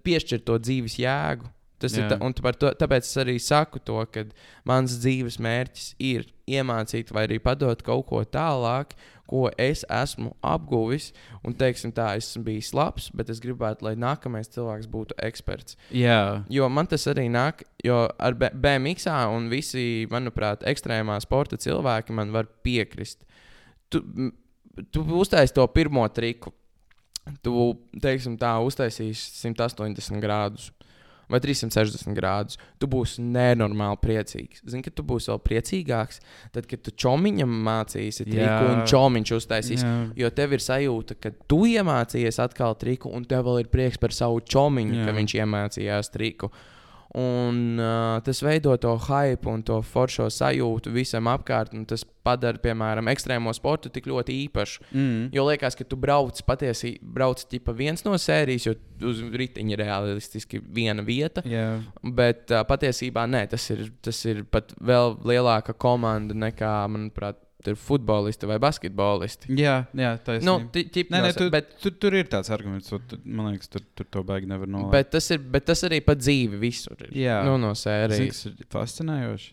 piešķir 0.03 0.43
to 0.45 0.59
dzīves 0.59 0.99
jēgu. 0.99 1.49
Tas 1.81 1.95
ir 1.97 2.05
Jā. 2.05 2.11
tā, 2.13 2.19
un 2.21 2.35
par 2.37 2.57
to, 2.59 2.69
tāpēc 2.77 3.07
es 3.07 3.17
arī 3.21 3.37
saku 3.41 3.81
to, 3.81 3.97
ka 4.13 4.25
mans 4.69 4.99
dzīves 5.01 5.39
mērķis 5.41 5.87
ir 6.01 6.27
iemācīt 6.51 7.09
vai 7.15 7.25
arī 7.27 7.39
padot 7.41 7.81
kaut 7.85 8.05
ko 8.09 8.21
tālāk, 8.27 8.93
ko 9.31 9.45
es 9.61 9.85
esmu 9.87 10.33
apguvis. 10.43 11.11
Un, 11.47 11.55
teiksim, 11.57 11.93
tā, 11.95 12.09
es 12.19 12.27
esmu 12.29 12.43
bijis 12.49 12.73
labs, 12.75 13.07
bet 13.15 13.31
es 13.31 13.39
gribētu, 13.43 13.87
lai 13.87 13.95
nākamais 13.99 14.51
cilvēks 14.51 14.89
būtu 14.91 15.17
eksperts. 15.29 15.77
jā. 15.95 16.43
Jo 16.51 16.67
man 16.69 16.89
tas 16.91 17.07
arī 17.11 17.29
nāk, 17.31 17.63
jo 17.85 18.03
ar 18.19 18.35
BMX 18.35 19.07
un 19.31 19.49
visi, 19.51 20.05
manuprāt, 20.11 20.65
ekstrēmā 20.67 21.17
sporta 21.23 21.57
cilvēki 21.57 22.13
man 22.17 22.35
var 22.35 22.49
piekrist. 22.65 23.23
Tu, 23.91 24.03
tu 24.91 25.05
uztaisīsi 25.19 25.55
to 25.55 25.67
pirmo 25.71 26.03
triku. 26.13 26.53
Tu, 27.45 27.53
teiksim, 28.01 28.35
tā 28.41 28.55
uztaisīsi 28.65 29.45
180 29.45 30.21
grādus. 30.23 30.71
Vai 31.31 31.39
360 31.43 32.15
grādus. 32.17 32.59
Tu 32.81 32.89
būsi 32.91 33.23
nenormāli 33.23 33.99
priecīgs. 34.03 34.63
Zini, 34.67 34.83
ka 34.85 34.91
tu 34.95 35.05
būsi 35.07 35.31
vēl 35.31 35.39
priecīgāks, 35.45 36.19
tad, 36.55 36.67
kad 36.69 36.83
tu 36.83 36.93
čomiņam 37.03 37.53
mācīsi 37.67 38.27
triku, 38.27 38.73
un 38.73 38.83
čomiņš 38.91 39.33
uztaisīs. 39.37 39.85
Jā. 39.85 39.93
Jo 40.19 40.31
tev 40.35 40.57
ir 40.57 40.65
sajūta, 40.65 41.17
ka 41.23 41.33
tu 41.47 41.63
iemācījies 41.71 42.41
atkal 42.43 42.75
triku, 42.81 43.13
un 43.15 43.25
tev 43.29 43.47
vēl 43.47 43.63
ir 43.63 43.71
prieks 43.71 44.01
par 44.01 44.15
savu 44.15 44.43
čomiņu, 44.43 44.99
Jā. 44.99 45.07
ka 45.07 45.15
viņš 45.17 45.37
iemācījās 45.39 46.11
triku. 46.13 46.51
Un 47.17 47.75
uh, 47.75 48.21
tas 48.23 48.39
veido 48.39 48.71
to 48.79 48.93
hype 49.09 49.49
un 49.51 49.63
to 49.67 49.81
foršo 49.83 50.29
sajūtu 50.31 50.93
visam 50.95 51.27
apkārt. 51.27 51.73
un 51.75 51.83
Tas 51.89 52.05
padara, 52.23 52.59
piemēram, 52.61 53.09
ekstrēmo 53.11 53.51
sportu 53.57 53.89
tik 53.91 54.07
ļoti 54.07 54.37
īpašu. 54.45 54.85
Mm. 54.93 55.25
Jo 55.35 55.45
liekas, 55.49 55.75
ka 55.75 55.87
tu 55.87 55.97
brauc 55.99 56.39
patiesībā, 56.47 57.03
brauc 57.17 57.43
tipa 57.51 57.75
viens 57.75 58.05
no 58.05 58.15
sērijas, 58.21 58.69
jo 58.69 58.75
uz 59.09 59.23
riteņa 59.27 59.75
ir 59.75 59.83
realistiski 59.83 60.61
viena 60.63 61.03
vieta. 61.03 61.43
jā. 61.43 61.81
Bet 62.01 62.53
uh, 62.53 62.63
patiesībā 62.69 63.25
nē, 63.27 63.47
tas 63.51 63.67
ir, 63.73 63.89
tas 64.05 64.23
ir 64.29 64.45
pat 64.47 64.71
vēl 64.79 65.17
lielāka 65.27 65.75
komanda 65.75 66.37
nekā, 66.37 66.75
manuprāt, 66.93 67.41
ir 67.67 67.77
futbolisti 67.77 68.47
vai 68.49 68.57
basketbolisti. 68.61 69.51
Jā, 69.59 69.75
jā, 69.97 70.11
tā 70.25 70.37
ir. 70.37 70.45
Nu, 70.47 70.57
ķip, 70.73 71.11
Nē, 71.13 71.21
nē, 71.27 71.31
tu, 71.37 71.47
bet, 71.53 71.73
tu, 71.83 71.93
tur 72.01 72.15
ir 72.17 72.29
tāds 72.31 72.51
arguments, 72.53 72.89
tu, 72.89 73.19
man 73.25 73.51
liekas, 73.51 73.69
tur, 73.71 73.83
tur 73.97 74.07
to 74.17 74.23
baigi 74.27 74.49
nevar 74.49 74.69
nolikt. 74.71 74.91
bet, 74.95 75.11
tas 75.13 75.29
ir, 75.35 75.41
bet 75.53 75.67
tas 75.69 75.83
arī 75.87 76.01
pa 76.05 76.15
dzīvi 76.17 76.61
visur 76.61 77.05
ir. 77.07 77.11
Jā. 77.23 77.41
nu, 77.47 77.57
no 77.61 77.73
sērijas. 77.77 78.31
kas 78.31 78.45
ir 78.49 78.71
fascinējoši. 78.71 79.51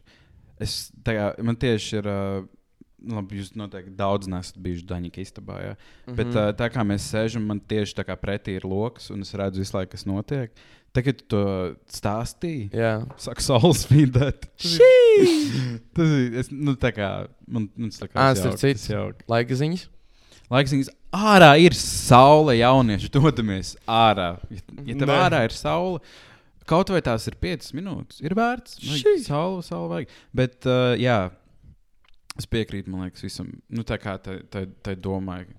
Es, 0.65 0.79
tā 1.07 1.19
kā, 1.19 1.33
man 1.45 1.59
tieši 1.59 2.01
ir. 2.03 2.13
Uh, 2.13 2.55
Labi, 2.99 3.37
jūs 3.39 3.53
noteikti 3.55 3.93
daudz 3.95 4.27
nesat 4.27 4.57
bijuši 4.59 4.83
Daņika 4.91 5.21
istabā. 5.23 5.61
Jā. 5.63 5.75
Mm 5.77 5.79
-hmm. 6.09 6.17
Bet 6.19 6.33
uh, 6.35 6.49
tā 6.59 6.67
kā 6.67 6.83
mēs 6.83 7.05
sēžam, 7.07 7.45
man 7.47 7.61
tieši 7.61 7.95
tā 7.95 8.03
kā 8.03 8.17
pretī 8.19 8.57
ir 8.59 8.67
lokus, 8.67 9.11
un 9.15 9.23
es 9.23 9.31
redzu 9.35 9.63
visu 9.63 9.77
laiku, 9.77 9.93
kas 9.93 10.05
notiek. 10.07 10.51
Tagad 10.99 11.20
tu 11.20 11.26
to 11.30 11.42
stāstīji. 11.94 12.70
Jā, 12.74 12.94
Saka, 13.22 13.44
saules 13.44 13.84
spīdēt. 13.86 14.49
šī 14.59 14.88
Tas 15.94 16.11
ir. 16.11 16.40
Es, 16.42 16.51
nu, 16.51 16.74
tā 16.80 16.90
kā 16.96 17.11
man, 17.46 17.68
man 17.78 17.92
tas 17.92 18.03
tā 18.03 18.09
kā 18.11 18.18
Ā, 18.18 18.32
tas 18.34 18.42
starp 18.42 18.59
citu. 18.59 19.28
laika 19.30 19.59
ziņas. 19.62 19.86
Laiks, 20.49 20.88
ārā 21.12 21.51
ir 21.61 21.76
saule, 21.76 22.55
jaunieši. 22.57 23.11
Dodamies 23.12 23.74
ārā. 23.84 24.30
Ja, 24.49 24.62
ja 24.86 24.96
tev 24.96 25.11
Nē. 25.11 25.18
ārā 25.26 25.42
ir 25.44 25.53
saule, 25.53 26.01
kaut 26.68 26.88
vai 26.92 27.03
tās 27.05 27.28
ir 27.28 27.36
5 27.40 27.74
minūtes, 27.76 28.22
ir 28.24 28.32
vērts. 28.36 28.78
Vajag 28.80 29.03
Šī. 29.03 29.14
Saule, 29.26 29.61
saule 29.66 29.90
vajag. 29.92 30.14
Bet, 30.40 30.57
uh, 30.64 30.94
jā, 31.01 31.18
es 32.40 32.49
piekrītu, 32.49 32.88
man 32.92 33.05
liekas, 33.07 33.26
visam. 33.26 33.53
Nu, 33.68 33.84
tā 33.88 34.01
kā 34.01 34.16
tai, 34.24 34.38
tai, 34.49 34.64
tai 34.84 34.96
domāju. 34.96 35.53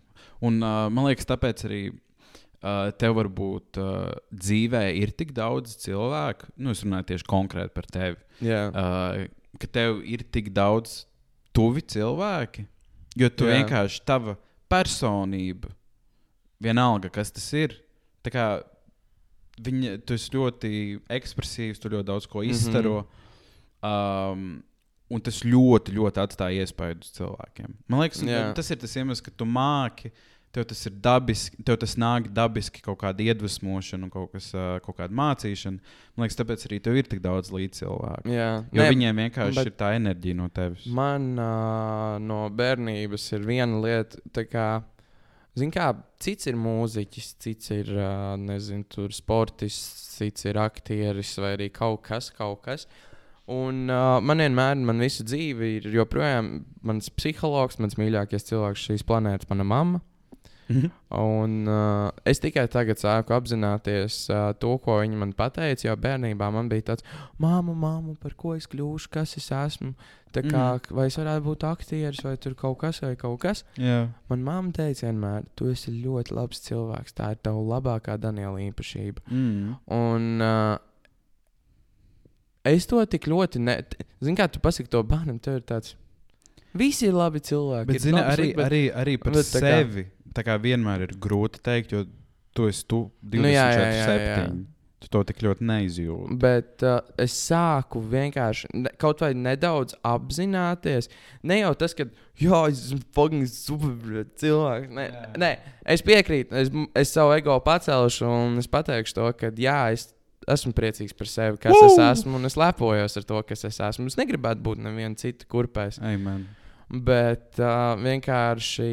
Un 0.45 0.57
uh, 0.63 0.87
man 0.89 1.05
liekas, 1.09 1.29
tāpēc 1.29 1.65
arī. 1.69 1.83
Uh, 2.59 2.89
tev 2.99 3.13
varbūt 3.15 3.77
uh, 3.79 4.09
dzīvē 4.35 4.81
ir 4.99 5.13
tik 5.15 5.29
daudz 5.31 5.77
cilvēku, 5.79 6.49
nu, 6.59 6.73
es 6.75 6.81
runāju 6.83 7.05
tieši 7.13 7.27
konkrēti 7.29 7.71
par 7.71 7.85
tevi, 7.87 8.17
Jā, 8.43 8.65
uh, 8.67 9.21
ka 9.61 9.69
tev 9.71 10.01
ir 10.03 10.25
tik 10.27 10.49
daudz 10.51 11.05
tuvi 11.55 11.79
cilvēki, 11.79 12.65
jo 13.15 13.29
tu. 13.31 13.47
Jā. 13.47 13.61
vienkārši 13.61 14.03
tava 14.03 14.35
personība, 14.67 15.71
vienalga, 16.59 17.07
kas 17.15 17.31
tas 17.31 17.47
ir. 17.55 17.77
tā 18.27 18.33
Kā, 18.35 18.47
viņa, 19.63 19.95
tu 20.03 20.19
esi 20.19 20.35
ļoti 20.35 20.71
ekspresīvs, 21.15 21.79
tu 21.79 21.93
ļoti 21.95 22.09
daudz 22.11 22.27
ko 22.27 22.43
izstaro. 22.43 23.05
Mm 23.05 23.87
-hmm. 23.87 24.33
um, 24.33 24.49
un 25.09 25.23
tas 25.25 25.41
ļoti, 25.45 25.95
ļoti 25.97 26.21
atstāja 26.21 26.65
iespaidu 26.65 27.07
uz 27.07 27.13
cilvēkiem. 27.15 27.73
Man 27.87 28.03
liekas, 28.03 28.21
Jā. 28.21 28.51
tas 28.53 28.69
ir 28.69 28.77
tas 28.77 28.95
iemesls, 28.99 29.23
ka 29.25 29.31
tu 29.31 29.47
māki 29.49 30.11
tev 30.55 30.65
tas 30.69 30.81
ir 30.89 30.95
dabiski, 31.03 31.63
tev 31.65 31.77
tas 31.81 31.95
nāk 31.99 32.29
dabiski 32.33 32.81
kaut 32.85 32.99
kāda 33.03 33.25
iedvesmošana, 33.29 34.09
kaut, 34.13 34.31
kas, 34.33 34.49
kaut 34.85 34.97
kāda 34.97 35.15
mācīšana. 35.15 35.95
Man 36.15 36.25
liekas, 36.25 36.37
tāpēc 36.39 36.65
arī 36.67 36.79
tev 36.85 36.97
ir 36.99 37.09
tik 37.09 37.21
daudz 37.23 37.51
līdzcilvēku. 37.53 38.31
Jā, 38.33 38.51
Jo 38.73 38.81
Nē, 38.81 38.87
viņiem 38.93 39.21
vienkārši 39.25 39.65
ir 39.67 39.75
tā 39.79 39.91
enerģija 39.97 40.39
no 40.39 40.47
tevis. 40.53 40.87
Man 40.95 41.31
uh, 41.37 42.17
no 42.23 42.45
bērnības 42.53 43.27
ir 43.37 43.45
viena 43.47 43.81
lieta, 43.83 44.45
kā, 44.49 44.69
zin 45.59 45.73
kā, 45.75 45.91
cits 46.21 46.49
ir 46.49 46.57
mūziķis, 46.59 47.29
cits 47.45 47.75
ir, 47.75 47.93
uh, 47.97 48.33
nezinu, 48.41 49.09
sportists, 49.13 50.17
cits 50.17 50.49
ir 50.49 50.59
aktieris 50.59 51.37
vai 51.39 51.53
arī 51.59 51.69
kaut 51.73 52.01
kas, 52.09 52.33
kaut 52.35 52.65
kas. 52.65 52.89
Un 53.49 53.87
uh, 53.89 54.19
man 54.21 54.43
vienmēr, 54.43 54.77
man 54.85 55.01
visu 55.01 55.23
dzīvi 55.25 55.71
ir 55.79 55.87
joprojām 55.93 56.51
mans 56.85 57.09
psihologs, 57.17 57.79
mans 57.81 57.97
mīļākais 57.97 58.45
cilvēks 58.45 58.83
šīs 58.89 59.05
planētas, 59.09 59.49
mana 59.49 59.65
mamma. 59.65 60.01
Mhm. 60.69 60.91
Un, 61.17 61.53
uh, 61.65 62.11
es 62.29 62.41
tikai 62.43 62.67
tagad 62.69 63.01
sāku 63.01 63.33
apzināties 63.33 64.21
uh, 64.29 64.51
to, 64.61 64.75
ko 64.83 64.99
viņa 65.01 65.17
man 65.17 65.33
teica. 65.33 65.87
Jo 65.87 65.95
bērnībā 65.97 66.51
man 66.53 66.69
bija 66.69 66.91
tāds, 66.91 67.05
māmu, 67.41 67.73
māmu, 67.73 68.15
par 68.21 68.35
ko 68.37 68.53
es 68.55 68.69
kļūšu, 68.69 69.09
kas 69.13 69.37
es 69.41 69.49
esmu. 69.49 69.95
Tā 70.29 70.43
kā, 70.45 70.63
mm. 70.77 70.93
Vai 70.93 71.07
es 71.09 71.17
varētu 71.17 71.41
būt 71.47 71.63
aktieris, 71.65 72.21
vai 72.21 72.35
tur 72.37 72.53
kaut 72.57 72.77
kas, 72.83 72.99
vai 73.01 73.15
kaut 73.17 73.39
kas. 73.41 73.63
Jā. 73.81 74.11
Man 74.29 74.43
mamma 74.45 74.73
teica, 74.75 75.07
vienmēr, 75.07 75.47
tu 75.57 75.71
esi 75.71 75.93
ļoti 75.95 76.35
labs 76.37 76.61
cilvēks. 76.67 77.15
Tā 77.17 77.31
ir 77.33 77.41
tava 77.41 77.63
labākā 77.71 78.19
Daniela 78.21 78.61
īpašība. 78.67 79.25
Mm. 79.25 79.79
Un 79.95 80.45
uh, 80.45 80.75
es 82.69 82.85
to 82.89 83.01
tik 83.09 83.25
ļoti, 83.31 83.63
ne... 83.65 83.79
zinu, 84.21 84.37
kā 84.37 84.45
tu 84.53 84.61
pasaki 84.61 84.93
to 84.93 85.01
bērnam, 85.01 85.41
tev 85.41 85.63
ir 85.63 85.65
tāds. 85.73 85.97
Visi 86.77 87.07
ir 87.09 87.13
labi 87.17 87.39
cilvēki. 87.39 87.87
Bet, 87.89 88.01
zini, 88.01 88.17
labi, 88.19 88.33
arī, 88.35 88.47
bet- 88.55 88.65
arī, 88.71 88.81
arī 88.93 89.17
par 89.21 89.33
bet 89.33 89.45
tā 89.45 89.61
kā- 89.61 89.77
sevi. 89.79 90.05
Tā 90.33 90.43
kā 90.45 90.59
vienmēr 90.61 91.01
ir 91.07 91.15
grūti 91.17 91.57
pateikt, 91.59 91.91
jo 91.91 92.05
tu 92.53 92.67
esi 92.69 92.83
tu 92.87 93.11
24, 93.23 93.41
Nu, 93.41 93.47
jā, 93.49 93.69
jā, 93.73 93.87
jā. 93.97 94.35
7. 94.45 94.65
Tu 94.99 95.07
to 95.07 95.23
tik 95.23 95.37
ļoti 95.39 95.63
neizjūti. 95.63 96.35
Bet 96.37 96.83
uh, 96.83 96.99
es 97.17 97.31
sāku 97.49 98.01
vienkārši 98.03 98.67
ne, 98.73 98.89
kaut 98.99 99.21
vai 99.23 99.29
nedaudz 99.33 99.95
apzināties. 100.03 101.07
Ne 101.47 101.61
jau 101.61 101.71
tas, 101.79 101.93
ka, 101.95 102.03
jā, 102.39 102.59
es 102.69 102.81
esmu 102.89 102.99
fucking 103.15 103.45
super 103.47 104.25
cilvēks. 104.35 104.91
Nē, 104.91 105.05
Jā. 105.07 105.23
nē, 105.39 105.51
es 105.95 106.03
piekrītu. 106.05 106.51
Es, 106.53 106.69
es 106.99 107.13
savu 107.15 107.31
ego 107.37 107.55
pacelšu 107.63 108.27
un 108.27 108.59
es 108.59 108.67
pateikšu 108.67 109.15
to, 109.15 109.31
ka, 109.39 109.51
jā, 109.55 109.77
es 109.95 110.09
esmu 110.49 110.73
priecīgs 110.75 111.15
par 111.15 111.27
sevi, 111.31 111.57
kas 111.63 111.73
Woo! 111.79 111.87
es 111.93 111.97
esmu, 112.19 112.35
un 112.35 112.45
es 112.45 112.55
lepojos 112.59 113.17
ar 113.17 113.23
to, 113.31 113.41
kas 113.47 113.63
es 113.71 113.79
esmu. 113.79 114.07
Es 114.11 114.19
negribētu 114.19 114.61
būt 114.67 114.83
neviena 114.83 115.15
cita 115.15 115.47
kurpēs. 115.49 116.01
Amen. 116.03 116.47
Bet 116.89 117.59
uh, 117.61 117.93
vienkārši. 118.01 118.91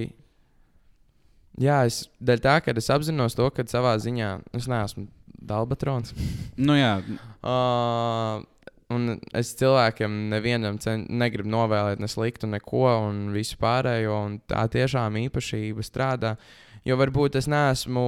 Jā, 1.62 1.78
es 1.88 2.03
dēļ 2.20 2.42
tā, 2.44 2.59
ka 2.61 2.74
es 2.76 2.90
apzinos 2.92 3.36
to, 3.38 3.49
ka 3.55 3.64
savā 3.68 3.94
ziņā 4.03 4.32
es 4.59 4.68
neesmu 4.68 5.07
Dalbatrons. 5.47 6.12
Nu, 6.59 6.76
jā, 6.76 6.99
Uh, 7.47 8.42
un 8.90 9.16
es 9.36 9.53
cilvēkiem 9.59 10.14
nevienam 10.32 10.80
cen, 10.82 11.05
negribu 11.20 11.51
novēlēt 11.53 12.01
ne 12.03 12.09
sliktu, 12.11 12.49
neko 12.51 12.88
un 13.07 13.20
visu 13.34 13.59
pārējo. 13.62 14.16
Un 14.26 14.38
tā 14.51 14.64
tiešām 14.72 15.18
īpašība 15.26 15.84
strādā. 15.86 16.34
Jo 16.86 16.99
varbūt 16.99 17.38
es 17.38 17.47
neesmu 17.51 18.07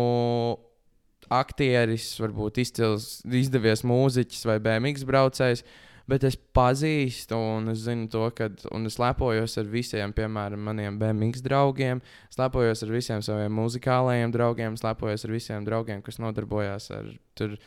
aktieris, 1.35 2.13
varbūt 2.23 2.61
izcils, 2.63 3.09
izdevies 3.27 3.85
mūziķis 3.87 4.47
vai 4.49 4.59
BMW 4.65 5.07
braucējs. 5.09 5.65
Bet 6.09 6.25
es 6.25 6.39
pazīstu, 6.57 7.37
un 7.37 7.69
es 7.75 7.83
zinu 7.85 8.09
to, 8.13 8.23
ka 8.37 8.49
un 8.73 8.89
es 8.89 8.97
lepojos 9.01 9.59
ar 9.61 9.67
visiem, 9.69 10.15
piemēram, 10.17 10.63
maniem 10.71 10.97
BMW 11.01 11.43
draugiem. 11.45 12.01
Es 12.31 12.41
lepojos 12.41 12.85
ar 12.87 12.95
visiem 12.95 13.25
saviem 13.25 13.53
muzikālajiem 13.53 14.33
draugiem, 14.33 14.79
es 14.79 14.87
lepojos 14.87 15.27
ar 15.29 15.35
visiem 15.37 15.67
draugiem, 15.69 16.01
kas 16.07 16.17
nodarbojās 16.23 16.89
ar 16.97 17.11
tur, 17.37 17.59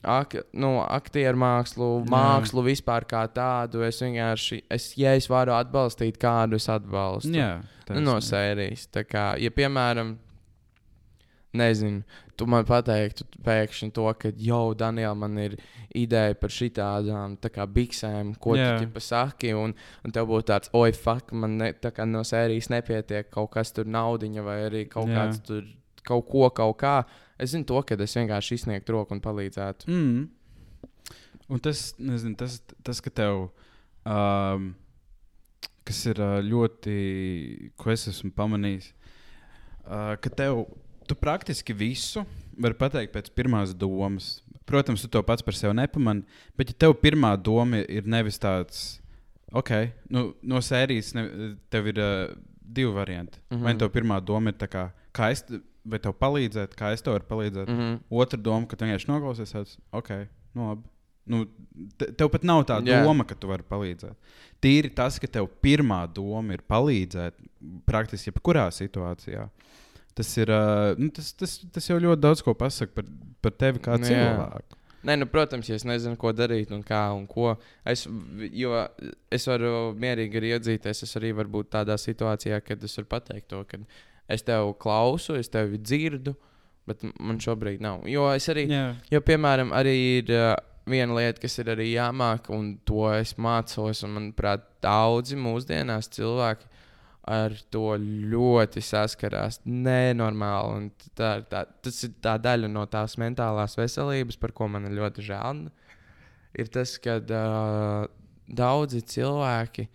ak, 0.00 0.38
nu, 0.56 0.78
aktieru 0.86 1.42
mākslu, 1.42 1.90
Jā. 2.00 2.08
mākslu 2.14 2.64
vispār 2.70 3.04
kā 3.10 3.26
tādu. 3.28 3.84
Es 3.84 4.00
vienkārši, 4.00 4.62
es, 4.72 4.92
ja 4.96 5.12
es 5.18 5.28
varu 5.28 5.52
atbalstīt 5.58 6.16
kādu, 6.20 6.56
es 6.56 6.70
atbalstu. 6.72 7.36
jā 7.36 7.58
Nu, 7.90 8.00
no 8.06 8.16
sērijas. 8.22 8.86
Tā 8.94 9.02
kā, 9.08 9.24
ja, 9.40 9.50
piemēram, 9.54 10.14
nezinu, 11.56 12.02
tu 12.38 12.46
man 12.50 12.64
pateiktu 12.68 13.26
pēkšņi 13.44 13.90
to, 13.96 14.06
ka, 14.20 14.30
jau, 14.38 14.72
Daniel, 14.78 15.16
man 15.18 15.38
ir 15.42 15.56
ideja 15.96 16.36
par 16.38 16.52
šitām 16.54 17.36
tā 17.42 17.50
kā 17.52 17.66
biksēm, 17.66 18.34
ko 18.40 18.56
Jā. 18.58 18.74
tu 18.76 18.84
ķipa 18.86 19.02
saki, 19.04 19.52
un, 19.58 19.74
un 20.06 20.14
tev 20.14 20.28
būtu 20.30 20.48
tāds, 20.52 20.72
oi, 20.76 20.92
fuck, 20.96 21.34
man 21.34 21.58
ne, 21.60 21.72
no 22.10 22.22
sērijas 22.26 22.70
nepietiek 22.72 23.30
kaut 23.34 23.52
kas 23.56 23.74
tur 23.76 23.90
naudiņa 23.90 24.46
vai 24.46 24.58
arī 24.68 24.84
kaut 24.90 25.10
Jā. 25.10 25.20
kāds 25.20 25.44
tur. 25.46 25.68
Kaut 26.00 26.24
ko, 26.30 26.46
kaut 26.56 26.78
kā. 26.80 26.94
Es 27.36 27.52
zinu, 27.52 27.66
to, 27.68 27.76
ka 27.84 27.92
es 28.00 28.14
vienkārši 28.16 28.56
izsniegtu 28.56 28.94
roku 28.94 29.12
un 29.12 29.20
palīdzētu. 29.20 29.84
Mm. 29.92 30.22
Un 31.52 31.60
tas, 31.60 31.90
nezinu, 32.00 32.38
tas, 32.40 32.56
tas, 32.86 33.02
ka 33.04 33.12
tev, 33.12 33.50
um, 34.08 34.70
kas 35.84 36.00
ir 36.08 36.22
uh, 36.24 36.38
ļoti, 36.40 36.94
ko 37.76 37.92
es 37.92 38.06
esmu 38.08 38.32
pamanījis, 38.36 38.88
uh, 39.82 40.14
ka 40.24 40.32
tev, 40.40 40.62
tu 41.10 41.16
praktiski 41.18 41.74
visu 41.76 42.22
vari 42.60 42.76
pateikt 42.78 43.12
pēc 43.16 43.30
pirmās 43.36 43.74
domas. 43.76 44.38
Protams, 44.70 45.02
tu 45.02 45.08
to 45.10 45.22
pats 45.26 45.42
par 45.42 45.56
sevi 45.58 45.74
nepamani, 45.74 46.22
bet 46.58 46.70
ja 46.70 46.76
tev 46.86 46.94
pirmā 47.02 47.32
doma 47.42 47.80
ir 47.90 48.06
nevis 48.06 48.38
tāds, 48.38 49.00
ok, 49.52 49.72
nu, 50.14 50.28
no 50.46 50.60
sērijas 50.62 51.10
ne, 51.18 51.24
tev 51.74 51.88
ir 51.90 51.98
uh, 51.98 52.36
divi 52.62 52.92
varianti. 52.94 53.40
Mm 53.50 53.56
-hmm. 53.56 53.64
Vai 53.64 53.72
Mhm. 53.74 53.78
tev 53.80 53.90
pirmā 53.96 54.20
doma 54.24 54.50
ir 54.52 54.56
tā 54.60 54.68
kā, 54.70 54.90
kā 55.12 55.30
es, 55.32 55.44
vai 55.84 55.98
tev 55.98 56.12
palīdzēt, 56.20 56.76
kā 56.78 56.92
es 56.92 57.02
tev 57.02 57.12
varu 57.16 57.24
palīdzēt? 57.28 57.68
Mm 57.68 57.78
-hmm. 57.78 57.98
Otra 58.10 58.38
doma, 58.38 58.66
ka 58.66 58.76
tu 58.76 58.84
vienkārši 58.84 59.08
noklausies, 59.08 59.52
tāds, 59.54 59.78
ok, 59.92 60.10
nu 60.54 60.68
labi. 60.68 60.82
Nu, 61.26 61.46
te, 61.98 62.06
tev 62.12 62.28
pat 62.28 62.42
nav 62.42 62.64
tā 62.64 62.80
Jā. 62.82 63.04
doma, 63.04 63.24
ka 63.24 63.34
tu 63.34 63.46
vari 63.46 63.62
palīdzēt. 63.62 64.14
Tīri 64.62 64.94
tas, 64.94 65.18
ka 65.18 65.26
tev 65.26 65.48
pirmā 65.62 66.12
doma 66.14 66.52
ir 66.52 66.60
palīdzēt, 66.68 67.32
praktiski 67.86 68.30
jebkurā 68.30 68.70
situācijā. 68.70 69.48
Tas, 70.20 70.34
ir, 70.36 70.52
uh, 70.52 70.98
nu, 71.00 71.08
tas, 71.16 71.32
tas, 71.38 71.56
tas 71.72 71.88
jau 71.88 71.96
ļoti 72.02 72.20
daudz 72.20 72.44
ko 72.44 72.52
pasaka 72.58 72.92
par, 72.98 73.08
par 73.40 73.56
tevi 73.56 73.80
kā 73.80 73.96
Nu, 73.96 74.08
cilvēku. 74.10 74.76
Nē, 75.08 75.16
nu, 75.16 75.26
protams, 75.32 75.68
ja 75.70 75.78
es 75.78 75.86
nezinu, 75.88 76.18
ko 76.20 76.32
darīt 76.36 76.74
un 76.76 76.82
kā 76.84 77.06
un 77.16 77.24
ko. 77.28 77.54
Es, 77.88 78.02
jo 78.52 78.74
es 79.32 79.48
varu 79.48 79.94
mierīgi 79.96 80.36
arī 80.36 80.52
iedzīties. 80.58 81.04
Es 81.06 81.16
arī 81.16 81.32
varu 81.38 81.54
būt 81.56 81.70
tādā 81.72 81.96
situācijā, 82.00 82.60
kad 82.66 82.84
es 82.84 82.98
varu 83.00 83.08
pateikt 83.14 83.48
to, 83.52 83.62
ka 83.68 83.80
es 84.30 84.44
tevi 84.44 84.74
klausu, 84.82 85.38
es 85.40 85.48
tevi 85.52 85.80
dzirdu, 85.80 86.34
bet 86.90 87.06
man 87.16 87.40
šobrīd 87.40 87.80
nav. 87.84 88.04
Jo 88.12 88.28
es 88.34 88.50
arī, 88.52 88.66
Jā, 88.68 88.90
jo, 89.14 89.22
piemēram, 89.24 89.72
arī 89.76 89.96
ir 90.18 90.34
uh, 90.36 90.52
viena 90.90 91.16
lieta, 91.16 91.40
kas 91.46 91.56
ir 91.62 91.72
arī 91.72 91.88
jāmāk, 91.94 92.52
un 92.52 92.74
to 92.84 93.08
es 93.14 93.32
mācos. 93.40 94.04
Un, 94.04 94.18
manuprāt, 94.18 94.68
daudzi 94.84 95.40
mūsdienās 95.40 96.12
cilvēki 96.12 96.68
ar 97.30 97.54
to 97.70 97.94
ļoti 98.00 98.82
saskarās. 98.84 99.60
Nenormāli. 99.64 100.76
un 100.76 101.10
Tā, 101.18 101.32
tā, 101.46 101.64
tas 101.84 102.02
ir 102.06 102.14
tā 102.22 102.36
daļa 102.40 102.70
no 102.70 102.86
tās 102.90 103.16
mentālās 103.20 103.76
veselības, 103.78 104.38
par 104.40 104.54
ko 104.56 104.68
man 104.72 104.88
ir 104.88 104.96
ļoti 104.98 105.26
žēl. 105.26 105.66
Ir 106.58 106.70
tas, 106.72 106.96
ka 107.02 107.18
uh, 107.20 108.08
daudzi 108.50 109.02
cilvēki 109.06 109.86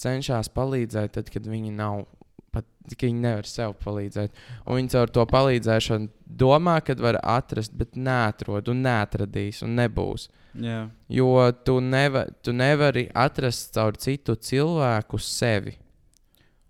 cenšas 0.00 0.50
palīdzēt, 0.54 1.14
tad, 1.18 1.30
kad 1.32 1.46
viņi 1.46 1.74
nav. 1.76 2.06
Pat, 2.50 2.66
ka 2.90 3.06
viņi 3.06 3.22
nevar 3.22 3.46
sev 3.46 3.76
palīdzēt. 3.78 4.34
Un 4.66 4.80
viņi 4.80 4.90
caur 4.96 5.12
to 5.14 5.22
palīdzēšanu 5.30 6.08
domā, 6.40 6.80
ka 6.82 6.96
var 6.98 7.20
atrast, 7.22 7.76
bet 7.78 7.94
neatrod 7.94 8.72
un 8.72 8.82
neatradīs 8.82 9.62
un 9.62 9.76
nebūs. 9.78 10.26
jā. 10.58 10.88
Jo 11.06 11.52
tu, 11.62 11.78
neva, 11.78 12.24
tu 12.42 12.50
nevari 12.56 13.06
atrast 13.14 13.76
caur 13.76 13.94
citu 14.02 14.34
cilvēku 14.34 15.20
sevi. 15.22 15.76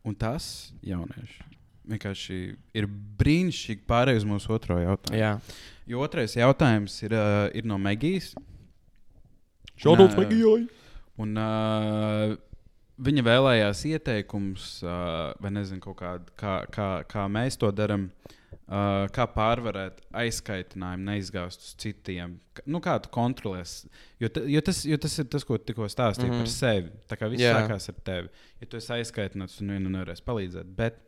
Un 0.07 0.17
tas, 0.17 0.71
jaunieši, 0.87 1.43
vienkārši 1.91 2.39
ir 2.77 2.87
brīnišķīgi 3.21 3.85
pārējai 3.89 4.23
uz 4.23 4.27
mūsu 4.29 4.55
otro 4.57 4.79
jautājumu. 4.81 5.21
Jā, 5.21 5.35
Jo 5.91 6.05
otrais 6.05 6.37
jautājums 6.39 6.95
ir, 7.03 7.17
uh, 7.19 7.49
ir 7.57 7.67
no 7.67 7.75
Megijas. 7.81 8.31
Un, 9.83 10.05
ā, 10.05 10.07
Megijai. 10.15 10.69
Un 11.21 11.41
uh, 11.41 12.37
viņa 13.03 13.25
vēlējās 13.27 13.81
ieteikumus, 13.91 14.69
uh, 14.87 15.33
vai 15.43 15.51
nezinu, 15.57 15.83
kaut 15.83 15.99
kādu, 15.99 16.37
kā, 16.39 16.61
kā, 16.71 16.91
kā 17.11 17.25
mēs 17.33 17.59
to 17.59 17.73
darām, 17.75 18.07
uh, 18.07 18.40
kā 19.17 19.27
pārvarēt 19.35 20.01
aizkaitinājumu, 20.23 21.07
neizgāzt 21.09 21.65
uz 21.65 21.73
citiem. 21.83 22.37
Nu, 22.67 22.81
kā 22.85 22.97
tu 23.03 23.11
kontrolēsi? 23.15 23.91
Jo, 24.23 24.31
ta, 24.31 24.45
jo, 24.47 24.63
tas, 24.67 24.85
jo 24.87 24.99
tas 25.01 25.19
ir 25.23 25.29
tas, 25.33 25.47
ko 25.47 25.59
tikko 25.59 25.89
stāstīji 25.91 26.29
mm 26.29 26.37
Mhm. 26.37 26.41
-hmm. 26.41 26.47
par 26.47 26.49
sevi. 26.49 26.91
Tā 27.11 27.17
kā 27.19 27.31
viss 27.31 27.43
yeah. 27.43 27.61
sākās 27.61 27.89
ar 27.89 28.01
tevi. 28.05 28.29
Ja 28.61 28.67
tu 28.67 28.77
esi 28.77 28.93
aizkaitināts, 28.93 29.59
tad 29.59 29.67
nevienam 29.67 29.93
nevarēs 29.93 30.23
palīdzēt. 30.27 30.75
Bet 30.77 30.99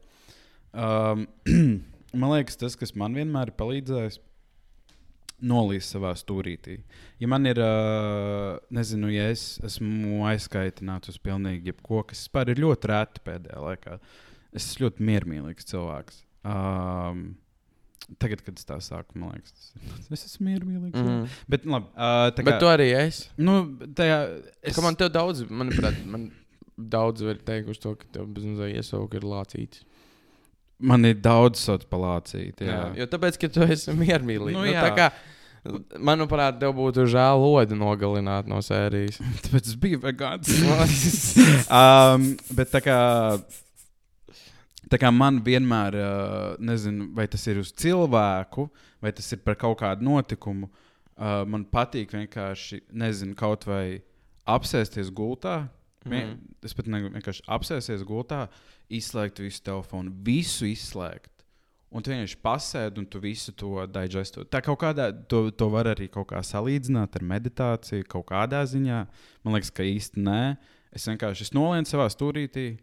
um, 0.72 1.26
man 2.20 2.30
liekas, 2.36 2.56
tas, 2.56 2.76
kas 2.76 2.94
man 2.94 3.14
vienmēr 3.14 3.52
ir 3.52 3.58
palīdzējis, 3.58 4.20
nolīst 5.42 5.94
savā 5.94 6.12
stūrītī. 6.18 6.78
Ja 7.20 7.28
man 7.28 7.46
ir, 7.46 7.58
uh, 7.58 8.58
nezinu, 8.70 9.10
ja 9.12 9.28
es 9.32 9.58
esmu 9.64 10.22
aizkaitināts 10.30 11.08
uz 11.08 11.18
pilnīgi 11.18 11.72
jebko, 11.72 12.02
kas 12.06 12.22
vispār 12.26 12.52
ir 12.52 12.62
ļoti 12.62 12.90
reti 12.92 13.24
pēdējā 13.26 13.62
laikā, 13.66 13.98
es 14.52 14.68
esmu 14.68 14.86
ļoti 14.86 15.08
miermīlīgs 15.08 15.66
cilvēks. 15.72 16.22
Um, 16.44 17.22
tagad, 18.18 18.42
kad 18.42 18.58
es 18.58 18.66
tā 18.66 18.76
sāku, 18.82 19.14
man 19.20 19.36
liekas, 19.36 19.52
tas 19.54 19.68
ir. 19.78 20.14
Es 20.16 20.24
esmu 20.26 20.48
miermīlīgs. 20.50 20.98
Mm. 20.98 21.26
Bet, 21.54 21.64
nu, 21.68 21.76
labi. 21.78 21.90
Uh, 21.94 22.28
tā 22.34 22.42
Bet 22.44 22.56
kā, 22.56 22.60
tu 22.62 22.70
arī 22.70 22.88
esi. 22.98 23.28
nu, 23.38 23.60
tajā, 23.98 24.18
es, 24.62 24.72
Es... 24.74 24.80
Man 24.82 24.98
te 24.98 25.08
daudz, 25.14 25.44
manuprāt, 25.48 26.00
man 26.10 26.30
daudz 26.76 27.22
ir 27.22 27.38
teikuši 27.46 27.82
to, 27.84 27.94
ka 28.00 28.08
tev 28.16 28.26
bezmazliet 28.34 28.80
iesauka 28.80 29.20
ir 29.20 29.28
lācīts. 29.28 29.84
man 30.82 31.04
ir 31.06 31.14
daudz 31.22 31.60
sauc 31.62 31.84
palācīt. 31.92 32.58
Jā. 32.58 32.66
Jā. 32.66 32.78
jā, 32.90 33.04
jo 33.04 33.06
tāpēc, 33.12 33.36
ka 33.38 33.48
tu 33.54 33.62
esi 33.70 33.94
miermīlīgs. 33.94 34.56
Nu, 34.58 34.64
Nu, 34.64 34.66
nu, 34.66 34.72
jā. 34.74 34.82
tā 34.82 34.90
kā, 34.98 35.10
manuprāt, 36.02 36.56
tev 36.58 36.72
būtu 36.74 37.04
žēl 37.12 37.38
lodi 37.38 37.76
nogalināt 37.78 38.48
no 38.50 38.58
sērijas. 38.66 39.20
Tāpēc 39.46 39.68
es 39.70 39.76
biju 39.78 40.00
vegāns. 40.02 40.50
um, 41.70 42.32
bet 42.58 42.72
tā 42.74 42.80
kā, 42.82 42.98
tā 44.92 45.00
kā 45.00 45.10
man 45.14 45.40
vienmēr, 45.44 45.96
uh, 45.98 46.56
nezinu, 46.60 47.08
vai 47.16 47.24
tas 47.32 47.44
ir 47.48 47.60
uz 47.62 47.72
cilvēku, 47.72 48.68
vai 49.02 49.12
tas 49.16 49.32
ir 49.32 49.40
par 49.44 49.56
kaut 49.60 49.78
kādu 49.80 50.04
notikumu, 50.06 50.68
uh, 50.68 51.42
man 51.48 51.64
patīk 51.64 52.12
vienkārši, 52.14 52.82
nezinu, 52.92 53.34
kaut 53.38 53.64
vai 53.68 54.02
apsēsties 54.48 55.10
gultā. 55.14 55.68
Vien, 56.04 56.32
Mhm. 56.34 56.54
es 56.66 56.72
pat 56.74 56.86
negribu 56.90 57.14
vienkārši 57.14 57.44
apsēsties 57.46 58.02
gultā, 58.02 58.48
izslēgt 58.90 59.38
visu 59.38 59.62
telefonu, 59.62 60.10
visu 60.26 60.66
izslēgt. 60.66 61.30
Un 61.92 62.02
tu 62.02 62.10
vienkārši 62.10 62.38
pasēdi 62.42 62.98
un 62.98 63.06
tu 63.06 63.20
visu 63.20 63.52
to 63.52 63.86
digesto. 63.86 64.42
Tā 64.48 64.62
kaut 64.64 64.80
kādā, 64.80 65.12
to, 65.28 65.50
to 65.50 65.68
var 65.68 65.84
arī 65.84 66.08
kaut 66.10 66.26
kā 66.32 66.40
salīdzināt 66.40 67.14
ar 67.14 67.22
meditāciju, 67.22 68.06
kaut 68.08 68.26
kādā 68.26 68.64
ziņā. 68.64 69.06
Man 69.44 69.54
liekas, 69.54 69.70
ka 69.70 69.84
īsti 69.84 70.16
nē. 70.24 70.56
Es 70.92 71.06
vienkārši 71.06 71.42
es 71.46 71.52
nolienu 71.52 71.86
savā 71.86 72.08
stūrītī. 72.10 72.78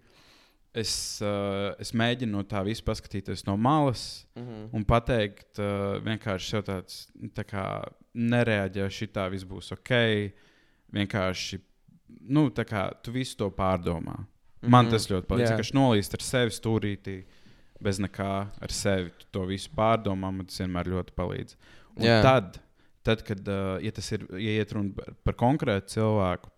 Es, 0.77 1.17
uh, 1.25 1.73
es 1.81 1.89
mēģinu 1.97 2.29
no 2.37 2.43
tā 2.45 2.59
visu 2.63 2.83
paskatīties 2.85 3.41
no 3.47 3.55
malas 3.57 4.25
Mhm. 4.37 4.69
un 4.73 4.83
pateikt, 4.85 5.57
uh, 5.57 5.97
vienkārši 6.05 6.49
sev 6.53 6.63
tāds 6.67 7.07
tā 7.33 7.43
kā 7.43 7.63
nereaģē, 8.13 8.85
šī 8.85 9.07
tā 9.11 9.29
viss 9.31 9.43
būs 9.49 9.71
ok. 9.73 10.31
Vienkārši, 10.93 11.59
nu, 12.29 12.49
tā 12.53 12.65
kā 12.69 12.87
tu 13.03 13.11
visu 13.11 13.35
to 13.37 13.49
pārdomā. 13.51 14.25
Man 14.61 14.85
Mhm. 14.85 14.91
tas 14.91 15.07
ļoti 15.07 15.25
palīdz. 15.27 15.47
Jā. 15.49 15.57
Vienkārši 15.57 15.73
nolīst 15.77 16.13
ar 16.13 16.19
sevi 16.25 16.51
stūrītī, 16.51 17.23
bez 17.81 17.97
nekā 17.99 18.51
ar 18.61 18.67
sevi. 18.69 19.11
Tu 19.17 19.25
to 19.31 19.45
visu 19.45 19.69
pārdomā, 19.75 20.31
man 20.33 20.45
tas 20.45 20.57
vienmēr 20.59 20.85
ļoti 20.85 21.13
palīdz. 21.15 21.55
Un 21.97 22.03
Jā. 22.03 22.21
tad, 22.21 22.59
tad, 23.03 23.23
kad 23.23 23.47
uh, 23.47 23.79
ja 23.81 23.91
tas 23.91 24.11
ir, 24.11 24.27
ja 24.33 24.59
iet 24.61 24.71
runa 24.73 24.93
par, 24.93 25.13
par 25.23 25.33
konkrētu 25.33 25.87
cilvēku, 25.95 26.49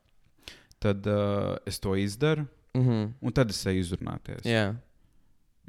tad 0.79 1.05
uh, 1.07 1.57
es 1.65 1.79
to 1.79 1.91
izdaru, 1.95 2.47
Mhm. 2.77 3.13
un 3.21 3.35
tad 3.35 3.49
es 3.51 3.59
eju 3.67 3.83
izrunāties. 3.83 4.45
Jā. 4.47 4.71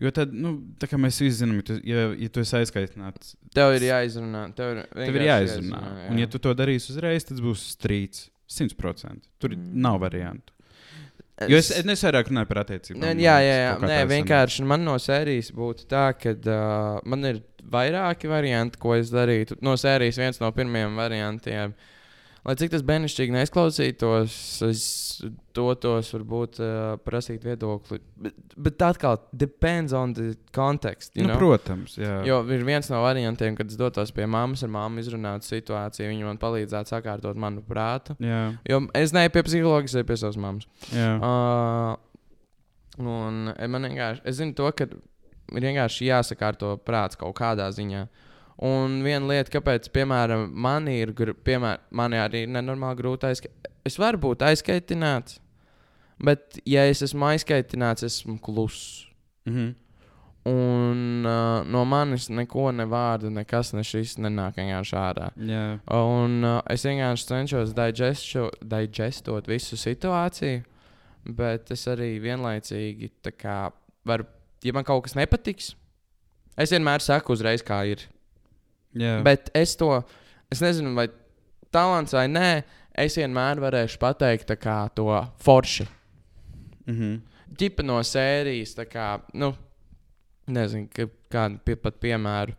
Jo 0.02 0.10
tad, 0.10 0.32
nu, 0.34 0.54
tā 0.80 0.88
kā 0.90 0.98
mēs 0.98 1.20
visi 1.20 1.42
zinām, 1.42 1.58
ja 1.60 1.66
tu, 1.68 1.74
ja, 1.86 2.04
ja 2.16 2.28
tu 2.32 2.40
esi 2.42 2.56
aizkaitināts, 2.58 3.34
Tev 3.54 3.74
ir 3.76 3.84
jāizrunā. 3.90 4.46
Tev 4.56 4.72
ir, 4.72 4.80
tev 4.88 5.18
ir 5.18 5.26
vienkārši 5.26 5.28
jāizrunā. 5.28 5.82
jā. 6.00 6.06
Un, 6.10 6.20
ja 6.22 6.30
tu 6.32 6.40
to 6.42 6.54
darīsi 6.56 6.94
uzreiz, 6.94 7.26
tad 7.28 7.42
būs 7.44 7.66
strīds. 7.76 8.28
100%. 8.52 9.28
Tur 9.40 9.54
mm. 9.56 9.70
nav 9.80 10.00
variantu. 10.02 10.52
Jo 11.48 11.58
es, 11.58 11.70
es 11.74 11.86
nesaku 11.88 12.12
vairāk 12.30 12.48
par 12.50 12.60
attiecībām. 12.62 13.02
Nē, 13.02 13.12
jā, 13.22 13.36
jā, 13.42 13.54
jā. 13.56 13.70
Nē, 13.80 13.88
tā 13.88 13.94
sanāk. 13.94 14.10
vienkārši 14.12 14.66
man 14.68 14.84
no 14.86 14.94
sērijas 15.00 15.48
būtu 15.56 15.86
tā, 15.90 16.04
ka 16.18 16.34
uh, 16.36 17.00
man 17.08 17.24
ir 17.30 17.40
vairāki 17.72 18.30
varianti, 18.30 18.78
ko 18.82 18.94
es 18.98 19.10
darītu. 19.12 19.56
No 19.64 19.74
sērijas 19.80 20.20
viens 20.20 20.42
no 20.42 20.50
pirmajiem 20.54 21.00
variantiem. 21.00 21.74
Lai 22.42 22.56
cik 22.58 22.72
tas 22.72 22.82
bērnišķīgi 22.82 23.30
neizklausītos, 23.36 24.36
es 24.66 24.80
dotos 25.54 26.08
varbūt 26.10 26.56
uh, 26.58 26.70
prasīt 27.06 27.44
viedokli. 27.46 28.00
Bet, 28.18 28.34
bet 28.66 28.82
atkal, 28.82 29.20
depends 29.30 29.94
on 29.94 30.10
the 30.18 30.32
context. 30.50 31.14
You 31.14 31.22
Nu, 31.28 31.36
know? 31.36 31.38
protams, 31.38 31.94
jā. 32.02 32.16
Jo 32.26 32.40
ir 32.50 32.64
viens 32.66 32.90
no 32.90 32.98
variantiem, 33.04 33.54
kad 33.54 33.70
es 33.70 33.78
dotos 33.78 34.10
pie 34.16 34.26
mammas, 34.26 34.64
ar 34.66 34.72
mammu 34.74 34.98
izrunāt 35.04 35.46
situāciju. 35.46 36.08
Viņa 36.10 36.26
man 36.32 36.40
palīdzētu 36.42 36.96
sakārtot 36.96 37.38
manu 37.38 37.62
prātu. 37.62 38.16
jā, 38.18 38.42
Jo 38.66 38.80
es 38.98 39.14
neju 39.14 39.30
pie 39.36 39.44
psihologa, 39.46 39.86
es 39.86 39.94
eju 39.94 40.08
pie 40.10 40.18
savas 40.24 40.36
mammas. 40.42 40.66
jā. 40.90 41.12
Uh, 41.22 41.94
un 42.98 43.52
eh, 43.56 43.68
man 43.70 43.86
vienkārši, 43.86 44.20
es 44.28 44.36
zinu 44.42 44.54
to, 44.58 44.66
ka 44.76 44.84
ir 44.90 44.98
vienkārši 45.62 46.10
jāsakārto 46.10 46.74
prāts 46.84 47.16
kaut 47.20 47.36
kādā 47.38 47.70
ziņā. 47.72 48.06
Un 48.62 49.00
viena 49.02 49.26
lieta, 49.26 49.50
kāpēc, 49.56 49.88
piemēram, 49.90 50.46
man 50.54 50.86
ir, 50.90 51.10
piemēram, 51.18 51.82
man 51.98 52.14
arī 52.14 52.44
ir 52.46 52.52
nenormāli 52.54 53.00
grūti 53.00 53.26
aizskaitīt. 53.26 53.70
Es 53.88 53.96
varu 53.98 54.20
būt 54.22 54.44
aizskaitināts, 54.46 55.40
bet, 56.22 56.60
ja 56.68 56.84
es 56.86 57.02
esmu 57.02 57.32
aizskaitināts, 57.32 58.06
esmu 58.06 58.36
kluss. 58.42 59.08
Mhm. 59.48 59.72
Un 60.42 61.26
uh, 61.26 61.62
no 61.70 61.84
manis 61.86 62.26
neko, 62.34 62.72
ne 62.74 62.82
vārdu, 62.90 63.30
nekas, 63.30 63.70
ne 63.76 63.84
šis 63.86 64.16
nenāk 64.18 64.56
vienkārši 64.58 64.96
ārā. 64.98 65.28
jā. 65.38 65.66
Un 65.94 66.42
uh, 66.42 66.56
es 66.70 66.82
vienkārši 66.86 67.28
cenšos 67.28 67.74
digesto, 67.78 68.48
digestot 68.58 69.50
visu 69.50 69.78
situāciju, 69.78 70.64
bet 71.38 71.70
es 71.70 71.86
arī 71.90 72.16
vienlaicīgi, 72.22 73.12
kā, 73.38 73.58
varu, 74.06 74.26
ja 74.66 74.74
man 74.74 74.86
kaut 74.86 75.06
kas 75.06 75.14
nepatiks, 75.18 75.76
es 76.58 76.74
vienmēr 76.74 77.02
saku 77.06 77.38
uzreiz, 77.38 77.62
kā 77.62 77.84
ir. 77.94 78.02
Jā. 78.98 79.16
Bet 79.24 79.50
es 79.56 79.74
to, 79.80 79.90
es 80.52 80.62
nezinu, 80.64 80.94
vai 80.98 81.08
talants 81.72 82.14
vai 82.16 82.26
nē, 82.30 82.62
es 82.98 83.16
vienmēr 83.16 83.60
varēšu 83.62 84.00
pateikt 84.02 84.54
to 84.94 85.08
forši. 85.42 85.88
Mhm. 86.86 87.20
Ģipa 87.52 87.84
no 87.84 87.98
sērijas, 88.00 88.72
tā 88.78 88.86
kā, 88.88 89.06
nu, 89.36 89.50
nezinu, 90.48 90.88
kādu 91.32 91.60
pie, 91.64 91.76
pat 91.76 91.98
piemēru. 92.00 92.54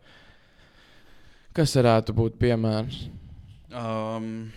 Kas 1.54 1.74
varētu 1.78 2.14
būt 2.14 2.38
piemērs? 2.38 3.00
Um, 3.74 4.52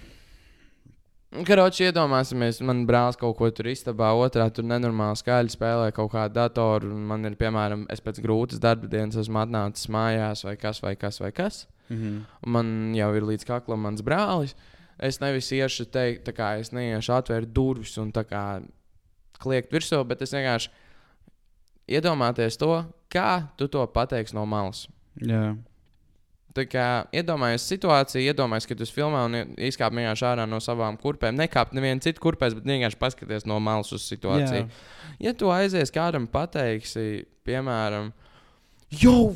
Karoči, 1.28 1.90
iedomāsimies, 1.90 2.62
man 2.64 2.86
brālis 2.88 3.18
kaut 3.20 3.36
ko 3.36 3.50
tur 3.52 3.68
istabā, 3.68 4.14
otrā 4.16 4.46
tur 4.54 4.64
nenormāli 4.64 5.20
skaļi 5.20 5.52
spēlē 5.52 5.90
kaut 5.96 6.14
kādu 6.14 6.38
datoru. 6.38 6.94
un 6.96 7.04
Man 7.10 7.28
ir, 7.28 7.36
piemēram, 7.36 7.84
es 7.92 8.00
pēc 8.00 8.22
grūtas 8.24 8.62
darba 8.64 8.88
dienas 8.88 9.20
esmu 9.20 9.42
atnācis 9.44 9.90
mājās, 9.92 10.46
vai 10.48 10.56
kas, 10.56 10.80
vai 10.82 10.96
kas, 10.96 11.20
vai 11.20 11.32
kas. 11.36 11.68
mhm. 11.90 12.24
Un 12.46 12.52
man 12.52 12.96
jau 12.96 13.14
ir 13.16 13.28
līdz 13.28 13.46
kaklam 13.46 13.84
mans 13.84 14.02
brālis. 14.02 14.56
Es 14.98 15.20
nevis 15.20 15.52
iešu 15.52 15.92
teikt, 15.92 16.24
tā 16.26 16.34
kā 16.34 16.60
es 16.60 16.72
neiešu 16.72 17.14
atvērt 17.14 17.52
durvis 17.54 17.98
un 17.98 18.12
tā 18.12 18.24
kā 18.26 18.64
kliegt 19.38 19.72
virsū, 19.72 20.00
bet 20.08 20.22
es 20.22 20.34
vienkārši 20.34 20.72
iedomāties 21.88 22.58
to, 22.58 22.86
kā 23.14 23.48
tu 23.58 23.68
to 23.68 23.86
pateiksi 23.88 24.34
no 24.34 24.46
malas. 24.46 24.88
Jā. 25.22 25.56
Iedomājieties 26.58 27.68
situāciju, 27.72 28.26
iedomājieties, 28.32 28.70
ka 28.70 28.78
jūs 28.82 28.94
filmā 28.96 29.24
un 29.28 29.40
izkāpjat 29.56 30.00
vienkārši 30.00 30.28
ārā 30.32 30.46
no 30.50 30.60
savām 30.64 30.98
kurpēm. 31.02 31.38
Nekāpt 31.38 31.76
nevienu 31.78 32.04
citu 32.04 32.24
kurpēs, 32.24 32.56
bet 32.58 32.68
vienkārši 32.68 33.00
paskaties 33.02 33.48
no 33.50 33.60
malas 33.64 33.94
uz 33.96 34.06
situāciju. 34.10 34.66
Jā. 34.66 35.18
Ja 35.30 35.34
tu 35.38 35.52
aizies 35.54 35.94
kādam 35.94 36.28
pateiksi, 36.32 37.26
piemēram, 37.48 38.12
jau 39.02 39.36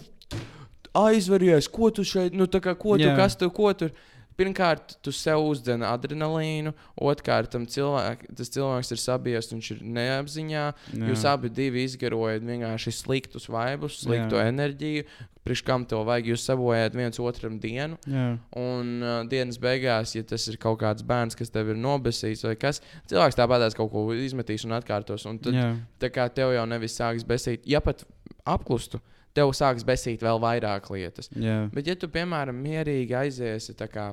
aizveries, 0.98 1.70
ko 1.72 1.90
tu 1.96 2.04
šeit, 2.08 2.36
nu, 2.36 2.48
tā 2.52 2.62
kā, 2.64 2.76
ko 2.80 2.98
tu, 3.00 3.08
Jā. 3.08 3.16
kas 3.20 3.38
tu, 3.40 3.50
ko 3.54 3.72
tur. 3.78 3.94
Pirmkārt, 4.40 4.96
tu 5.04 5.12
sev 5.14 5.44
uzdeni 5.44 5.86
adrenalīnu, 5.86 6.72
otrkārt, 7.10 7.52
tam 7.54 7.66
cilvēk, 7.70 8.24
tas 8.38 8.52
cilvēks 8.54 8.94
ir 8.96 9.02
sabijies, 9.02 9.52
viņš 9.52 9.72
ir 9.76 9.84
neapziņā. 9.98 10.64
Jā. 10.72 11.10
Jūs 11.12 11.26
abi 11.30 11.52
izgarojat 11.84 12.46
vienkārši 12.48 12.94
sliktus 12.96 13.50
vaibus, 13.52 14.00
sliktu 14.06 14.40
Jā. 14.40 14.48
Enerģiju. 14.52 15.06
Priekš 15.42 15.64
kam 15.66 15.88
to 15.90 16.04
vajag? 16.06 16.28
Jūs 16.32 16.44
sabojājat 16.46 16.96
viens 16.98 17.20
otram 17.22 17.56
dienu. 17.62 17.98
Jā. 18.06 18.26
Un 18.62 18.92
uh, 19.02 19.14
dienas 19.30 19.58
beigās, 19.62 20.14
ja 20.14 20.26
tas 20.28 20.46
ir 20.52 20.60
kaut 20.62 20.78
kāds 20.84 21.06
bērns, 21.06 21.38
kas 21.38 21.50
tev 21.54 21.74
ir 21.74 21.80
nobesījis 21.82 22.46
vai 22.46 22.54
kas, 22.62 22.82
cilvēks 23.10 23.40
tāpatās 23.40 23.78
kaut 23.78 23.90
ko 23.94 24.06
izmetīs 24.14 24.68
un 24.68 24.78
atkārtos. 24.78 25.26
Un 25.30 25.42
tad, 25.42 25.58
tā 26.02 26.12
kā 26.14 26.28
tev 26.30 26.54
jau 26.54 26.68
nevis 26.70 26.98
sāks 27.00 27.26
besīt, 27.26 27.66
ja 27.66 27.82
pat 27.82 28.06
apklustu, 28.46 29.02
tev 29.38 29.54
sāks 29.58 29.86
besīt 29.88 30.24
vēl 30.26 30.42
vairāk 30.42 30.90
lietas. 30.94 31.32
Jā. 31.36 31.64
Bet, 31.74 31.88
ja 31.88 31.96
tu, 32.00 32.10
piemēram, 32.12 32.58
mierīgi 32.64 33.16
aiziesi, 33.18 33.76
kā 33.92 34.12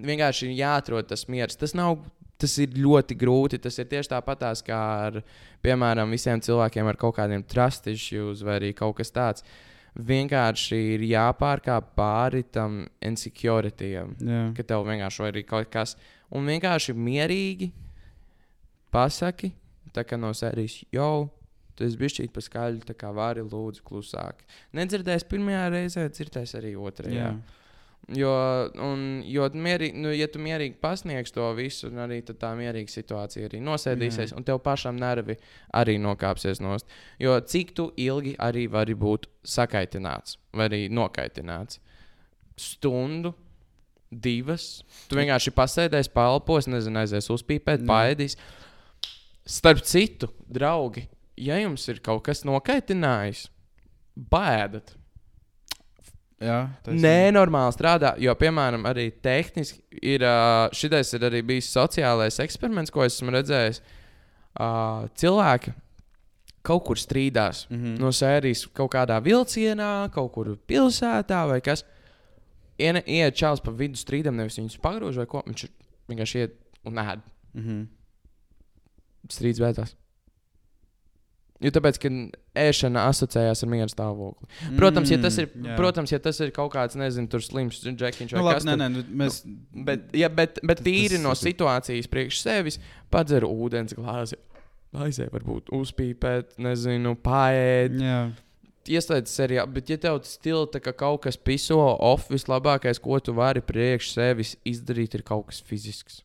vienkārši 0.00 0.48
ir 0.48 0.58
jāatrod 0.60 1.10
tas 1.10 1.26
miers, 1.28 1.58
tas 1.60 1.76
nav. 1.76 2.00
Tas 2.40 2.54
ir 2.56 2.72
ļoti 2.72 3.18
grūti. 3.20 3.58
Tas 3.60 3.76
ir 3.82 3.84
tieši 3.90 4.14
tāpatās 4.14 4.62
kā 4.64 4.76
ar, 5.10 5.18
piemēram, 5.60 6.08
visiem 6.08 6.40
cilvēkiem 6.40 6.86
ar 6.88 6.96
kaut 6.96 7.18
kādiem 7.18 7.42
trust 7.44 7.90
issues 7.92 8.40
vai 8.40 8.72
kaut 8.72 8.96
kas 8.96 9.12
tāds. 9.12 9.44
Vienkārši 9.92 10.78
ir 10.94 11.04
jāpārkāp 11.04 11.90
pāri 11.98 12.40
tam 12.48 12.86
insecurityam 13.04 14.14
Jā. 14.22 14.40
ka 14.56 14.64
tev 14.64 14.86
vienkārši 14.88 15.28
ir 15.28 15.42
kaut 15.50 15.68
kas. 15.68 15.98
Un 16.32 16.48
vienkārši 16.48 16.94
mierīgi 16.96 17.68
pasaki, 18.94 19.52
tā 19.92 20.06
kā 20.06 20.16
no 20.16 20.32
sērijas 20.32 20.80
jau. 20.94 21.28
Tu 21.80 21.86
esi 21.88 21.96
bijis 21.96 22.28
pa 22.34 22.42
skaļu, 22.44 22.82
tā 22.84 22.92
kā 22.92 23.08
vari 23.16 23.40
lūdzu 23.40 23.80
klusāk. 23.86 24.42
Nedzirdēs 24.76 25.24
pirmajā 25.30 25.62
reizē, 25.72 26.04
dzirdēs 26.12 26.52
arī 26.58 26.74
otrajā. 26.76 27.30
Jā. 27.30 27.60
Jo, 28.16 28.30
un, 28.82 29.02
jo 29.28 29.44
mierīgi, 29.54 29.96
nu, 30.02 30.10
ja 30.12 30.26
tu 30.28 30.40
mierīgi 30.42 30.74
pasniegsi 30.82 31.34
to 31.36 31.46
visu, 31.54 31.88
un 31.88 32.00
arī 32.04 32.18
tā 32.26 32.50
mierīga 32.58 32.90
situācija 32.90 33.46
arī 33.46 33.60
nosēdīsies, 33.62 34.32
Jā. 34.32 34.36
un 34.36 34.44
tev 34.44 34.58
pašam 34.64 34.98
nervi 34.98 35.36
arī 35.78 35.94
nokāpsies 36.02 36.60
nost. 36.64 36.90
Jo 37.22 37.36
cik 37.40 37.70
tu 37.78 37.86
ilgi 38.00 38.34
arī 38.42 38.66
vari 38.72 38.96
būt 38.98 39.28
sakaitināts 39.46 40.40
vai 40.52 40.66
arī 40.68 40.82
nokaitināts? 40.92 41.78
Stundu, 42.60 43.32
divas. 44.10 44.82
Tu 45.08 45.16
vienkārši 45.20 45.54
pasēdēsi, 45.54 46.12
palpos, 46.12 46.68
nezinu, 46.68 47.04
aizies 47.04 47.30
uzpīpēt, 47.30 47.86
paēdīs. 47.88 48.36
Starp 49.46 49.86
citu, 49.86 50.32
draugi, 50.50 51.06
ja 51.40 51.58
jums 51.60 51.86
ir 51.88 52.00
kaut 52.04 52.24
kas 52.26 52.44
nokaitinājis, 52.48 53.46
bēdat. 54.30 54.94
Jā, 56.40 56.70
tas 56.80 56.96
Nenormāli 56.96 57.74
strādā, 57.76 58.14
jo, 58.20 58.32
piemēram, 58.40 58.86
arī 58.88 59.10
tehniski 59.22 59.82
ir 60.14 60.24
šitais 60.72 61.12
ir 61.18 61.26
arī 61.28 61.42
bijis 61.44 61.68
sociālais 61.74 62.40
eksperiments, 62.40 62.92
ko 62.94 63.04
esmu 63.04 63.34
redzējis. 63.34 63.82
Cilvēki 65.20 65.74
kaut 66.64 66.84
kur 66.88 66.96
strīdās 67.00 67.66
Mm 67.70 67.76
-hmm. 67.76 68.00
no 68.00 68.12
sērijas 68.12 68.66
kaut 68.72 68.92
kādā 68.94 69.20
vilcienā, 69.22 70.10
kaut 70.12 70.32
kur 70.32 70.56
pilsētā 70.68 71.46
vai 71.48 71.60
kas. 71.60 71.84
Iet 72.78 73.36
čāls 73.36 73.60
pa 73.60 73.70
vidu 73.70 73.96
strīdam, 73.96 74.36
nevis 74.36 74.58
viņus 74.58 74.80
pagrūž 74.80 75.16
vai 75.16 75.26
ko. 75.26 75.42
Viņš 75.46 75.68
vienkārši 76.08 76.38
iet 76.38 76.56
un 76.84 76.94
ēd. 76.94 77.20
Mm 77.54 77.62
-hmm. 77.62 77.86
Strīds 79.28 79.60
beidzās. 79.60 79.96
Jo 81.60 81.68
tāpēc, 81.76 81.98
ka 82.00 82.08
ēšana 82.56 83.02
asociējās 83.10 83.60
ar 83.66 83.68
mieru 83.68 83.92
stāvokli. 83.92 84.46
Protams, 84.78 85.10
ja 85.12 85.18
tas 85.20 85.36
ir, 85.42 85.50
Mm, 85.52 85.74
protams, 85.76 86.12
ja 86.14 86.18
tas 86.18 86.38
ir 86.40 86.50
kaut 86.56 86.72
kāds, 86.72 86.96
nezinu, 86.96 87.28
tur 87.28 87.42
slims 87.44 87.82
džekiņš 87.84 88.32
vai 88.32 88.40
Nu, 88.40 88.46
kas 88.48 88.64
cits. 88.64 88.78
nē, 88.80 88.86
nu, 88.94 89.02
mēs. 89.20 89.42
Bet, 89.84 90.06
ja, 90.16 90.30
bet, 90.32 90.58
bet 90.64 90.80
tīri 90.86 91.18
tas 91.18 91.24
no 91.26 91.34
situācijas 91.36 92.08
priekš 92.08 92.40
sevis, 92.40 92.78
padzer 93.12 93.44
ūdens 93.44 93.92
glāzi. 93.98 94.38
Aizēj, 94.96 95.28
varbūt 95.30 95.68
uzpīpēt, 95.76 96.56
nezinu, 96.58 97.12
paēst. 97.22 98.00
Ieslēdz 98.90 99.28
seriālu, 99.28 99.70
bet, 99.76 99.90
ja 99.92 99.98
tev 100.00 100.16
tā 100.72 100.80
kā 100.80 100.94
kaut 100.96 101.20
kas 101.28 101.36
piso 101.36 101.76
off, 101.78 102.30
vislabākais, 102.32 102.98
ko 102.98 103.20
tu 103.20 103.34
vari 103.36 103.60
priekš 103.60 104.14
sevis 104.16 104.56
izdarīt, 104.66 105.14
ir 105.14 105.22
kaut 105.22 105.46
kas 105.52 105.60
fizisks. 105.60 106.22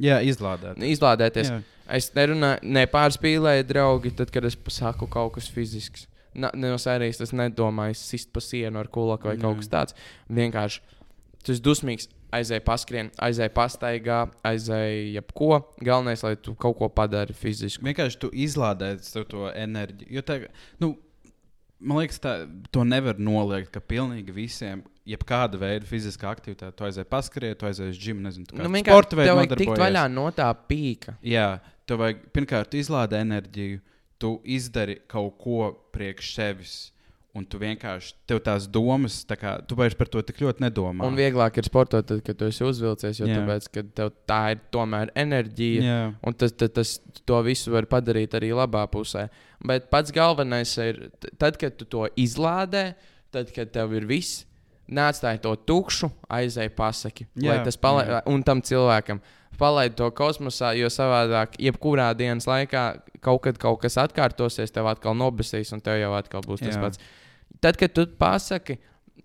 Jā 0.00 0.20
izlādēt. 0.26 0.82
Izlādēties. 0.94 1.52
Jā. 1.52 1.62
Es 1.96 2.10
nerunāju, 2.16 2.66
nepārspīlēju, 2.76 3.66
draugi, 3.68 4.12
tad, 4.18 4.32
kad 4.34 4.46
es 4.48 4.56
pasaku 4.58 5.06
kaut 5.10 5.36
kas 5.36 5.46
fizisks. 5.52 6.08
Na, 6.36 6.50
ne 6.52 6.68
no 6.72 6.76
sērijas 6.80 7.22
tas 7.22 7.32
nedomāju, 7.32 7.96
sist 7.96 8.32
pa 8.34 8.42
sienu 8.44 8.82
ar 8.82 8.90
kulaku 8.92 9.30
vai 9.30 9.36
kaut 9.38 9.54
Jā. 9.54 9.60
kas 9.62 9.70
tāds. 9.72 9.96
Vienkārši 10.28 10.82
esi 11.46 11.62
dusmīgs, 11.62 12.08
aizēj 12.34 12.60
paskrien, 12.66 13.10
aizēj 13.22 13.50
pastaigā, 13.54 14.18
aizēj 14.46 15.14
jebko. 15.14 15.60
Galvenais, 15.80 16.24
lai 16.26 16.34
tu 16.42 16.56
kaut 16.58 16.76
ko 16.80 16.90
padari 16.92 17.36
fiziski. 17.36 17.84
Vienkārši 17.86 18.20
tu 18.20 18.30
izlādē 18.34 18.96
to 19.30 19.48
enerģiju. 19.52 20.10
Jo 20.18 20.24
tā, 20.26 20.40
nu, 20.82 20.92
man 21.78 22.02
liekas, 22.02 22.20
tā, 22.22 22.36
to 22.74 22.84
nevar 22.84 23.20
noliegt, 23.22 23.72
ka 23.74 23.80
pilnīgi 23.80 24.34
visiem, 24.34 24.84
jebkāda 25.06 25.60
veida 25.60 25.86
fiziskā 25.88 26.30
aktivitāte, 26.32 26.74
tu 26.76 26.86
aizēji 26.88 27.08
paskriet, 27.10 27.58
tu 27.60 27.68
aizēji 27.68 27.94
uz 27.94 28.00
džimu, 28.00 28.24
nezinu, 28.26 28.48
tu 28.48 28.56
Nu, 28.58 28.64
kādu 28.64 28.74
vienkārši 28.74 28.96
sporta 28.96 29.14
tev 29.14 29.22
veidu 29.22 29.38
vajag 29.40 29.60
tikt 29.62 29.84
vaļā 29.84 30.02
no 30.12 30.26
tā 30.34 30.48
pīka. 30.70 31.16
Jā, 31.26 31.46
tev 31.86 32.02
vajag 32.02 32.26
pirmkārt 32.34 32.76
izlādēt 32.78 33.22
enerģiju, 33.22 33.80
tu 34.22 34.36
izdari 34.56 35.00
kaut 35.10 35.38
ko 35.42 35.72
priekš 35.94 36.34
sevis. 36.34 36.76
Un 37.36 37.44
tu 37.44 37.58
vienkārši, 37.60 38.14
tev 38.24 38.38
tās 38.40 38.64
domas, 38.72 39.18
tā 39.28 39.36
kā, 39.36 39.50
tu 39.68 39.76
vairs 39.76 39.92
par 39.98 40.08
to 40.08 40.22
tik 40.24 40.38
ļoti 40.40 40.62
nedomā. 40.64 41.04
Un 41.04 41.18
vieglāk 41.18 41.58
ir 41.60 41.66
sportot, 41.68 42.06
tad, 42.08 42.22
kad 42.24 42.38
tu 42.40 42.46
esi 42.48 42.64
uzvilcies, 42.64 43.18
jo 43.20 43.28
tāpēc, 43.28 43.66
tev 43.92 44.14
tā 44.24 44.38
ir 44.54 44.62
tomēr 44.72 45.12
enerģija. 45.20 45.82
Jā, 45.84 45.98
Un 46.24 46.32
tas, 46.40 46.54
tas, 46.56 46.72
tas 46.72 46.94
to 47.28 47.42
visu 47.44 47.74
var 47.74 47.84
padarīt 47.92 48.38
arī 48.38 48.54
labā 48.56 48.86
pusē. 48.88 49.26
Bet 49.60 49.90
pats 49.92 50.14
galvenais 50.16 50.72
ir, 50.80 51.10
tad, 51.36 51.60
kad 51.60 51.76
tu 51.76 51.84
to 51.84 52.06
izlādē, 52.16 52.86
tad, 53.36 53.52
kad 53.52 53.68
tev 53.74 53.92
ir 54.00 54.08
viss, 54.08 54.46
neatstāj 54.88 55.40
to 55.44 55.54
tukšu, 55.68 56.10
aizēj 56.30 56.70
pasaki. 56.76 57.26
Jā, 57.34 57.54
lai 57.54 57.58
tas 57.66 57.78
palai, 57.80 58.06
jā. 58.10 58.22
un 58.30 58.44
tam 58.46 58.62
cilvēkam 58.64 59.22
palaid 59.58 59.96
to 59.96 60.08
kosmosā, 60.14 60.74
jo 60.76 60.90
savādāk, 60.92 61.56
jebkurā 61.62 62.10
dienas 62.16 62.48
laikā 62.48 62.84
kaut 63.24 63.42
kad 63.46 63.60
kaut 63.60 63.80
kas 63.84 63.96
atkārtosies, 64.00 64.72
tev 64.74 64.88
atkal 64.90 65.16
nobesīs, 65.18 65.72
un 65.74 65.82
tev 65.84 65.98
jau 66.00 66.12
atkal 66.18 66.44
būs 66.44 66.62
tas 66.64 66.76
Jā. 66.76 66.82
pats. 66.82 67.00
Tad, 67.64 67.78
kad 67.80 67.94
tu 67.96 68.04
pasaki, 68.20 68.76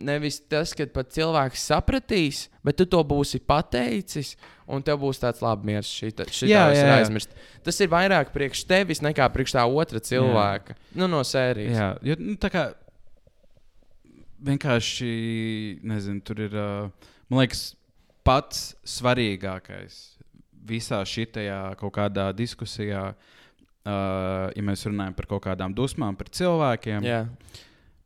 nevis 0.02 0.40
tas, 0.50 0.72
ka 0.78 0.88
pat 0.94 1.12
cilvēks 1.14 1.66
sapratīs, 1.68 2.46
bet 2.66 2.80
tu 2.80 2.88
to 2.90 3.02
būsi 3.08 3.42
pateicis, 3.44 4.34
un 4.72 4.84
tev 4.86 5.02
būs 5.04 5.20
tāds 5.22 5.44
labs 5.44 5.68
miers. 5.68 5.90
Šī, 5.90 6.14
šī 6.16 6.50
Jā, 6.50 6.70
jā, 6.72 6.86
jā. 6.88 7.00
aizmirst. 7.02 7.36
Tas 7.66 7.80
ir 7.84 7.92
vairāk 7.92 8.32
priekš 8.34 8.64
tevis 8.70 9.04
nekā 9.04 9.28
priekš 9.34 9.58
tā 9.58 9.66
otra 9.68 10.00
cilvēka. 10.00 10.78
Nu, 10.96 11.12
no 11.12 11.26
sērijas. 11.28 11.76
jā 11.76 11.90
jo, 12.08 12.18
nu, 12.24 12.38
tā 12.42 12.52
kā 12.54 12.70
vienkārši, 14.42 15.12
nezinu, 15.84 16.22
tur 16.26 16.42
ir, 16.48 16.56
man 17.30 17.44
liekas, 17.44 17.76
pats 18.28 18.76
svarīgākais 18.86 20.00
visā 20.68 21.02
šitajā 21.08 21.76
kaut 21.80 21.94
kādā 21.98 22.28
diskusijā, 22.38 23.06
ja 23.86 24.62
mēs 24.68 24.86
runājam 24.86 25.16
par 25.18 25.26
kaut 25.32 25.44
kādām 25.48 25.74
dusmām, 25.74 26.16
par 26.18 26.30
cilvēkiem. 26.30 27.06
Jā. 27.08 27.24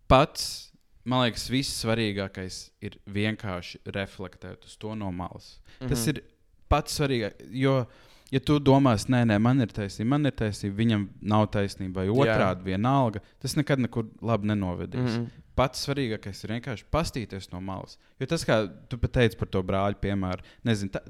pats, 0.07 0.71
man 1.03 1.25
liekas, 1.25 1.49
viss 1.51 1.81
svarīgākais 1.83 2.59
ir 2.85 2.95
vienkārši 3.07 3.81
reflektēt 3.95 4.65
uz 4.65 4.77
to 4.77 4.95
no 4.95 5.11
malas. 5.11 5.59
Mm 5.79 5.85
-hmm. 5.85 5.89
Tas 5.89 6.07
ir 6.07 6.21
pats 6.69 6.99
svarīgākais. 6.99 7.49
Jo, 7.51 7.85
ja 8.31 8.39
tu 8.39 8.59
domās, 8.59 9.07
nē, 9.09 9.25
nē, 9.25 9.39
man 9.39 9.61
ir 9.61 9.67
taisnība, 9.67 10.09
man 10.09 10.25
ir 10.25 10.31
taisnība, 10.31 10.75
viņam 10.75 11.09
nav 11.21 11.47
taisnība, 11.51 11.93
vai 11.95 12.07
otrādi 12.07 12.63
vienalga, 12.63 13.19
tas 13.39 13.55
nekad 13.55 13.79
nekur 13.79 14.05
labi 14.21 14.47
nenovedīs. 14.47 15.01
Mm 15.01 15.05
Mhm. 15.05 15.23
-hmm. 15.25 15.44
Pats 15.55 15.85
svarīgākais 15.87 16.41
ir 16.43 16.55
vienkārši 16.57 16.87
pastīties 16.91 17.51
no 17.53 17.61
malas. 17.63 17.99
Jo 18.19 18.27
tas, 18.31 18.43
kā 18.47 18.65
tu 18.91 18.99
teici 19.07 19.39
par 19.39 19.51
to 19.51 19.61
brāļu 19.63 20.01
piemēru, 20.03 20.43
nezinu. 20.67 20.95
Tā, 20.95 21.03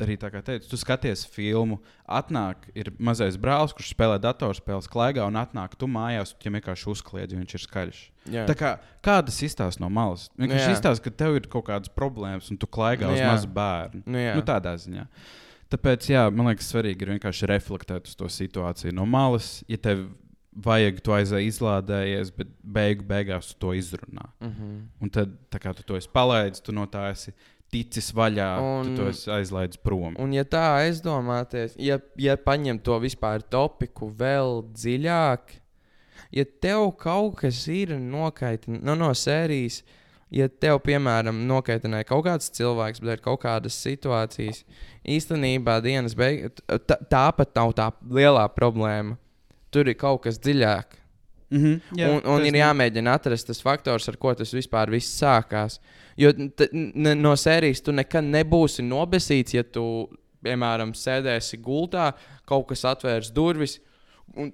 Arī 0.00 0.14
tā 0.16 0.30
kā 0.32 0.40
teicu, 0.40 0.64
tu 0.70 0.78
skaties 0.80 1.26
filmu, 1.28 1.76
atnāk, 2.08 2.62
ir 2.72 2.88
mazais 2.96 3.34
brālis, 3.36 3.74
kurš 3.76 3.90
spēlē 3.92 4.14
datorspēles, 4.24 4.88
klaigā, 4.88 5.26
un 5.28 5.36
atnāk 5.36 5.74
tu 5.76 5.84
mājās, 5.92 6.32
un 6.32 6.40
viņam 6.40 6.56
vienkārši 6.56 6.88
uzkliedz, 6.88 7.34
jo 7.34 7.40
viņš 7.42 7.52
ir 7.58 7.64
skaļš. 7.66 8.00
Jā. 8.32 8.46
Tā 8.48 8.56
kā, 8.56 8.70
kādas 9.04 9.42
izstāsta 9.44 9.82
no 9.84 9.90
malas? 9.92 10.30
Vienkārši 10.40 10.72
izstāsta, 10.72 11.04
ka 11.04 11.12
tev 11.24 11.36
ir 11.36 11.50
kaut 11.52 11.66
kādas 11.68 11.92
problēmas 11.92 12.48
un 12.48 12.56
tu 12.60 12.64
klaigā 12.64 13.10
Nu 13.10 13.18
uz 13.18 13.20
mazu 13.20 13.52
bērnu. 13.60 14.00
Nu. 14.06 14.24
Nu, 14.38 14.46
tādā 14.46 14.72
ziņā. 14.80 15.04
Tāpēc, 15.70 16.08
jā, 16.10 16.24
man 16.34 16.48
liekas, 16.50 16.72
svarīgi 16.72 17.04
ir 17.04 17.12
vienkārši 17.14 17.46
reflektēt 17.52 18.08
uz 18.10 18.16
to 18.18 18.26
situāciju 18.32 18.96
no 18.96 19.04
malas. 19.06 19.60
Ja 19.70 19.78
tev 19.78 20.08
vajag, 20.50 20.98
tu 21.04 21.14
aizēji 21.14 21.52
izlādējies, 21.52 22.32
bet 22.34 22.50
beigu 22.62 23.06
beigās 23.06 23.52
tu 23.52 23.58
to 23.66 23.74
izrunā. 23.78 24.26
Mhm. 24.42 24.74
Un 25.00 25.10
tad, 25.14 25.36
kā 25.62 25.74
tu 25.76 25.86
to 25.86 25.96
esi 25.96 26.10
palaidis, 26.12 26.62
tu 26.64 26.72
no 26.72 26.86
tā 26.90 27.10
esi 27.12 27.34
ticis 27.70 28.10
vaļā, 28.16 28.50
un... 28.58 28.90
Tu 28.90 28.98
to 28.98 29.08
esi 29.12 29.30
aizlaidis 29.30 29.78
prom. 29.78 30.16
Un, 30.18 30.34
ja 30.34 30.44
tā 30.44 30.64
aizdomāties, 30.80 31.76
ja, 31.78 32.00
ja 32.18 32.34
paņem 32.36 32.80
to 32.82 32.98
vispār 33.02 33.44
topiku 33.46 34.10
vēl 34.10 34.64
dziļāk, 34.74 35.54
ja 36.34 36.44
tev 36.62 36.90
kaut 36.98 37.38
kas 37.44 37.62
ir 37.70 37.94
nokaitinājis 37.94 38.86
nu, 38.86 38.98
no 38.98 39.12
sērijas, 39.14 39.84
ja 40.34 40.50
tev, 40.50 40.80
piemēram, 40.86 41.44
nokaitināja 41.46 42.10
kaut 42.10 42.26
kāds 42.26 42.50
cilvēks, 42.58 43.02
bet 43.02 43.18
ir 43.18 43.22
kaut 43.22 43.42
kādas 43.46 43.78
situācijas, 43.86 44.64
īstenībā 45.06 45.78
dienas 45.84 46.18
beigās 46.18 46.58
tā 47.10 47.24
pat 47.38 47.54
nav 47.54 47.74
tā 47.78 47.90
lielā 48.10 48.46
problēma. 48.54 49.18
Tur 49.70 49.88
ir 49.88 49.94
kaut 49.98 50.22
kas 50.24 50.38
dziļāk. 50.42 50.96
Mm 51.50 51.58
-hmm, 51.62 51.98
Jā, 51.98 52.08
un, 52.10 52.20
un 52.30 52.44
ir 52.46 52.54
jāmēģina 52.54 53.14
atrast 53.18 53.46
tas 53.46 53.62
faktors, 53.62 54.08
ar 54.08 54.16
ko 54.16 54.34
tas 54.34 54.52
vispār 54.54 54.90
viss 54.90 55.18
sākās. 55.22 55.80
Jo 56.16 56.30
no 57.16 57.32
sērijas 57.36 57.82
tu 57.82 57.92
nekad 57.92 58.24
nebūsi 58.24 58.82
nobesīts, 58.86 59.54
ja 59.54 59.62
tu, 59.64 60.08
piemēram, 60.44 60.92
sēdēsi 60.94 61.58
gultā, 61.62 62.12
kaut 62.46 62.68
kas 62.68 62.84
atvērs 62.84 63.32
durvis, 63.34 63.80
un 64.36 64.52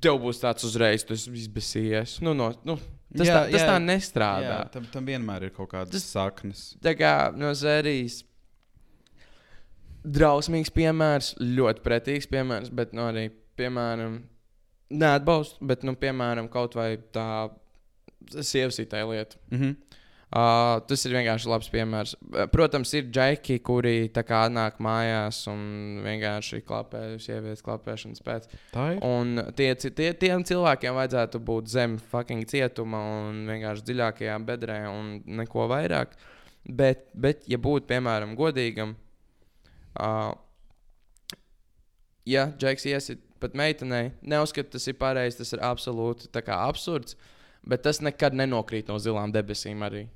tev 0.00 0.18
būs 0.20 0.40
tāds 0.40 0.64
uzreiz, 0.64 1.04
tu 1.04 1.12
esi 1.12 1.30
izbēsījies. 1.30 2.20
Nu, 2.22 2.32
no, 2.34 2.50
nu, 2.64 2.76
tas, 3.16 3.26
Jā, 3.26 3.34
tā, 3.34 3.50
tas 3.50 3.60
jā. 3.60 3.66
tā 3.66 3.78
nestrādā. 3.78 4.56
Jā, 4.64 4.70
tam, 4.72 4.86
tam 4.92 5.06
vienmēr 5.06 5.42
ir 5.42 5.50
kaut 5.50 5.70
kādas 5.72 5.92
Tas- 5.92 6.10
saknes. 6.12 6.76
Tā 6.82 6.94
kā 6.96 7.36
no 7.36 7.52
sērijas. 7.54 8.24
Drausmīgs 10.04 10.70
piemērs, 10.72 11.34
ļoti 11.38 11.82
pretīgs 11.84 12.26
piemērs, 12.30 12.70
bet 12.72 12.94
nu, 12.96 13.02
arī, 13.02 13.26
piemēram, 13.60 14.22
neatbalstu, 14.90 15.64
bet, 15.66 15.86
nu, 15.86 15.94
piemēram, 15.98 16.50
kaut 16.52 16.76
vai 16.78 16.94
tā 17.14 17.50
sievasītā 18.30 19.04
lieta. 19.08 19.36
Mm 19.50 19.60
-hmm. 19.60 19.76
Uh, 20.30 20.78
tas 20.86 21.02
ir 21.06 21.10
vienkārši 21.10 21.48
labs 21.50 21.68
piemērs. 21.72 22.12
Protams, 22.52 22.92
ir 22.94 23.08
džeki, 23.10 23.56
kuri 23.66 24.10
tā 24.14 24.22
kā 24.22 24.44
nāk 24.46 24.76
mājās 24.78 25.40
un 25.50 25.64
vienkārši 26.04 26.60
klapē, 26.62 27.18
sievietes 27.18 27.64
klapēšanas 27.66 28.22
pēc. 28.22 28.46
Tā 28.70 28.84
ir. 28.92 29.00
Un 29.02 29.42
tie, 29.58 29.74
tie, 29.74 30.12
tiem 30.12 30.44
cilvēkiem 30.44 30.94
vajadzētu 30.94 31.40
būt 31.42 31.66
zem 31.66 31.98
fucking 32.12 32.46
cietuma 32.46 33.00
un 33.16 33.42
vienkārši 33.50 33.82
dziļākajā 33.82 34.38
bedrē 34.46 34.78
un 34.92 35.16
neko 35.26 35.66
vairāk. 35.66 36.14
Bet, 36.62 37.08
bet 37.12 37.42
ja 37.50 37.58
būtu, 37.58 37.88
piemēram, 37.90 38.36
godīgam, 38.38 38.94
uh, 39.98 40.30
ja 42.24 42.52
Džeks 42.54 42.86
iesit 42.86 43.26
pat 43.42 43.56
meitenei, 43.58 44.12
neuzskatu, 44.22 44.74
tas 44.76 44.86
ir 44.90 44.96
pareizi, 45.00 45.40
tas 45.42 45.52
ir 45.56 45.64
absolūti 45.66 46.30
absurds, 46.54 47.16
bet 47.66 47.82
tas 47.82 48.00
nekad 48.00 48.36
nenokrīt 48.36 48.88
no 48.88 48.98
zilām 49.02 49.32
debesīm 49.34 49.82
arī. 49.86 50.06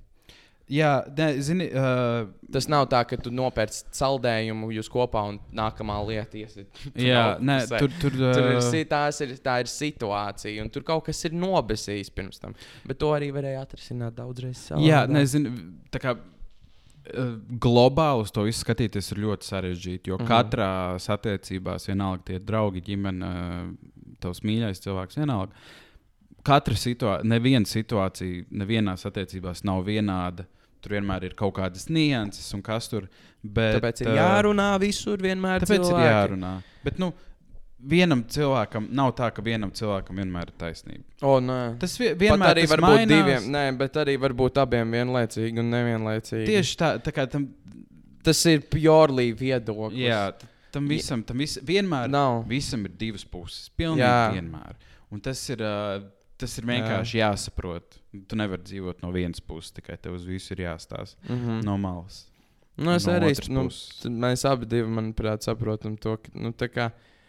Jā, 0.70 1.02
ne, 1.12 1.26
zini, 1.44 1.66
uh, 1.76 2.24
Tas 2.54 2.64
nav 2.72 2.86
tā, 2.88 3.02
ka 3.04 3.18
tu 3.20 3.28
nopērci 3.34 3.82
saldējumu, 3.92 4.70
jūs 4.72 4.88
kopā 4.88 5.20
un 5.28 5.36
nākamā 5.52 5.98
lieta 6.08 6.38
iesit. 6.40 6.80
Jā, 6.96 7.34
nē, 7.36 7.58
tur, 7.68 7.92
tur, 8.00 8.14
Tur 8.16 8.46
ir, 8.48 8.56
uh, 8.56 8.64
si- 8.64 8.84
tās 8.88 9.20
ir, 9.26 9.34
tā 9.44 9.58
ir 9.60 9.68
situācija, 9.68 10.62
un 10.64 10.70
tur 10.72 10.86
kaut 10.86 11.04
kas 11.10 11.20
ir 11.28 11.36
nobesījis 11.36 12.12
pirms 12.16 12.40
tam. 12.40 12.56
Bet 12.88 13.00
to 13.02 13.10
arī 13.12 13.28
varēja 13.34 13.66
atrisināt 13.66 14.16
daudzreiz 14.16 14.70
savādāk. 14.70 14.86
Jā, 14.88 15.02
nezinu, 15.10 15.52
tā 15.92 16.00
kā 16.00 16.16
globāli 17.61 18.24
uz 18.24 18.32
to 18.32 18.46
visu 18.46 18.62
skatīties 18.64 19.12
ir 19.12 19.20
ļoti 19.26 19.48
sarežģīti. 19.48 20.11
Jo 20.11 20.18
mm. 20.18 20.24
-hmm. 20.24 20.30
katrā 20.30 21.14
attiecībās, 21.16 21.88
vienalga 21.88 22.22
tie 22.30 22.38
draugi, 22.38 22.80
ģimene, 22.80 23.32
tavs 24.20 24.42
mīļais 24.42 24.80
cilvēks, 24.84 25.20
vienalga. 25.20 25.52
Katra 26.44 26.76
situācija, 26.76 27.28
neviena 27.28 27.66
situācija, 27.68 28.44
nevienās 28.50 29.07
attiecībās 29.07 29.64
nav 29.64 29.84
vienāda. 29.84 30.46
Tur 30.84 30.98
vienmēr 30.98 31.24
ir 31.24 31.34
kaut 31.34 31.55
kādas 31.57 31.88
nianses 31.88 32.50
un 32.55 32.61
kas 32.62 32.90
tur. 32.92 33.07
Bet, 33.42 33.78
Tāpēc 33.78 34.02
ir 34.02 34.11
uh, 34.11 34.16
jārunā 34.18 34.74
visur, 34.80 35.16
vienmēr. 35.20 35.64
Tāpēc 35.64 35.80
cilvēki. 35.80 36.05
ir 36.05 36.12
jārunā. 36.12 36.50
Bet, 36.84 36.98
nu, 37.00 37.12
vienam 37.78 38.22
cilvēkam 38.24 38.88
nav 38.90 39.12
tā, 39.18 39.30
ka 39.34 39.42
vienam 39.44 39.70
cilvēkam 39.74 40.16
vienmēr 40.16 40.48
ir 40.52 40.56
taisnība. 40.58 41.04
O, 41.22 41.38
nē. 41.40 41.58
Tas 41.82 41.96
Pat 41.98 42.18
vienmēr 42.20 42.54
arī 42.54 42.64
tas 42.66 42.70
var 42.70 42.80
būt 42.86 42.96
mainās. 42.96 43.12
diviem, 43.12 43.50
nē, 43.52 43.64
bet 43.78 43.96
arī 43.96 44.16
var 44.20 44.32
būt 44.32 44.60
abiem 44.62 44.90
vienlaicīgi 44.90 45.58
un 45.60 45.70
nevienlaicīgi. 45.74 46.46
Tieši 46.48 46.76
tā, 46.80 46.90
tā 47.04 47.12
kā 47.12 47.26
tam, 47.30 47.48
tas 48.24 48.40
ir 48.46 48.60
purely 48.72 49.32
viedoklis. 49.36 50.00
jā, 50.06 50.32
tam 50.72 50.88
visam, 50.88 51.22
tam 51.22 51.38
vis, 51.38 51.58
vienmēr 51.62 52.08
Nav. 52.10 52.44
visam 52.48 52.84
ir 52.84 52.92
divas 52.98 53.24
puses. 53.24 53.70
Pilnīgi 53.78 54.02
Jā. 54.02 54.32
vienmēr. 54.34 54.74
Un 55.14 55.20
tas 55.20 55.38
ir, 55.50 55.60
uh, 55.62 56.02
tas 56.40 56.58
ir 56.58 56.64
vienkārši 56.66 57.18
Jā. 57.20 57.32
jāsaprot. 57.32 57.98
Tu 58.28 58.36
nevari 58.38 58.62
dzīvot 58.62 59.02
no 59.02 59.10
vienas 59.14 59.40
puses, 59.40 59.70
tikai 59.76 59.96
tev 60.02 60.14
uz 60.14 60.24
visu 60.26 60.54
ir 60.54 60.64
jāstāsta 60.66 61.16
Mm 61.28 61.36
-hmm. 61.38 61.64
no 61.64 61.76
malas. 61.78 62.26
Nu, 62.76 62.90
es 62.90 63.06
no 63.06 63.12
arī 63.12 63.48
nu, 63.50 63.68
mēs 64.10 64.44
abi, 64.50 64.66
divi, 64.66 64.88
manuprāt, 64.88 65.42
saprotam 65.42 65.96
to. 65.96 66.16
Ka, 66.16 66.30
nu, 66.34 66.52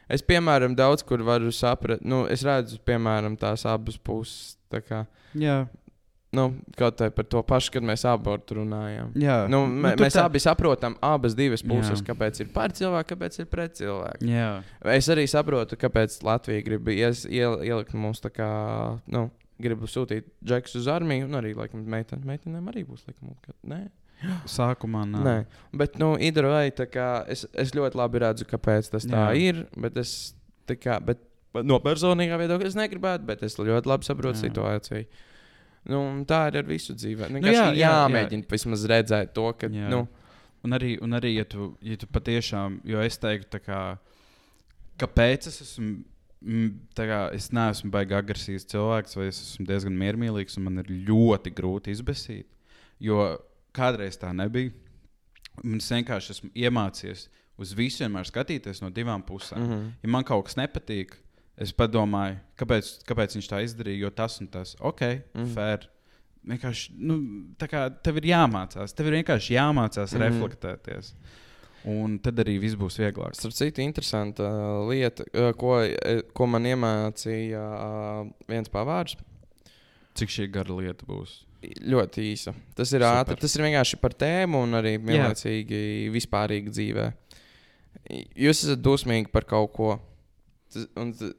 es, 0.10 0.22
piemēram, 0.22 0.76
daudz 0.76 1.04
kur 1.04 1.24
varu 1.24 1.52
saprast, 1.52 2.02
nu, 2.06 2.26
es 2.28 2.44
redzu, 2.44 2.78
piemēram, 2.86 3.38
tās 3.38 3.66
abas 3.66 3.98
puses. 3.98 4.58
tā 4.72 4.82
Kā, 4.84 5.06
Jā, 5.36 5.68
nu, 6.36 6.50
kaut 6.76 6.98
kā 7.00 7.08
par 7.16 7.24
to 7.32 7.42
pašu, 7.48 7.72
kad 7.72 7.84
mēs 7.84 8.04
abi 8.10 8.34
tur 8.46 8.58
runājām. 8.64 9.14
jā. 9.16 9.48
Nu, 9.50 9.66
mē, 9.68 9.94
tur 9.96 10.06
mēs 10.06 10.16
tā- 10.18 10.26
abi 10.26 10.40
saprotam 10.40 10.98
abas 11.02 11.34
divas 11.36 11.62
puses, 11.64 12.02
Jā. 12.02 12.06
kāpēc 12.14 12.40
ir 12.42 12.48
par 12.52 12.70
cilvēku, 12.76 13.16
kāpēc 13.16 13.40
ir 13.40 13.46
pret 13.46 13.74
cilvēku. 13.80 14.20
Jā, 14.28 14.64
Es 14.84 15.08
arī 15.08 15.24
saprotu, 15.32 15.78
kāpēc 15.78 16.22
Latvija 16.24 16.64
grib 16.66 16.88
ies, 16.90 17.26
iel, 17.26 17.60
ielikt 17.64 17.94
mums 17.94 18.20
tā 18.20 18.30
kā, 18.30 19.00
nu, 19.08 19.30
gribu 19.62 19.88
sūtīt 19.88 20.26
džekus 20.44 20.76
uz 20.76 20.88
armiju, 20.88 21.26
un 21.30 21.32
arī, 21.40 21.54
laikam, 21.56 21.86
meiten, 21.86 22.20
meitenēm 22.26 22.68
arī 22.68 22.84
būs 22.86 23.06
likuma. 23.08 23.36
Nē, 23.66 23.90
sākumā 24.50 25.04
nā. 25.10 25.22
nē. 25.26 25.36
Bet, 25.74 26.00
nu, 26.02 26.14
either 26.22 26.48
way, 26.50 26.74
kā 26.92 27.10
es, 27.32 27.46
es 27.54 27.76
ļoti 27.76 28.00
labi 28.00 28.24
redzu, 28.26 28.48
kāpēc 28.50 28.92
tas 28.94 29.08
tā 29.08 29.30
Jā. 29.30 29.38
ir, 29.52 29.64
bet 29.78 29.98
es, 30.02 30.34
tā 30.70 30.78
kā, 30.80 31.00
bet 31.04 31.22
no 31.64 31.80
personīgā 31.84 32.40
viedokļa 32.42 32.72
es 32.72 32.78
negribētu, 32.80 33.28
bet 33.28 33.44
es 33.48 33.58
ļoti 33.60 33.92
labi 33.92 34.08
saprotu 34.08 34.40
Jā. 34.40 34.48
situāciju. 34.50 35.08
Nu, 35.86 36.02
tā 36.26 36.48
ir 36.50 36.64
ar 36.64 36.66
visu 36.66 36.96
dzīvi. 36.98 37.28
Nu, 37.30 37.40
jā, 37.46 37.52
jā, 37.52 37.66
jā, 37.70 37.74
jā. 37.78 37.90
jāmēģina 37.94 38.50
vismaz 38.50 38.86
redzēt 38.90 39.36
to, 39.38 39.52
ka, 39.54 39.70
Jā. 39.70 39.92
nu, 39.94 40.08
Un 40.66 40.74
arī, 40.74 40.96
un 41.04 41.14
arī 41.14 41.36
ja, 41.36 41.46
tu, 41.46 41.70
ja 41.86 41.98
tu 42.02 42.08
patiešām, 42.10 42.80
jo 42.90 43.02
es 43.06 43.20
teiktu, 43.22 43.62
kā, 43.62 43.82
kāpēc 45.02 45.50
es 45.52 45.62
esmu. 45.62 46.00
tā 46.98 47.06
Kā, 47.10 47.20
es 47.34 47.52
neesmu 47.54 47.92
baigi 47.94 48.18
agresīvs 48.18 48.68
cilvēks, 48.70 49.16
vai 49.18 49.28
es 49.30 49.42
esmu 49.44 49.66
diezgan 49.70 49.96
miermīlīgs, 49.98 50.58
un 50.60 50.68
man 50.68 50.82
ir 50.82 50.90
ļoti 51.08 51.54
grūti 51.58 51.94
izbēsīt. 51.94 52.48
Jo 53.02 53.36
kādreiz 53.76 54.20
tā 54.22 54.32
nebija. 54.36 54.74
Es 55.78 55.92
vienkārši 55.92 56.34
esmu 56.36 56.50
iemācījies 56.52 57.28
uz 57.62 57.72
visu 57.76 58.04
vienmēr 58.04 58.28
skatīties 58.28 58.82
no 58.84 58.92
divām 58.92 59.24
pusēm. 59.24 59.62
Mm. 59.62 59.72
-hmm. 59.72 59.92
Ja 60.04 60.10
man 60.10 60.28
kaut 60.28 60.46
kas 60.50 60.58
nepatīk, 60.60 61.16
es 61.58 61.72
padomāju, 61.72 62.40
kāpēc, 62.60 62.92
kāpēc 63.08 63.38
viņš 63.38 63.50
tā 63.52 63.62
izdarīja, 63.64 64.04
jo 64.04 64.12
tas 64.12 64.40
un 64.42 64.48
tas, 64.48 64.76
ok, 64.80 65.02
mm. 65.02 65.42
-hmm. 65.42 65.54
fair. 65.54 65.90
Vienkārši, 66.46 66.92
nu, 66.98 67.16
tā 67.58 67.68
kā 67.68 67.88
tev 68.04 68.18
ir 68.18 68.30
jāmācās, 68.30 68.94
tev 68.94 69.08
ir 69.08 69.24
vienkārši 69.24 69.56
jāmācās 69.56 70.14
mm. 70.14 70.18
-hmm. 70.18 70.26
reflektēties. 70.28 71.16
Un 71.86 72.18
tad 72.20 72.40
arī 72.42 72.60
viss 72.60 72.76
būs 72.76 72.98
vieglāk. 72.98 73.36
Starp 73.38 73.54
citu, 73.54 73.82
interesanta 73.82 74.44
uh, 74.44 74.90
lieta, 74.90 75.24
uh, 75.34 75.54
ko, 75.54 75.84
eh, 75.84 76.22
ko 76.34 76.48
man 76.48 76.64
iemācīja 76.66 77.62
uh, 77.62 78.30
viens 78.48 78.70
pavārs. 78.70 79.16
Cik 80.16 80.30
šī 80.30 80.48
gara 80.52 80.74
lieta 80.74 81.06
būs? 81.06 81.46
Ļoti 81.86 82.26
īsa. 82.32 82.54
Tas 82.76 82.92
ir 82.94 83.04
Super. 83.04 83.22
ātri. 83.22 83.38
Tas 83.42 83.56
ir 83.56 83.64
vienkārši 83.66 84.00
par 84.02 84.16
tēmu 84.18 84.64
un 84.66 84.78
arī 84.80 84.96
vienlaicīgi 85.02 85.80
vispārīgi 86.14 86.74
dzīvē. 86.74 87.06
Jūs 88.46 88.66
esat 88.66 88.84
dusmīgi 88.86 89.32
par 89.34 89.48
kaut 89.50 89.72
ko. 89.76 89.96
Tas, 90.74 90.88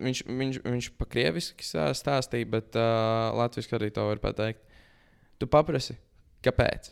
viņš, 0.01 0.22
viņš, 0.27 0.61
viņš 0.64 0.91
pa 0.97 1.09
krieviski 1.11 1.66
stāstīja, 1.66 2.49
bet 2.57 2.79
uh, 2.79 3.35
latviešu 3.37 3.77
arī 3.79 3.91
to 3.95 4.07
var 4.09 4.22
pateikt. 4.22 4.62
Tu 5.37 5.49
paprasti, 5.51 5.99
kāpēc? 6.47 6.89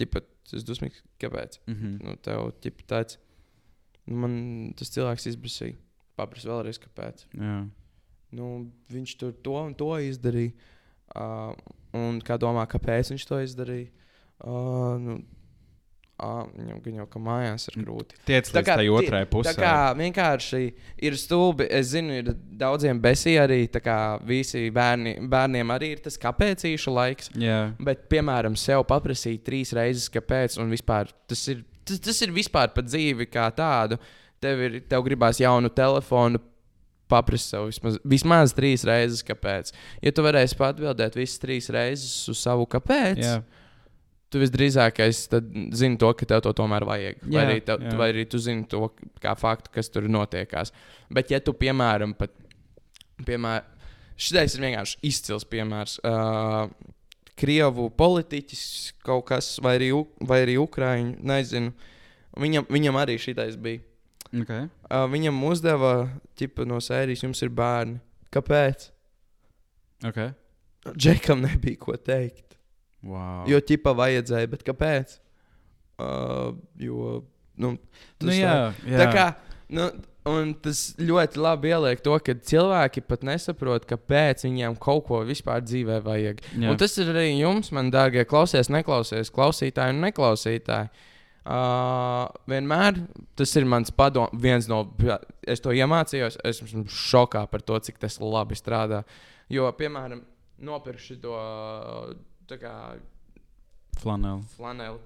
Ķipa, 0.00 0.22
tu 0.48 0.58
esi 0.58 0.66
dusmīgs, 0.66 1.04
kāpēc? 1.22 1.60
Mm 1.68 1.76
-hmm. 1.76 1.98
Nu, 2.04 2.16
tev 2.16 2.50
ķipa 2.64 2.86
tāds, 2.94 3.18
nu, 4.06 4.16
man 4.16 4.34
tas 4.76 4.90
cilvēks 4.90 5.28
izbrīsīja. 5.30 5.76
Paprasti 6.16 6.48
vēlreiz, 6.48 6.80
kāpēc. 6.82 7.26
Jā. 7.38 7.68
Nu, 8.32 8.70
viņš 8.90 9.16
tur 9.18 9.32
to 9.32 9.56
un 9.62 9.74
to 9.74 9.92
izdarīja. 9.98 10.52
Uh, 11.16 11.52
un 11.96 12.20
kā 12.22 12.36
domā, 12.38 12.66
kāpēc 12.70 13.10
viņš 13.14 13.26
to 13.26 13.40
izdarīja? 13.42 13.88
Uh, 14.40 14.94
nu, 15.02 15.14
uh, 16.22 16.44
viņam 16.54 17.00
jau 17.00 17.06
ka 17.10 17.22
mājās 17.24 17.66
ir 17.70 17.78
grūti. 17.82 18.18
Tiec 18.28 18.50
Tā 18.54 18.62
kā 18.64 18.76
tie- 18.78 18.90
otrai 18.94 19.24
pusē. 19.26 19.50
Tā 19.50 19.56
kā 19.58 19.74
vienkārši 19.98 20.62
ir 21.02 21.16
stulbi. 21.18 21.66
Es 21.70 21.90
zinu, 21.94 22.20
ir 22.22 22.30
daudziem 22.34 23.00
besī 23.02 23.34
arī. 23.42 23.68
tā 23.68 23.82
kā 23.84 23.98
Visi 24.24 24.70
bērni, 24.70 25.16
bērniem 25.28 25.74
arī 25.74 25.92
ir 25.96 26.04
tas 26.04 26.16
kāpēcīšu 26.18 26.94
laiks. 26.94 27.30
Jā. 27.34 27.74
Bet, 27.80 28.08
piemēram, 28.08 28.56
sev 28.56 28.84
paprasīt 28.84 29.42
trīs 29.44 29.72
reizes, 29.76 30.08
kāpēc, 30.08 30.58
un 30.62 30.70
vispār 30.70 31.10
tas 31.26 31.48
ir, 31.48 31.64
tas, 31.84 31.98
tas 31.98 32.22
ir 32.22 32.30
vispār 32.30 32.72
par 32.74 32.84
dzīvi 32.84 33.26
kā 33.30 33.50
tādu. 33.54 33.98
Tev, 34.40 34.60
ir, 34.64 34.80
tev 34.88 35.02
gribās 35.04 35.36
jaunu 35.36 35.68
telefonu, 35.68 36.38
paprasti 37.10 37.54
sev 37.54 37.68
vismaz, 37.68 37.96
vismaz 38.06 38.54
trīs 38.56 38.84
reizes, 38.88 39.24
kāpēc. 39.26 39.72
Ja 40.04 40.12
tu 40.14 40.24
varēsi 40.26 40.58
atbildēt 40.66 41.18
visas 41.18 41.42
trīs 41.42 41.70
reizes 41.74 42.28
uz 42.30 42.42
savu 42.42 42.68
kāpēc, 42.70 43.20
Jā. 43.24 43.40
tu 44.30 44.42
visdrīzākais 44.42 45.24
tad 45.32 45.50
zini 45.76 45.98
to, 46.00 46.12
ka 46.16 46.28
tev 46.30 46.44
to 46.46 46.54
tomēr 46.56 46.86
vajag. 46.88 47.24
Vai, 47.26 47.34
Jā, 47.34 47.48
arī, 47.48 47.58
tev, 47.66 47.82
jā. 47.84 47.96
vai 47.98 48.12
arī 48.14 48.28
tu 48.30 48.40
zini 48.42 48.64
to 48.70 48.86
kā 49.22 49.34
faktu, 49.38 49.74
kas 49.74 49.90
tur 49.92 50.08
notiekās. 50.10 50.72
Bet, 51.10 51.34
ja 51.34 51.42
tu, 51.42 51.56
piemēram, 51.58 52.14
pat, 52.18 52.34
piemēram 53.26 53.76
šis 54.20 54.56
ir 54.56 54.64
vienkārši 54.66 54.98
izcils 55.10 55.46
piemērs. 55.48 55.98
Uh, 56.04 56.70
Krievu 57.40 57.86
politiķis 57.96 58.64
kaut 59.06 59.30
kas, 59.30 59.54
vai 59.64 59.78
arī, 59.78 59.94
vai 60.28 60.42
arī 60.44 60.58
Ukrāņu, 60.60 61.14
nezinu. 61.24 61.72
Viņam, 62.40 62.66
viņam 62.68 62.98
arī 63.00 63.16
šitais 63.20 63.56
bija. 63.60 63.80
Okay. 64.30 64.68
Uh, 64.86 65.06
viņam 65.10 65.40
uzdeva 65.48 65.94
ķipa, 66.38 66.66
no 66.68 66.78
sērijas, 66.82 67.24
jums 67.24 67.40
ir 67.42 67.50
bērni. 67.50 67.98
Kāpēc? 68.30 68.90
Okay. 70.06 70.30
Džekam 70.94 71.42
nebija 71.42 71.80
ko 71.82 71.96
teikt. 71.98 72.54
Wow. 73.02 73.42
Jo 73.50 73.58
ķipa 73.64 73.94
vajadzēja, 73.96 74.50
bet 74.52 74.62
kāpēc? 74.66 75.16
Uh, 76.00 76.54
jo, 76.80 77.18
nu, 77.60 77.74
nu, 78.22 78.32
jā, 78.32 78.54
tā- 78.70 78.88
jā. 78.88 79.00
Tā 79.02 79.08
kā, 79.12 79.26
nu, 79.76 79.88
un 80.30 80.54
tas 80.62 80.82
ļoti 81.00 81.40
labi 81.40 81.72
ieliek 81.74 82.00
to, 82.04 82.14
ka 82.24 82.34
cilvēki 82.34 83.02
pat 83.08 83.24
nesaprot, 83.26 83.84
kāpēc 83.88 84.46
viņiem 84.46 84.78
kaut 84.80 85.06
ko 85.08 85.20
vispār 85.28 85.64
dzīvē 85.64 85.98
vajag. 86.06 86.40
Jā. 86.54 86.70
Un 86.70 86.80
tas 86.80 86.96
ir 87.00 87.10
arī 87.12 87.26
jums, 87.40 87.72
man 87.76 87.90
dārgie, 87.92 88.24
klausies, 88.28 88.70
neklausies, 88.72 89.32
klausītāji 89.34 89.96
un 89.96 90.04
neklausītāji. 90.06 90.92
Uh, 91.40 92.26
vienmēr 92.50 92.98
tas 93.38 93.54
ir 93.56 93.64
mans 93.64 93.90
padoms, 93.96 94.34
viens 94.36 94.68
no. 94.68 94.82
Es 95.48 95.62
to 95.64 95.72
iemācījos, 95.72 96.36
es 96.44 96.60
esmu 96.66 96.84
šokā 96.84 97.46
par 97.50 97.64
to, 97.64 97.78
cik 97.80 97.98
tas 98.02 98.20
labi 98.20 98.58
strādā. 98.58 99.04
Jo, 99.50 99.70
piemēram, 99.74 100.20
nopirkšu 100.60 101.16
to 101.22 101.36
Flaneli. 104.00 104.44
flaneli. 104.56 104.98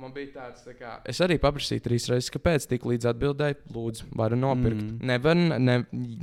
Man 0.00 0.12
bija 0.14 0.30
tāds, 0.32 0.62
tā 0.64 0.72
kā, 0.78 0.92
es 1.10 1.18
arī 1.20 1.36
paprasīju 1.42 1.82
trīs 1.84 2.06
reizes, 2.08 2.30
kāpēc 2.32 2.66
tik 2.70 2.86
līdz 2.88 3.08
atbildēji, 3.10 3.56
lūdzu, 3.74 4.06
varu 4.16 4.38
nopirkt. 4.38 4.80
Mm. 4.80 5.00
Nevar, 5.10 5.36
ne, 5.36 5.74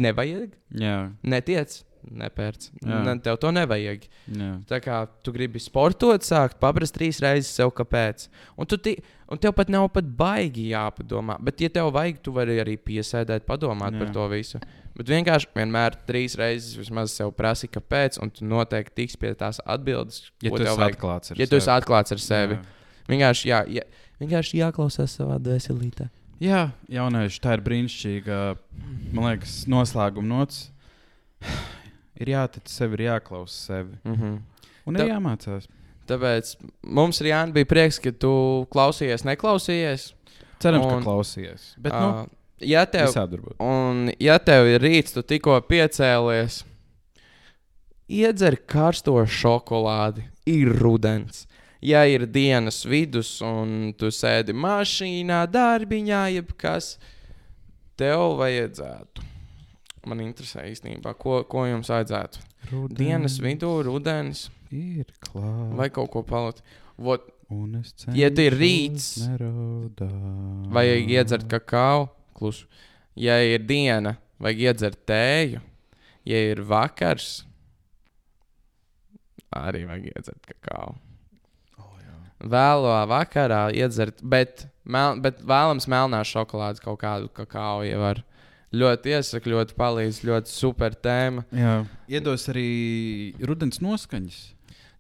nevajag, 0.08 0.56
Jā. 0.82 0.96
netiec, 1.28 1.76
nepērc. 2.06 2.70
Ne, 2.86 3.14
tev 3.24 3.38
to 3.42 3.52
nevajag. 3.56 4.08
Jā. 4.34 4.50
Tā 4.70 4.80
kā 4.84 5.00
tu 5.24 5.34
gribi 5.36 5.60
sportot, 5.64 6.22
sākt 6.26 6.60
paprast 6.62 6.96
trīs 6.98 7.20
reizes 7.24 7.52
sev, 7.58 7.72
kāpēc. 7.78 8.28
Un, 8.58 8.66
ti, 8.70 8.96
un 9.32 9.38
tev 9.42 9.54
pat 9.58 9.70
nav 9.74 9.88
pat 9.96 10.06
baigi 10.20 10.70
jāpadomā. 10.74 11.38
Bet, 11.44 11.62
ja 11.64 11.70
tev 11.70 11.92
vajag, 11.96 12.20
tu 12.26 12.34
vari 12.36 12.60
arī 12.64 12.78
piesēdēt, 12.78 13.46
padomāt 13.48 13.94
Jā. 13.98 14.04
Par 14.04 14.14
to 14.16 14.28
visu. 14.32 14.62
Bet 14.98 15.12
vienkārši 15.14 15.52
vienmēr 15.54 15.94
trīs 16.08 16.34
reizes 16.40 16.74
vismaz 16.80 17.14
sev 17.14 17.30
prasi, 17.38 17.68
kāpēc, 17.70 18.18
un 18.24 18.32
tu 18.34 18.46
noteikti 18.50 18.96
tiks 19.04 19.16
pie 19.22 19.34
tās 19.38 19.60
atbildes, 19.66 20.24
Ja 20.42 20.50
tu 20.50 20.64
esi 20.64 20.74
vajag. 20.74 20.96
atklāts 20.98 21.32
ar 21.32 21.38
Ja 21.38 21.46
tu 21.46 21.56
esi 21.60 21.66
sevi. 21.70 21.76
atklāts 21.82 22.12
ar 22.16 22.18
sevi. 22.24 22.58
Jā. 22.58 22.64
Vienkārši, 23.08 23.46
jā, 23.52 23.60
jā, 23.78 23.84
vienkārši 24.20 24.58
jāklausās 24.64 25.14
savā 25.20 25.38
dvēselītē. 25.40 26.10
Jā, 26.42 26.72
jaunieši, 26.90 27.40
tā 27.42 27.54
ir 27.58 27.62
brīnišķīga. 27.66 28.36
Man 29.14 29.26
liekas, 29.30 29.54
noslēguma 29.70 30.28
nots. 30.28 30.68
Ir 32.18 32.32
jātic 32.34 32.70
sev, 32.72 32.94
ir 32.98 33.06
jāklausa 33.08 33.58
sevi. 33.68 33.98
Mm 34.04 34.16
-hmm. 34.16 34.40
Un 34.88 34.96
Tā- 34.96 35.06
ir 35.06 35.12
jāmācās. 35.12 35.68
Tāpēc 36.08 36.56
mums 36.84 37.20
ir 37.22 37.28
Jānis, 37.28 37.54
bija 37.54 37.66
prieks, 37.66 38.00
ka 38.00 38.12
tu 38.12 38.68
klausījies, 38.72 39.26
neklausījies. 39.28 40.14
Cerams, 40.60 40.86
Un- 40.86 41.04
ka 41.04 41.04
klausies. 41.04 41.74
Bet, 41.78 41.94
nu, 41.94 42.08
Uh, 42.08 42.26
ja 42.60 42.86
tev, 42.86 43.12
un, 43.60 44.12
ja 44.20 44.40
tev 44.40 44.66
ir 44.66 44.82
rīts, 44.82 45.14
tu 45.14 45.22
tikko 45.22 45.60
piecēlies, 45.62 46.64
iedzer 48.10 48.58
karsto 48.66 49.20
šokolādi, 49.26 50.24
ir 50.46 50.72
rudens. 50.80 51.46
Ja 51.82 52.06
ir 52.10 52.26
dienas 52.26 52.86
vidus, 52.86 53.42
un 53.42 53.94
tu 53.98 54.08
sēdi 54.08 54.56
mašīnā, 54.58 55.44
darbiņā, 55.52 56.24
jebkas, 56.34 56.98
tev 58.00 58.38
vajadzētu. 58.40 59.22
Man 60.08 60.22
interesē 60.24 60.66
īstenībā, 60.72 61.14
ko, 61.20 61.42
ko 61.50 61.66
jums 61.68 61.90
vajadzētu. 61.92 62.44
Dienas 62.96 63.38
vidū, 63.44 63.72
rudens 63.88 64.48
ir 64.72 65.10
klāts. 65.24 65.74
vai 65.80 65.90
kaut 65.94 66.12
ko 66.14 66.24
palikt. 66.28 66.64
Un 67.50 67.78
es 67.80 67.94
Ja 68.12 68.28
tu 68.34 68.44
ir 68.44 68.58
rīts, 68.60 69.22
neraudāt. 69.24 70.12
Vajag 70.76 71.12
iedzert 71.14 71.46
kakao, 71.48 72.10
klusu. 72.36 72.68
Ja 73.16 73.38
ir 73.40 73.64
diena, 73.64 74.18
vajag 74.44 74.64
iedzert 74.66 75.06
tēju. 75.08 75.62
Ja 76.28 76.42
ir 76.52 76.60
vakars, 76.68 77.46
arī 79.56 79.86
vajag 79.88 80.10
iedzert 80.12 80.50
kakao. 80.52 80.98
Oh, 81.80 81.94
jā. 82.04 82.18
Vēlā 82.44 83.00
vakarā 83.08 83.62
iedzert, 83.72 84.20
bet, 84.22 84.68
mel, 84.84 85.16
bet 85.24 85.40
vēlams 85.40 85.88
melnās 85.88 86.28
šokolādes 86.28 86.84
kaut 86.84 87.00
kādu 87.06 87.32
kakao 87.32 87.86
jau 87.88 88.04
var. 88.04 88.26
Ļoti 88.76 89.14
iesaku, 89.16 89.54
ļoti 89.54 89.78
palīdz, 89.80 90.22
ļoti 90.28 90.52
super 90.52 90.92
tēma. 90.92 91.46
jā. 91.56 91.86
Iedos 92.12 92.50
arī 92.52 93.34
rudens 93.40 93.80
noskaņas. 93.80 94.40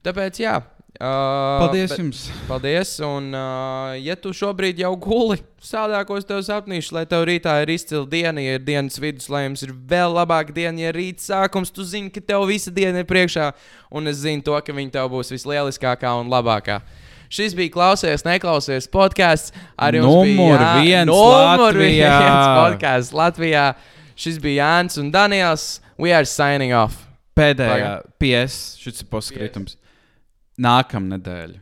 Tāpēc, 0.08 0.40
jā. 0.40 0.62
Uh, 0.98 1.60
Paldies 1.62 1.92
bet- 1.92 2.00
jums! 2.00 2.22
Paldies, 2.48 3.00
un, 3.06 3.28
uh, 3.36 3.92
ja 4.02 4.16
tu 4.18 4.32
šobrīd 4.34 4.80
jau 4.82 4.96
guli 4.98 5.38
sādākos 5.62 6.26
tev 6.26 6.40
sapnīšu, 6.42 6.96
lai 6.96 7.04
tev 7.06 7.22
rītā 7.28 7.54
ir 7.62 7.70
izcila 7.76 8.08
diena, 8.10 8.42
ja 8.42 8.56
ir 8.58 8.64
dienas 8.66 8.98
vidus, 8.98 9.28
lai 9.30 9.44
jums 9.44 9.62
ir 9.68 9.76
vēl 9.76 10.16
labāka 10.16 10.56
diena, 10.56 10.80
ja 10.80 10.90
ir 10.90 10.98
rīta 10.98 11.22
sākums, 11.22 11.70
tu 11.70 11.86
zini, 11.86 12.10
ka 12.10 12.24
tev 12.24 12.48
visa 12.50 12.72
diena 12.74 13.04
ir 13.04 13.06
priekšā, 13.06 13.52
un 13.92 14.08
es 14.10 14.24
zinu 14.24 14.42
to, 14.48 14.58
ka 14.58 14.74
viņa 14.74 14.96
tev 14.96 15.12
būs 15.14 15.30
vislieliskākā 15.36 16.16
un 16.18 16.32
labākā. 16.34 16.80
Šis 17.30 17.56
bija 17.58 17.70
klausies, 17.74 18.24
neklausies 18.24 18.88
podkāsts. 18.92 19.52
Ar 19.78 19.94
jums 19.94 20.08
Numur 20.08 20.58
bija 20.58 20.60
Jā- 20.60 20.84
viens 20.84 21.08
numur 21.12 21.74
Latvijā. 21.74 22.14
viens 22.24 22.48
podkāsts 22.62 23.14
Latvijā. 23.14 23.66
Šis 24.16 24.40
bija 24.42 24.64
Jānis 24.66 24.98
un 24.98 25.12
Daniels. 25.12 25.80
We 25.98 26.12
are 26.14 26.26
signing 26.26 26.74
off. 26.74 27.04
Pēdējā 27.38 28.02
PS, 28.20 28.78
šis 28.82 29.02
ir 29.04 29.08
postkritums. 29.12 29.76
Nākamā 30.60 31.18
nedēļa. 31.20 31.60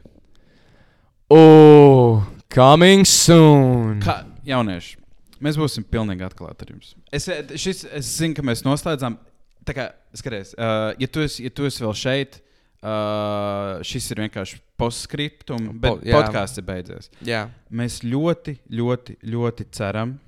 Oh, 1.30 2.22
coming 2.50 3.04
soon. 3.06 4.00
Kā 4.04 4.20
jaunieši, 4.46 4.96
mēs 5.44 5.58
būsim 5.60 5.84
pilnīgi 5.90 6.22
atklāti 6.28 6.68
ar 6.68 6.74
jums. 6.76 6.94
Es, 7.12 7.26
šis, 7.60 7.84
es 7.98 8.12
zinu, 8.20 8.36
ka 8.38 8.46
mēs 8.46 8.62
noslēdzām. 8.64 9.18
Tā 9.66 9.74
kā, 9.74 9.88
skaties, 10.14 10.54
uh, 10.62 10.94
ja, 11.02 11.08
tu 11.10 11.24
esi, 11.26 11.48
ja 11.48 11.50
tu 11.50 11.66
esi 11.66 11.82
vēl 11.82 11.96
šeit, 11.98 12.38
uh, 12.86 13.82
šis 13.82 14.12
ir 14.14 14.22
vienkārši 14.22 14.60
postscriptum, 14.78 15.70
bet 15.80 15.92
Po- 15.92 16.00
podkāsts 16.18 16.58
ir 16.62 16.64
beidzies. 16.68 17.10
Jā. 17.26 17.46
Mēs 17.72 18.02
ļoti, 18.04 18.58
ļoti, 18.72 19.18
ļoti 19.24 19.66
ceram, 19.72 20.20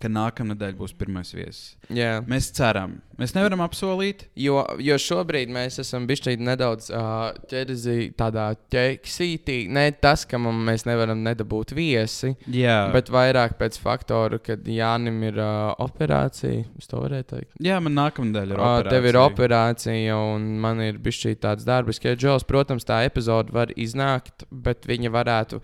ka 0.00 0.08
nākamā 0.08 0.54
nedēļa 0.54 0.76
būs 0.78 0.94
pirmais 0.96 1.30
viesis. 1.36 1.74
Jā. 1.92 2.20
Mēs 2.30 2.48
ceram, 2.56 2.94
mēs 3.20 3.34
nevaram 3.36 3.60
apsolīt. 3.64 4.24
Jo, 4.40 4.62
jo 4.80 4.96
šobrīd 5.00 5.52
mēs 5.52 5.76
esam 5.82 6.06
bijuši 6.08 6.36
nedaudz 6.40 6.88
uh, 6.90 7.30
ķēdzi 7.50 7.96
tādā 8.18 8.46
ķeksītī. 8.72 9.58
Ne 9.72 9.86
tas, 9.92 10.24
ka 10.28 10.40
mums 10.40 10.64
mēs 10.70 10.86
nevaram 10.88 11.20
nedabūt 11.26 11.74
viesi, 11.76 12.32
Jā, 12.50 12.78
bet 12.94 13.12
vairāk 13.12 13.58
pēc 13.60 13.76
faktora, 13.82 14.38
kad 14.42 14.64
Jānim 14.70 15.20
ir 15.28 15.36
uh, 15.40 15.74
operācija. 15.84 16.64
Es 16.80 16.88
to 16.90 17.02
varēju 17.04 17.28
teikt. 17.34 17.52
jā 17.60 17.76
man 17.84 17.96
nākamā 18.00 18.30
nedēļa 18.30 18.54
ir 18.56 18.60
Uh, 18.60 18.64
operācija. 18.70 18.90
tev 18.96 19.10
ir 19.12 19.20
operācija, 19.20 20.16
un 20.34 20.48
man 20.64 20.80
ir 20.84 20.98
bijis 20.98 21.20
šī 21.24 21.34
tāds 21.44 21.68
darbs, 21.68 22.00
ka 22.00 22.16
Džons, 22.16 22.44
protams, 22.48 22.84
tā 22.88 23.02
epizode 23.08 23.52
var 23.52 23.70
iznākt, 23.76 24.46
bet 24.50 24.88
viņa 24.88 25.12
varētu, 25.14 25.60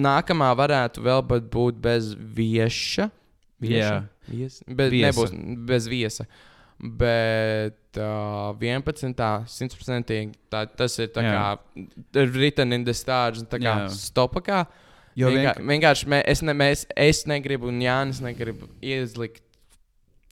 nākamā 0.00 0.52
varētu 0.56 1.02
vēl 1.04 1.22
būt 1.52 1.80
bez 1.82 2.12
vieša. 2.16 3.10
Jā. 3.64 4.04
Vies, 4.28 4.60
bez, 4.68 4.90
Viesa. 4.92 5.06
nebūs 5.08 5.32
bez 5.66 5.86
viesa. 5.88 6.26
Bet 6.78 7.96
uh, 7.96 8.52
11. 8.60 9.14
simtprocentīgi 9.48 10.34
tas 10.52 10.98
ir 11.00 11.08
tā 11.14 11.24
Jā. 11.24 11.32
kā 11.32 12.26
written 12.34 12.72
in 12.76 12.84
the 12.84 12.92
stars, 12.94 13.40
tā 13.48 13.60
kā 13.62 13.72
Jā. 13.86 13.88
stopakā. 13.94 14.66
Jo 15.16 15.30
Vienkār, 15.32 15.56
vienkār- 15.56 15.70
vienkārši 15.72 16.08
mē, 16.12 16.18
es, 16.28 16.42
ne, 16.44 16.52
mēs, 16.52 16.84
es 16.94 17.22
negribu, 17.24 17.70
un 17.72 17.80
Jānis 17.80 18.20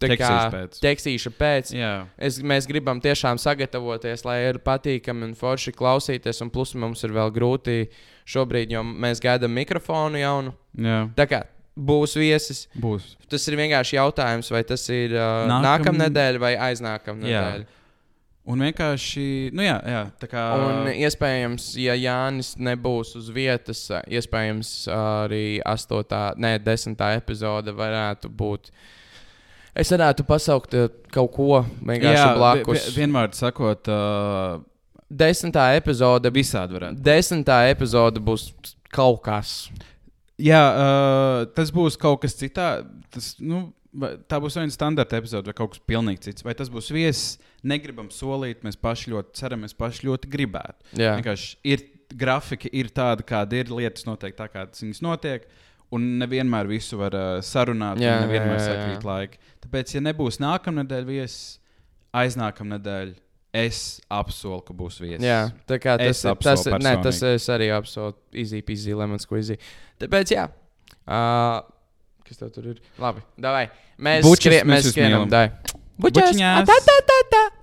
Teksīs 0.05 0.51
pēc. 0.53 0.79
tekstīša 0.83 1.31
pēc. 1.39 1.70
Jā. 1.72 1.93
Es, 2.18 2.37
mēs 2.43 2.66
gribam 2.68 3.01
tiešām 3.01 3.39
sagatavoties, 3.41 4.25
lai 4.27 4.41
ir 4.51 4.59
patīkami 4.59 5.22
un 5.31 5.35
forši 5.39 5.72
klausīties. 5.72 6.43
Un 6.45 6.51
plus 6.51 6.75
mums 6.75 7.01
ir 7.07 7.14
vēl 7.14 7.31
grūti 7.33 7.89
šobrīd, 8.29 8.75
jo 8.75 8.83
mēs 8.85 9.22
gaidām 9.22 9.55
mikrofonu 9.55 10.20
jaunu. 10.20 10.53
Jā, 10.77 10.99
Tā 11.16 11.27
kā 11.31 11.43
būs 11.77 12.14
viesis. 12.16 12.66
būs. 12.79 13.16
Tas 13.29 13.47
ir 13.49 13.57
vienkārši 13.59 13.97
jautājums, 13.99 14.51
vai 14.51 14.62
tas 14.64 14.89
ir 14.89 15.14
uh, 15.16 15.47
Nākam- 15.51 15.64
nākamā 15.95 16.05
nedēļa 16.09 16.39
vai 16.41 16.55
aiznākamā 16.70 17.27
Jā. 17.27 17.64
Un 18.47 18.61
vienkārši, 18.61 19.55
nu 19.57 19.62
jā, 19.64 19.79
jā 19.89 20.03
tā 20.20 20.29
kā. 20.29 20.43
Un 20.61 20.91
iespējams, 20.93 21.70
ja 21.81 21.95
Jānis 21.97 22.51
nebūs 22.61 23.14
uz 23.16 23.31
vietas, 23.33 23.87
iespējams 24.05 24.87
arī 24.93 25.62
8, 25.64 26.35
ne 26.37 26.59
10 26.59 27.01
epizode 27.16 27.72
varētu 27.72 28.29
būt. 28.29 28.68
Es 29.75 29.89
varētu 29.91 30.27
pasaukt 30.29 30.75
uh, 30.77 30.89
kaut 31.11 31.33
ko 31.33 31.64
vienkārši 31.81 32.37
blakus. 32.37 32.85
vi- 32.85 32.91
vi- 32.93 33.01
vienmēr 33.01 33.33
sakot, 33.35 33.89
uh, 33.89 34.61
Desmitā 35.14 35.77
epizode 35.79 36.31
visādi 36.33 36.75
varētu. 36.77 37.01
Desmitā 37.05 37.59
epizode 37.70 38.18
būs 38.20 38.53
kaut 38.91 39.22
kas. 39.22 39.70
Jā, 40.43 40.61
uh, 40.66 41.41
tas 41.55 41.70
būs 41.74 41.99
kaut 42.01 42.24
kas 42.24 42.35
cits. 42.39 42.59
Tas, 43.14 43.28
nu, 43.39 43.68
tā 44.28 44.41
būs 44.43 44.57
viena 44.59 44.74
standarta 44.74 45.18
epizode 45.20 45.51
vai 45.51 45.57
kaut 45.57 45.74
kas 45.74 45.82
pilnīgi 45.87 46.28
cits. 46.28 46.47
Vai 46.47 46.57
tas 46.59 46.70
būs 46.72 46.91
viesis, 46.95 47.37
negribam 47.67 48.11
solīt. 48.13 48.64
Mēs 48.67 48.79
paši 48.80 49.13
ļoti 49.14 49.38
ceram, 49.38 49.63
mēs 49.64 49.76
paši 49.79 50.09
ļoti 50.09 50.30
gribētu. 50.33 50.91
Jā, 50.99 51.14
Vienkārši 51.21 51.53
ir 51.71 51.84
grafika, 52.14 52.71
ir 52.75 52.91
tāda, 52.95 53.26
kāda 53.26 53.63
ir. 53.63 53.71
Lietas 53.75 54.07
notiek 54.09 54.34
tā, 54.38 54.49
kā 54.50 54.67
viņas 54.71 55.03
notiek. 55.04 55.46
Un 55.95 56.17
nevienmēr 56.18 56.67
visu 56.67 56.99
var 56.99 57.14
uh, 57.14 57.26
sarunāt, 57.45 58.00
Jā, 58.03 58.17
nevienmēr 58.25 58.59
sakrīt 58.59 59.04
laiki. 59.07 59.38
Tāpēc, 59.63 59.92
ja 59.95 60.03
nebūs 60.03 60.41
nākamā 60.42 60.83
nedēļa 60.83 61.07
viesis, 61.07 61.61
aiznākamā 62.17 62.79
nedēļa, 62.79 63.14
es 63.55 64.01
apsolu, 64.11 64.59
ka 64.67 64.75
būs 64.76 64.99
viesis. 65.03 65.22
jā 65.22 65.39
tā 65.71 65.79
kā 65.79 65.95
tas 66.01 66.25
ir. 66.25 66.35
Tas, 66.43 66.67
ir- 66.67 66.79
nē, 66.83 66.97
tas 67.05 67.22
es 67.31 67.47
arī 67.55 67.71
apsolu. 67.76 68.17
Easy, 68.35 68.63
easy, 68.67 68.95
lemon 68.99 69.22
squeezy. 69.22 69.59
Tāpēc, 70.03 70.35
jā. 70.35 70.49
Uh, 71.07 71.63
kas 72.26 72.41
tev 72.41 72.51
tur 72.55 72.72
ir? 72.75 72.83
Labi, 72.99 73.22
davai. 73.39 73.68
Mēs, 74.01 74.26
Bučas, 74.26 74.43
skrie, 74.43 74.63
mēs 74.67 74.83
mēs 74.83 74.91
skrienam. 74.91 75.29
Dai. 75.31 75.47
Bučas! 76.01 76.35
Ata, 76.35 76.75
ta, 76.83 76.97
ta, 77.07 77.18
ta. 77.31 77.45